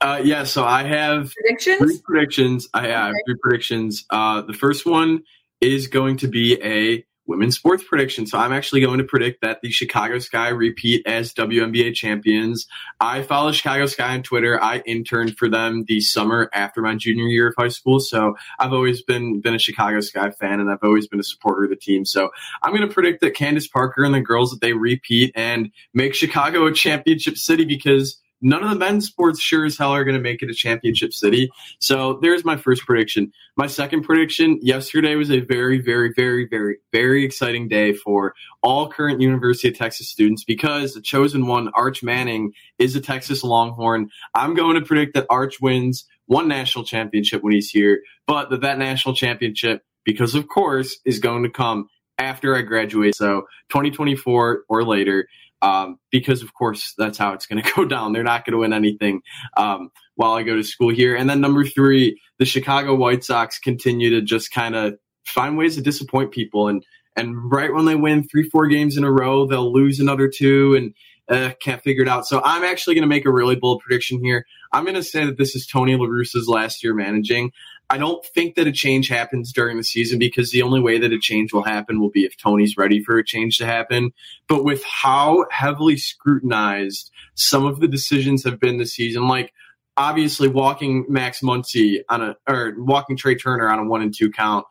Uh, 0.00 0.20
yeah, 0.22 0.42
so 0.42 0.64
I 0.64 0.82
have 0.82 1.32
predictions. 1.32 1.78
Three 1.78 2.00
predictions. 2.04 2.68
I 2.74 2.88
have 2.88 3.10
okay. 3.10 3.18
three 3.26 3.36
predictions. 3.40 4.04
Uh, 4.10 4.42
the 4.42 4.52
first 4.52 4.84
one 4.84 5.22
is 5.60 5.86
going 5.86 6.16
to 6.18 6.28
be 6.28 6.60
a 6.60 7.04
women's 7.26 7.56
sports 7.56 7.84
prediction. 7.84 8.26
So 8.26 8.38
I'm 8.38 8.52
actually 8.52 8.80
going 8.80 8.98
to 8.98 9.04
predict 9.04 9.42
that 9.42 9.60
the 9.62 9.70
Chicago 9.70 10.18
Sky 10.18 10.48
repeat 10.48 11.06
as 11.06 11.32
WNBA 11.34 11.94
champions. 11.94 12.66
I 13.00 13.22
follow 13.22 13.52
Chicago 13.52 13.86
Sky 13.86 14.14
on 14.14 14.22
Twitter. 14.22 14.62
I 14.62 14.82
interned 14.86 15.36
for 15.36 15.48
them 15.48 15.84
the 15.86 16.00
summer 16.00 16.50
after 16.52 16.82
my 16.82 16.96
junior 16.96 17.26
year 17.26 17.48
of 17.48 17.54
high 17.56 17.68
school. 17.68 18.00
So 18.00 18.34
I've 18.58 18.72
always 18.72 19.02
been 19.02 19.40
been 19.40 19.54
a 19.54 19.58
Chicago 19.58 20.00
Sky 20.00 20.30
fan 20.30 20.60
and 20.60 20.70
I've 20.70 20.82
always 20.82 21.06
been 21.06 21.20
a 21.20 21.24
supporter 21.24 21.64
of 21.64 21.70
the 21.70 21.76
team. 21.76 22.04
So 22.04 22.30
I'm 22.62 22.74
going 22.74 22.86
to 22.86 22.92
predict 22.92 23.20
that 23.20 23.34
Candace 23.34 23.68
Parker 23.68 24.04
and 24.04 24.14
the 24.14 24.20
girls 24.20 24.50
that 24.50 24.60
they 24.60 24.72
repeat 24.72 25.32
and 25.34 25.70
make 25.94 26.14
Chicago 26.14 26.66
a 26.66 26.72
championship 26.72 27.36
city 27.36 27.64
because 27.64 28.18
none 28.42 28.62
of 28.62 28.70
the 28.70 28.76
men's 28.76 29.06
sports 29.06 29.40
sure 29.40 29.64
as 29.64 29.78
hell 29.78 29.92
are 29.92 30.04
going 30.04 30.16
to 30.16 30.22
make 30.22 30.42
it 30.42 30.50
a 30.50 30.54
championship 30.54 31.14
city. 31.14 31.50
So 31.78 32.18
there's 32.20 32.44
my 32.44 32.56
first 32.56 32.84
prediction. 32.84 33.32
My 33.56 33.66
second 33.66 34.02
prediction 34.02 34.58
yesterday 34.60 35.14
was 35.14 35.30
a 35.30 35.40
very, 35.40 35.80
very, 35.80 36.12
very, 36.14 36.46
very, 36.46 36.78
very 36.92 37.24
exciting 37.24 37.68
day 37.68 37.92
for 37.92 38.34
all 38.62 38.88
current 38.88 39.20
University 39.20 39.68
of 39.68 39.78
Texas 39.78 40.08
students 40.08 40.44
because 40.44 40.94
the 40.94 41.00
chosen 41.00 41.46
one, 41.46 41.70
Arch 41.74 42.02
Manning, 42.02 42.52
is 42.78 42.96
a 42.96 43.00
Texas 43.00 43.44
Longhorn. 43.44 44.10
I'm 44.34 44.54
going 44.54 44.74
to 44.74 44.84
predict 44.84 45.14
that 45.14 45.26
Arch 45.30 45.60
wins 45.60 46.04
one 46.26 46.48
national 46.48 46.84
championship 46.84 47.42
when 47.42 47.52
he's 47.52 47.70
here, 47.70 48.02
but 48.26 48.50
that 48.50 48.62
that 48.62 48.78
national 48.78 49.14
championship, 49.14 49.82
because 50.04 50.34
of 50.34 50.48
course, 50.48 50.98
is 51.04 51.18
going 51.18 51.42
to 51.44 51.50
come 51.50 51.88
after 52.18 52.56
I 52.56 52.62
graduate. 52.62 53.14
So 53.14 53.42
2024 53.70 54.64
or 54.68 54.84
later 54.84 55.28
um, 55.62 55.98
because 56.10 56.42
of 56.42 56.52
course 56.52 56.92
that's 56.98 57.16
how 57.16 57.32
it's 57.32 57.46
going 57.46 57.62
to 57.62 57.72
go 57.74 57.84
down. 57.84 58.12
They're 58.12 58.22
not 58.22 58.44
going 58.44 58.52
to 58.52 58.58
win 58.58 58.72
anything 58.72 59.22
um, 59.56 59.90
while 60.16 60.32
I 60.32 60.42
go 60.42 60.56
to 60.56 60.62
school 60.62 60.90
here. 60.90 61.16
And 61.16 61.30
then 61.30 61.40
number 61.40 61.64
three, 61.64 62.20
the 62.38 62.44
Chicago 62.44 62.94
White 62.94 63.24
Sox 63.24 63.58
continue 63.58 64.10
to 64.10 64.22
just 64.22 64.50
kind 64.50 64.74
of 64.74 64.98
find 65.24 65.56
ways 65.56 65.76
to 65.76 65.82
disappoint 65.82 66.32
people. 66.32 66.68
And 66.68 66.84
and 67.16 67.50
right 67.50 67.72
when 67.72 67.84
they 67.84 67.94
win 67.94 68.26
three, 68.26 68.48
four 68.48 68.66
games 68.68 68.96
in 68.96 69.04
a 69.04 69.12
row, 69.12 69.46
they'll 69.46 69.72
lose 69.72 70.00
another 70.00 70.28
two 70.28 70.74
and 70.74 70.94
uh, 71.28 71.52
can't 71.60 71.82
figure 71.82 72.02
it 72.02 72.08
out. 72.08 72.26
So 72.26 72.40
I'm 72.44 72.64
actually 72.64 72.94
going 72.94 73.02
to 73.02 73.08
make 73.08 73.26
a 73.26 73.30
really 73.30 73.54
bold 73.54 73.80
prediction 73.80 74.22
here. 74.24 74.46
I'm 74.72 74.84
going 74.84 74.96
to 74.96 75.02
say 75.02 75.26
that 75.26 75.36
this 75.36 75.54
is 75.54 75.66
Tony 75.66 75.94
La 75.94 76.06
Russa's 76.06 76.48
last 76.48 76.82
year 76.82 76.94
managing. 76.94 77.52
I 77.92 77.98
don't 77.98 78.24
think 78.24 78.54
that 78.54 78.66
a 78.66 78.72
change 78.72 79.08
happens 79.08 79.52
during 79.52 79.76
the 79.76 79.84
season 79.84 80.18
because 80.18 80.50
the 80.50 80.62
only 80.62 80.80
way 80.80 80.96
that 80.96 81.12
a 81.12 81.18
change 81.18 81.52
will 81.52 81.62
happen 81.62 82.00
will 82.00 82.08
be 82.08 82.24
if 82.24 82.38
Tony's 82.38 82.78
ready 82.78 83.04
for 83.04 83.18
a 83.18 83.24
change 83.24 83.58
to 83.58 83.66
happen. 83.66 84.12
But 84.48 84.64
with 84.64 84.82
how 84.82 85.44
heavily 85.50 85.98
scrutinized 85.98 87.10
some 87.34 87.66
of 87.66 87.80
the 87.80 87.88
decisions 87.88 88.44
have 88.44 88.58
been 88.58 88.78
this 88.78 88.94
season, 88.94 89.28
like 89.28 89.52
obviously 89.98 90.48
walking 90.48 91.04
Max 91.10 91.42
Muncy 91.42 91.98
on 92.08 92.22
a 92.22 92.36
or 92.48 92.72
walking 92.78 93.18
Trea 93.18 93.36
Turner 93.36 93.68
on 93.68 93.78
a 93.78 93.84
one 93.84 94.00
and 94.00 94.14
two 94.14 94.30
count, 94.30 94.64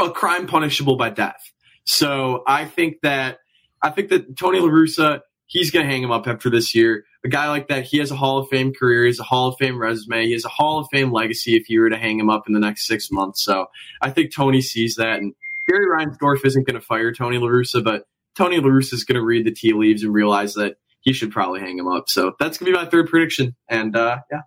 a 0.00 0.10
crime 0.12 0.46
punishable 0.46 0.94
by 0.94 1.10
death. 1.10 1.52
So 1.82 2.44
I 2.46 2.66
think 2.66 3.00
that 3.02 3.40
I 3.82 3.90
think 3.90 4.10
that 4.10 4.36
Tony 4.36 4.60
La 4.60 4.68
Russa, 4.68 5.22
he's 5.52 5.70
going 5.70 5.86
to 5.86 5.92
hang 5.92 6.02
him 6.02 6.10
up 6.10 6.26
after 6.26 6.50
this 6.50 6.74
year 6.74 7.04
a 7.24 7.28
guy 7.28 7.48
like 7.48 7.68
that, 7.68 7.84
he 7.84 7.98
has 7.98 8.10
a 8.10 8.16
Hall 8.16 8.38
of 8.38 8.48
Fame 8.48 8.72
career. 8.72 9.02
He 9.02 9.08
has 9.08 9.20
a 9.20 9.24
Hall 9.24 9.48
of 9.48 9.56
Fame 9.58 9.78
resume. 9.78 10.26
He 10.26 10.32
has 10.32 10.44
a 10.44 10.48
Hall 10.48 10.80
of 10.80 10.88
Fame 10.90 11.12
legacy 11.12 11.56
if 11.56 11.68
you 11.68 11.80
were 11.80 11.90
to 11.90 11.96
hang 11.96 12.18
him 12.18 12.28
up 12.28 12.48
in 12.48 12.52
the 12.52 12.60
next 12.60 12.86
six 12.86 13.10
months. 13.10 13.44
So 13.44 13.66
I 14.00 14.10
think 14.10 14.34
Tony 14.34 14.60
sees 14.60 14.96
that. 14.96 15.18
And 15.18 15.34
Jerry 15.68 15.86
Reinsdorf 15.86 16.44
isn't 16.44 16.66
going 16.66 16.80
to 16.80 16.84
fire 16.84 17.12
Tony 17.12 17.38
La 17.38 17.46
Russa, 17.46 17.82
but 17.82 18.04
Tony 18.36 18.58
La 18.58 18.68
Russa 18.68 18.94
is 18.94 19.04
going 19.04 19.16
to 19.16 19.24
read 19.24 19.46
the 19.46 19.52
tea 19.52 19.72
leaves 19.72 20.02
and 20.02 20.12
realize 20.12 20.54
that 20.54 20.76
he 21.00 21.12
should 21.12 21.30
probably 21.30 21.60
hang 21.60 21.78
him 21.78 21.88
up. 21.88 22.08
So 22.08 22.32
that's 22.40 22.58
going 22.58 22.72
to 22.72 22.78
be 22.78 22.84
my 22.84 22.90
third 22.90 23.08
prediction. 23.08 23.54
And 23.68 23.94
uh, 23.94 24.18
yeah. 24.30 24.40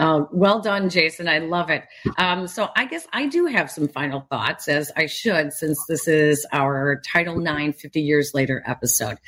Oh, 0.00 0.28
well 0.30 0.60
done, 0.60 0.88
Jason. 0.90 1.26
I 1.26 1.38
love 1.38 1.70
it. 1.70 1.82
Um, 2.18 2.46
so 2.46 2.68
I 2.76 2.84
guess 2.84 3.04
I 3.12 3.26
do 3.26 3.46
have 3.46 3.68
some 3.68 3.88
final 3.88 4.20
thoughts, 4.30 4.68
as 4.68 4.92
I 4.96 5.06
should, 5.06 5.52
since 5.52 5.76
this 5.88 6.06
is 6.06 6.46
our 6.52 7.02
Title 7.04 7.44
IX 7.44 7.78
50 7.80 8.00
years 8.00 8.32
later 8.32 8.62
episode. 8.64 9.18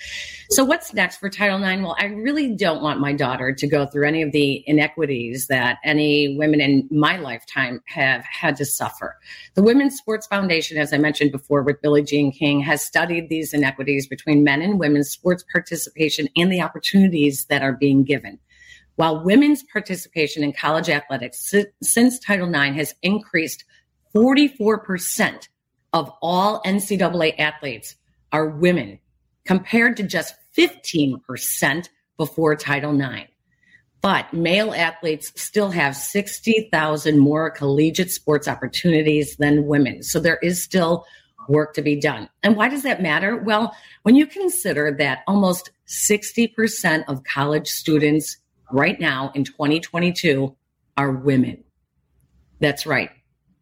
So 0.51 0.65
what's 0.65 0.95
next 0.95 1.17
for 1.17 1.29
Title 1.29 1.61
IX? 1.61 1.83
Well, 1.83 1.97
I 1.99 2.05
really 2.05 2.55
don't 2.55 2.83
want 2.83 3.01
my 3.01 3.13
daughter 3.13 3.53
to 3.53 3.67
go 3.67 3.85
through 3.85 4.07
any 4.07 4.23
of 4.23 4.31
the 4.31 4.63
inequities 4.65 5.49
that 5.49 5.79
any 5.85 6.37
women 6.37 6.61
in 6.61 6.89
my 6.89 7.17
lifetime 7.17 7.83
have 7.87 8.25
had 8.25 8.57
to 8.59 8.65
suffer. 8.65 9.17
The 9.55 9.63
Women's 9.63 9.97
Sports 9.97 10.29
Foundation, 10.29 10.79
as 10.79 10.93
I 10.93 10.99
mentioned 10.99 11.33
before 11.33 11.63
with 11.63 11.83
Billie 11.83 12.05
Jean 12.05 12.31
King, 12.31 12.61
has 12.61 12.81
studied 12.81 13.29
these 13.29 13.53
inequities 13.53 14.07
between 14.07 14.45
men 14.45 14.63
and 14.63 14.79
women's 14.79 15.11
sports 15.11 15.45
participation 15.51 16.29
and 16.37 16.53
the 16.53 16.63
opportunities 16.63 17.47
that 17.47 17.63
are 17.63 17.73
being 17.73 18.05
given. 18.05 18.39
While 19.01 19.25
women's 19.25 19.63
participation 19.63 20.45
in 20.45 20.53
college 20.53 20.91
athletics 20.91 21.55
since 21.83 22.19
Title 22.19 22.55
IX 22.55 22.77
has 22.77 22.95
increased 23.01 23.65
44% 24.15 25.49
of 25.95 26.13
all 26.21 26.61
NCAA 26.67 27.39
athletes 27.39 27.97
are 28.31 28.51
women, 28.51 28.99
compared 29.47 29.97
to 29.97 30.03
just 30.03 30.35
15% 30.55 31.89
before 32.19 32.55
Title 32.57 32.95
IX. 33.01 33.31
But 34.03 34.35
male 34.35 34.75
athletes 34.75 35.33
still 35.35 35.71
have 35.71 35.97
60,000 35.97 37.19
more 37.19 37.51
collegiate 37.51 38.11
sports 38.11 38.49
opportunities 38.49 39.35
than 39.37 39.67
women. 39.67 40.03
So 40.03 40.21
there 40.21 40.41
is 40.43 40.63
still 40.63 41.07
work 41.49 41.73
to 41.73 41.81
be 41.81 41.99
done. 41.99 42.29
And 42.43 42.55
why 42.55 42.69
does 42.69 42.83
that 42.83 43.01
matter? 43.01 43.39
Well, 43.39 43.75
when 44.03 44.15
you 44.15 44.27
consider 44.27 44.95
that 44.99 45.21
almost 45.27 45.71
60% 45.87 47.05
of 47.09 47.25
college 47.25 47.67
students 47.67 48.37
right 48.73 48.99
now 49.01 49.33
in 49.35 49.45
2022 49.45 50.57
are 50.97 51.11
women. 51.13 51.65
That's 52.61 52.87
right. 52.87 53.11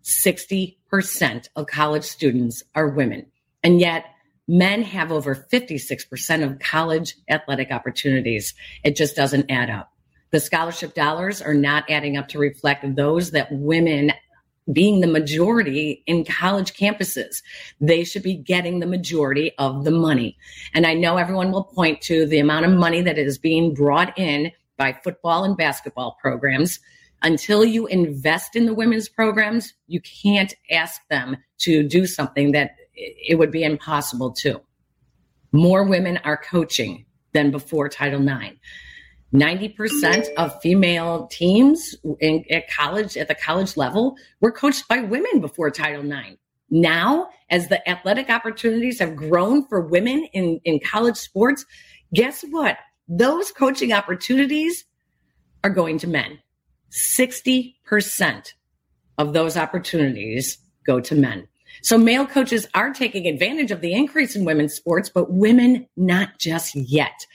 60% 0.04 1.48
of 1.54 1.66
college 1.66 2.04
students 2.04 2.62
are 2.74 2.88
women. 2.88 3.26
And 3.62 3.80
yet, 3.80 4.06
men 4.46 4.82
have 4.82 5.12
over 5.12 5.34
56% 5.34 6.44
of 6.44 6.58
college 6.58 7.14
athletic 7.28 7.70
opportunities. 7.70 8.54
It 8.82 8.96
just 8.96 9.14
doesn't 9.14 9.50
add 9.50 9.70
up. 9.70 9.92
The 10.30 10.40
scholarship 10.40 10.94
dollars 10.94 11.40
are 11.40 11.54
not 11.54 11.90
adding 11.90 12.16
up 12.16 12.28
to 12.28 12.38
reflect 12.38 12.84
those 12.96 13.30
that 13.32 13.48
women 13.50 14.12
being 14.70 15.00
the 15.00 15.06
majority 15.06 16.02
in 16.06 16.24
college 16.24 16.74
campuses. 16.74 17.42
They 17.80 18.04
should 18.04 18.22
be 18.22 18.34
getting 18.34 18.80
the 18.80 18.86
majority 18.86 19.52
of 19.58 19.84
the 19.84 19.90
money. 19.90 20.36
And 20.74 20.86
I 20.86 20.94
know 20.94 21.16
everyone 21.16 21.50
will 21.50 21.64
point 21.64 22.02
to 22.02 22.26
the 22.26 22.38
amount 22.38 22.66
of 22.66 22.72
money 22.72 23.00
that 23.02 23.18
is 23.18 23.38
being 23.38 23.74
brought 23.74 24.18
in 24.18 24.52
by 24.78 24.98
football 25.04 25.44
and 25.44 25.56
basketball 25.56 26.16
programs. 26.20 26.80
Until 27.20 27.64
you 27.64 27.86
invest 27.88 28.54
in 28.54 28.64
the 28.64 28.74
women's 28.74 29.08
programs, 29.08 29.74
you 29.88 30.00
can't 30.00 30.54
ask 30.70 31.00
them 31.10 31.36
to 31.58 31.82
do 31.82 32.06
something 32.06 32.52
that 32.52 32.76
it 32.94 33.38
would 33.38 33.50
be 33.50 33.64
impossible 33.64 34.32
to. 34.32 34.60
More 35.52 35.84
women 35.84 36.18
are 36.18 36.36
coaching 36.36 37.04
than 37.32 37.50
before 37.50 37.88
Title 37.88 38.26
IX. 38.26 38.56
90% 39.34 40.32
of 40.34 40.58
female 40.62 41.26
teams 41.26 41.94
in, 42.20 42.44
at 42.50 42.70
college, 42.70 43.16
at 43.16 43.28
the 43.28 43.34
college 43.34 43.76
level, 43.76 44.16
were 44.40 44.52
coached 44.52 44.88
by 44.88 45.00
women 45.00 45.40
before 45.40 45.70
Title 45.70 46.10
IX. 46.10 46.36
Now, 46.70 47.28
as 47.50 47.68
the 47.68 47.86
athletic 47.88 48.30
opportunities 48.30 48.98
have 49.00 49.16
grown 49.16 49.66
for 49.68 49.80
women 49.80 50.26
in, 50.32 50.60
in 50.64 50.80
college 50.80 51.16
sports, 51.16 51.64
guess 52.12 52.42
what? 52.50 52.76
Those 53.08 53.50
coaching 53.52 53.92
opportunities 53.92 54.84
are 55.64 55.70
going 55.70 55.98
to 55.98 56.06
men. 56.06 56.38
60% 56.90 58.52
of 59.18 59.32
those 59.32 59.56
opportunities 59.56 60.58
go 60.86 61.00
to 61.00 61.14
men. 61.14 61.48
So 61.82 61.98
male 61.98 62.26
coaches 62.26 62.66
are 62.74 62.92
taking 62.92 63.26
advantage 63.26 63.70
of 63.70 63.80
the 63.80 63.92
increase 63.92 64.34
in 64.34 64.44
women's 64.44 64.74
sports, 64.74 65.08
but 65.08 65.30
women 65.30 65.86
not 65.96 66.38
just 66.38 66.74
yet. 66.74 67.26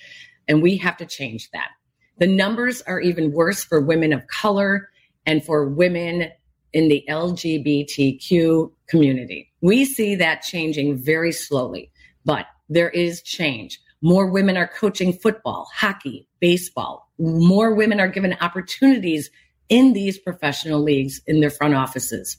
And 0.48 0.62
we 0.62 0.78
have 0.78 0.98
to 0.98 1.06
change 1.06 1.50
that. 1.52 1.70
The 2.18 2.28
numbers 2.28 2.82
are 2.84 3.00
even 3.00 3.32
worse 3.32 3.64
for 3.64 3.80
women 3.80 4.14
of 4.14 4.28
color 4.28 4.90
and 5.26 5.44
for 5.44 5.68
women 5.68 6.30
in 6.74 6.88
the 6.88 7.04
LGBTQ 7.10 8.72
community. 8.88 9.52
We 9.62 9.86
see 9.86 10.16
that 10.16 10.42
changing 10.42 10.98
very 10.98 11.32
slowly, 11.32 11.92
but 12.26 12.46
there 12.70 12.90
is 12.90 13.22
change. 13.22 13.80
More 14.04 14.30
women 14.30 14.58
are 14.58 14.68
coaching 14.68 15.14
football, 15.14 15.70
hockey, 15.74 16.28
baseball. 16.42 17.10
More 17.18 17.74
women 17.74 18.02
are 18.02 18.10
given 18.10 18.36
opportunities 18.42 19.32
in 19.70 19.94
these 19.94 20.20
professional 20.20 20.84
leagues 20.84 21.22
in 21.26 21.40
their 21.40 21.50
front 21.50 21.74
offices. 21.74 22.38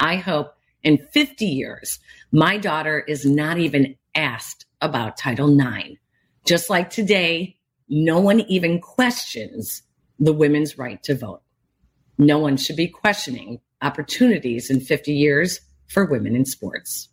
I 0.00 0.16
hope 0.16 0.54
in 0.82 0.96
50 1.12 1.44
years, 1.44 1.98
my 2.32 2.56
daughter 2.56 3.00
is 3.00 3.26
not 3.26 3.58
even 3.58 3.96
asked 4.14 4.64
about 4.80 5.18
Title 5.18 5.54
IX. 5.54 5.96
Just 6.46 6.70
like 6.70 6.88
today, 6.88 7.58
no 7.90 8.18
one 8.18 8.40
even 8.40 8.80
questions 8.80 9.82
the 10.18 10.32
women's 10.32 10.78
right 10.78 11.02
to 11.02 11.14
vote. 11.14 11.42
No 12.16 12.38
one 12.38 12.56
should 12.56 12.76
be 12.76 12.88
questioning 12.88 13.60
opportunities 13.82 14.70
in 14.70 14.80
50 14.80 15.12
years 15.12 15.60
for 15.88 16.06
women 16.06 16.34
in 16.34 16.46
sports. 16.46 17.10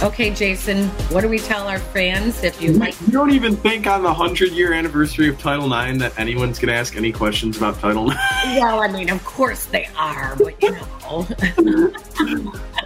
Okay, 0.00 0.30
Jason, 0.30 0.86
what 1.10 1.22
do 1.22 1.28
we 1.28 1.40
tell 1.40 1.66
our 1.66 1.80
fans 1.80 2.44
if 2.44 2.62
you 2.62 2.72
like? 2.74 2.94
You 3.00 3.08
don't 3.08 3.32
even 3.32 3.56
think 3.56 3.88
on 3.88 4.02
the 4.02 4.08
100 4.08 4.52
year 4.52 4.72
anniversary 4.72 5.28
of 5.28 5.40
Title 5.40 5.72
IX 5.72 5.98
that 5.98 6.16
anyone's 6.16 6.60
going 6.60 6.68
to 6.68 6.74
ask 6.74 6.94
any 6.94 7.10
questions 7.10 7.56
about 7.56 7.80
Title 7.80 8.08
IX? 8.08 8.20
Well, 8.46 8.80
I 8.80 8.86
mean, 8.86 9.10
of 9.10 9.24
course 9.24 9.64
they 9.66 9.88
are, 9.96 10.36
but 10.36 10.62
you 10.62 10.70
know. 10.70 10.82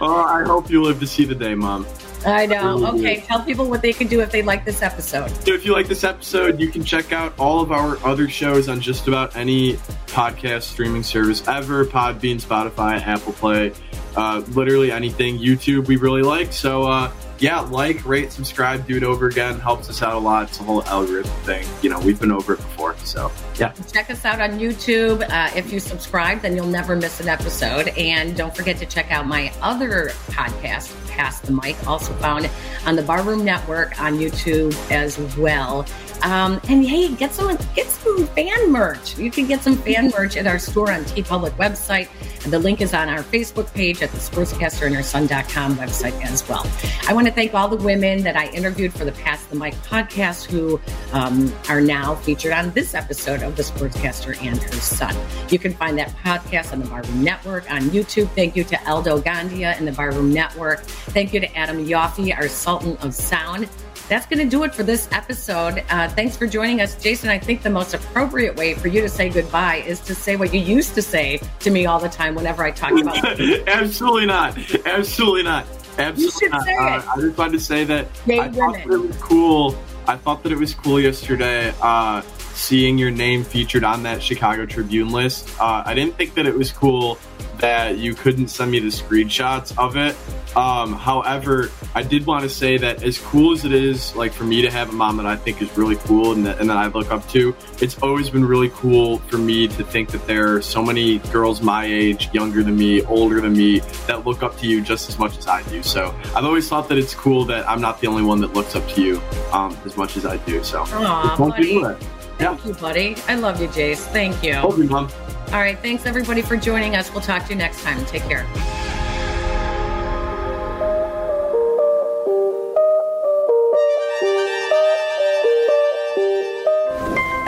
oh, 0.01 0.25
I 0.27 0.43
hope 0.43 0.71
you 0.71 0.81
live 0.81 0.99
to 1.01 1.07
see 1.07 1.23
the 1.23 1.35
day, 1.35 1.53
Mom. 1.53 1.85
I 2.25 2.47
know. 2.47 2.83
Okay, 2.95 3.21
tell 3.21 3.43
people 3.43 3.69
what 3.69 3.83
they 3.83 3.93
can 3.93 4.07
do 4.07 4.21
if 4.21 4.31
they 4.31 4.41
like 4.41 4.65
this 4.65 4.81
episode. 4.81 5.29
So 5.45 5.53
if 5.53 5.65
you 5.65 5.71
like 5.73 5.87
this 5.87 6.03
episode, 6.03 6.59
you 6.59 6.69
can 6.69 6.83
check 6.83 7.11
out 7.11 7.37
all 7.37 7.61
of 7.61 7.71
our 7.71 8.03
other 8.03 8.27
shows 8.27 8.69
on 8.69 8.81
just 8.81 9.07
about 9.07 9.35
any 9.35 9.73
podcast 10.07 10.63
streaming 10.63 11.03
service 11.03 11.47
ever 11.47 11.85
Podbean, 11.85 12.41
Spotify, 12.41 12.99
Apple 13.01 13.33
Play, 13.33 13.71
uh, 14.15 14.43
literally 14.49 14.91
anything. 14.91 15.39
YouTube, 15.39 15.87
we 15.87 15.97
really 15.97 16.21
like. 16.21 16.53
So, 16.53 16.83
uh, 16.83 17.11
yeah, 17.39 17.59
like, 17.59 18.05
rate, 18.05 18.31
subscribe, 18.31 18.87
do 18.87 18.95
it 18.95 19.03
over 19.03 19.27
again. 19.27 19.59
Helps 19.59 19.89
us 19.89 20.01
out 20.01 20.13
a 20.13 20.19
lot. 20.19 20.47
It's 20.47 20.59
a 20.59 20.63
whole 20.63 20.83
algorithm 20.83 21.31
thing. 21.41 21.67
You 21.81 21.89
know, 21.89 21.99
we've 21.99 22.19
been 22.19 22.31
over 22.31 22.53
it 22.53 22.57
before. 22.57 22.95
So, 22.99 23.31
yeah. 23.57 23.73
Check 23.91 24.09
us 24.09 24.23
out 24.23 24.39
on 24.39 24.59
YouTube. 24.59 25.27
Uh, 25.29 25.51
if 25.55 25.73
you 25.73 25.79
subscribe, 25.79 26.41
then 26.41 26.55
you'll 26.55 26.67
never 26.67 26.95
miss 26.95 27.19
an 27.19 27.27
episode. 27.27 27.89
And 27.89 28.37
don't 28.37 28.55
forget 28.55 28.77
to 28.77 28.85
check 28.85 29.11
out 29.11 29.27
my 29.27 29.51
other 29.61 30.11
podcast, 30.27 30.95
Pass 31.09 31.39
the 31.41 31.51
Mic, 31.51 31.75
also 31.85 32.13
found 32.13 32.49
on 32.85 32.95
the 32.95 33.03
Barroom 33.03 33.43
Network 33.43 33.99
on 33.99 34.13
YouTube 34.13 34.73
as 34.89 35.17
well. 35.37 35.85
Um, 36.23 36.61
and 36.69 36.85
hey, 36.85 37.13
get 37.13 37.33
some 37.33 37.57
get 37.75 37.87
some 37.87 38.25
fan 38.27 38.71
merch. 38.71 39.17
You 39.17 39.29
can 39.29 39.47
get 39.47 39.61
some 39.61 39.75
fan 39.75 40.09
merch 40.17 40.37
at 40.37 40.47
our 40.47 40.59
store 40.59 40.91
on 40.91 41.03
TeePublic 41.03 41.51
website. 41.51 42.09
And 42.43 42.51
the 42.51 42.59
link 42.59 42.81
is 42.81 42.93
on 42.93 43.09
our 43.09 43.23
Facebook 43.23 43.73
page 43.73 44.01
at 44.01 44.11
the 44.11 44.17
sportscaster 44.17 44.85
and 44.85 44.95
her 44.95 45.03
son.com 45.03 45.75
website 45.75 46.19
as 46.23 46.47
well. 46.47 46.65
I 47.07 47.13
want 47.13 47.27
to 47.27 47.33
thank 47.33 47.53
all 47.53 47.67
the 47.67 47.77
women 47.77 48.23
that 48.23 48.35
I 48.35 48.47
interviewed 48.47 48.93
for 48.93 49.05
the 49.05 49.13
Pass 49.13 49.45
the 49.45 49.55
Mic 49.55 49.73
podcast 49.75 50.45
who 50.45 50.79
um, 51.13 51.53
are 51.69 51.79
now 51.79 52.15
featured 52.15 52.51
on 52.51 52.71
this 52.71 52.93
episode 52.93 53.43
of 53.43 53.55
the 53.55 53.63
Sportscaster 53.63 54.41
and 54.41 54.61
her 54.61 54.73
son. 54.73 55.15
You 55.49 55.59
can 55.59 55.73
find 55.73 55.97
that 55.99 56.09
podcast 56.17 56.73
on 56.73 56.79
the 56.79 56.85
Barroom 56.87 57.23
Network 57.23 57.69
on 57.71 57.81
YouTube. 57.83 58.29
Thank 58.29 58.55
you 58.55 58.63
to 58.65 58.75
Eldo 58.75 59.21
Gandia 59.21 59.77
and 59.77 59.87
the 59.87 59.93
Barroom 59.93 60.33
Network. 60.33 60.81
Thank 60.81 61.33
you 61.33 61.39
to 61.39 61.57
Adam 61.57 61.85
Yoffe, 61.85 62.35
our 62.35 62.47
Sultan 62.47 62.97
of 62.97 63.13
Sound 63.13 63.69
that's 64.09 64.25
going 64.25 64.39
to 64.39 64.49
do 64.49 64.63
it 64.63 64.73
for 64.73 64.83
this 64.83 65.07
episode. 65.11 65.83
Uh, 65.89 66.07
thanks 66.09 66.35
for 66.35 66.47
joining 66.47 66.81
us, 66.81 67.01
Jason. 67.01 67.29
I 67.29 67.39
think 67.39 67.63
the 67.63 67.69
most 67.69 67.93
appropriate 67.93 68.55
way 68.55 68.73
for 68.73 68.87
you 68.87 69.01
to 69.01 69.09
say 69.09 69.29
goodbye 69.29 69.77
is 69.77 69.99
to 70.01 70.15
say 70.15 70.35
what 70.35 70.53
you 70.53 70.59
used 70.59 70.93
to 70.95 71.01
say 71.01 71.39
to 71.59 71.69
me 71.69 71.85
all 71.85 71.99
the 71.99 72.09
time 72.09 72.35
whenever 72.35 72.63
I 72.63 72.71
talk 72.71 72.91
about. 72.99 73.17
Absolutely 73.67 74.25
not. 74.25 74.57
Absolutely 74.85 75.43
not. 75.43 75.65
Absolutely 75.97 76.49
not. 76.49 76.67
Uh, 76.67 77.11
I 77.15 77.21
just 77.21 77.37
wanted 77.37 77.53
to 77.53 77.59
say 77.59 77.83
that 77.85 78.07
Yay, 78.25 78.39
I 78.39 78.51
thought 78.51 78.79
it 78.79 78.87
was 78.87 79.17
cool. 79.17 79.77
I 80.07 80.17
thought 80.17 80.43
that 80.43 80.51
it 80.51 80.57
was 80.57 80.73
cool 80.73 80.99
yesterday. 80.99 81.73
Uh, 81.81 82.21
seeing 82.63 82.97
your 82.97 83.11
name 83.11 83.43
featured 83.43 83.83
on 83.83 84.03
that 84.03 84.23
Chicago 84.23 84.65
Tribune 84.65 85.11
list. 85.11 85.49
Uh, 85.59 85.83
I 85.85 85.93
didn't 85.93 86.15
think 86.15 86.33
that 86.35 86.45
it 86.45 86.55
was 86.55 86.71
cool 86.71 87.19
that 87.57 87.97
you 87.97 88.13
couldn't 88.13 88.47
send 88.47 88.71
me 88.71 88.79
the 88.79 88.87
screenshots 88.87 89.77
of 89.77 89.95
it. 89.97 90.15
Um, 90.55 90.93
however, 90.93 91.69
I 91.93 92.03
did 92.03 92.25
want 92.25 92.43
to 92.43 92.49
say 92.49 92.77
that 92.77 93.03
as 93.03 93.17
cool 93.17 93.53
as 93.53 93.65
it 93.65 93.73
is, 93.73 94.15
like 94.15 94.31
for 94.31 94.43
me 94.43 94.61
to 94.61 94.71
have 94.71 94.89
a 94.89 94.91
mom 94.91 95.17
that 95.17 95.25
I 95.25 95.35
think 95.35 95.61
is 95.61 95.77
really 95.77 95.95
cool 95.97 96.31
and 96.31 96.45
that, 96.45 96.59
and 96.59 96.69
that 96.69 96.77
I 96.77 96.87
look 96.87 97.11
up 97.11 97.27
to, 97.29 97.55
it's 97.81 97.97
always 97.99 98.29
been 98.29 98.45
really 98.45 98.69
cool 98.69 99.19
for 99.19 99.37
me 99.37 99.67
to 99.67 99.83
think 99.83 100.09
that 100.09 100.25
there 100.25 100.55
are 100.55 100.61
so 100.61 100.83
many 100.83 101.19
girls 101.19 101.61
my 101.61 101.85
age, 101.85 102.29
younger 102.33 102.63
than 102.63 102.77
me, 102.77 103.01
older 103.03 103.41
than 103.41 103.53
me, 103.53 103.79
that 104.07 104.25
look 104.25 104.41
up 104.41 104.57
to 104.59 104.67
you 104.67 104.81
just 104.81 105.09
as 105.09 105.19
much 105.19 105.37
as 105.37 105.47
I 105.47 105.63
do. 105.63 105.83
So 105.83 106.15
I've 106.35 106.45
always 106.45 106.69
thought 106.69 106.87
that 106.89 106.97
it's 106.97 107.13
cool 107.13 107.45
that 107.45 107.67
I'm 107.69 107.81
not 107.81 107.99
the 107.99 108.07
only 108.07 108.23
one 108.23 108.39
that 108.41 108.53
looks 108.53 108.75
up 108.75 108.87
to 108.89 109.01
you 109.01 109.21
um, 109.51 109.77
as 109.85 109.97
much 109.97 110.17
as 110.17 110.25
I 110.25 110.37
do. 110.37 110.63
So 110.63 110.85
Aww. 110.85 112.22
Thank 112.43 112.61
yeah. 112.61 112.67
you, 112.67 112.73
buddy. 112.75 113.15
I 113.29 113.35
love 113.35 113.61
you, 113.61 113.67
Jace. 113.69 113.99
Thank 114.11 114.43
you. 114.43 114.55
Love 114.55 114.77
you, 114.77 114.83
mom. 114.85 115.09
All 115.47 115.59
right. 115.59 115.79
Thanks, 115.79 116.05
everybody, 116.05 116.41
for 116.41 116.57
joining 116.57 116.95
us. 116.95 117.11
We'll 117.11 117.21
talk 117.21 117.45
to 117.45 117.49
you 117.51 117.55
next 117.55 117.81
time. 117.83 118.03
Take 118.05 118.23
care. 118.23 118.45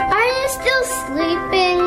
Are 0.00 0.24
you 0.24 0.48
still 0.48 0.84
sleeping? 1.04 1.78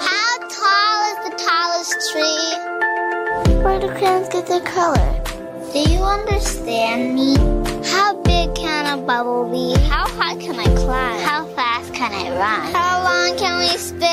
How 0.00 0.38
tall 0.48 0.96
is 1.10 1.18
the 1.28 1.34
tallest 1.36 2.12
tree? 2.12 3.62
Where 3.62 3.78
do 3.78 3.88
crayons 3.88 4.28
get 4.30 4.46
their 4.46 4.62
color? 4.62 5.22
Do 5.72 5.80
you 5.80 5.98
understand 5.98 7.14
me? 7.14 7.36
How 7.90 8.14
big 8.22 8.54
can 8.54 8.98
a 8.98 9.02
bubble 9.02 9.50
be? 9.50 9.78
How 9.88 10.07
run? 12.38 12.72
How 12.72 13.02
long 13.02 13.36
can 13.36 13.58
we 13.58 13.76
spin? 13.76 14.06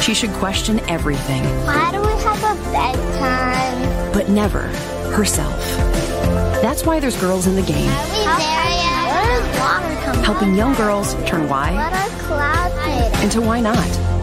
She 0.00 0.14
should 0.14 0.30
question 0.32 0.80
everything, 0.88 1.42
Why 1.64 1.90
do 1.92 2.00
we 2.00 2.12
have 2.22 2.38
a 2.42 2.54
bedtime? 2.72 4.12
but 4.12 4.28
never 4.28 4.62
herself. 5.16 5.58
That's 6.62 6.84
why 6.84 7.00
there's 7.00 7.16
girls 7.20 7.46
in 7.46 7.56
the 7.56 7.62
game, 7.62 7.88
Are 7.90 8.08
we 8.08 8.24
there 8.24 8.70
yet? 8.84 9.06
Where 9.12 9.32
is 9.40 9.46
water 9.60 9.94
coming 10.04 10.24
helping 10.24 10.54
young 10.54 10.74
girls 10.74 11.14
turn 11.26 11.48
why 11.48 11.72
What 11.74 11.92
are 11.92 12.08
clouds 12.26 12.74
made 12.86 13.22
into 13.24 13.40
why 13.40 13.60
not. 13.60 14.13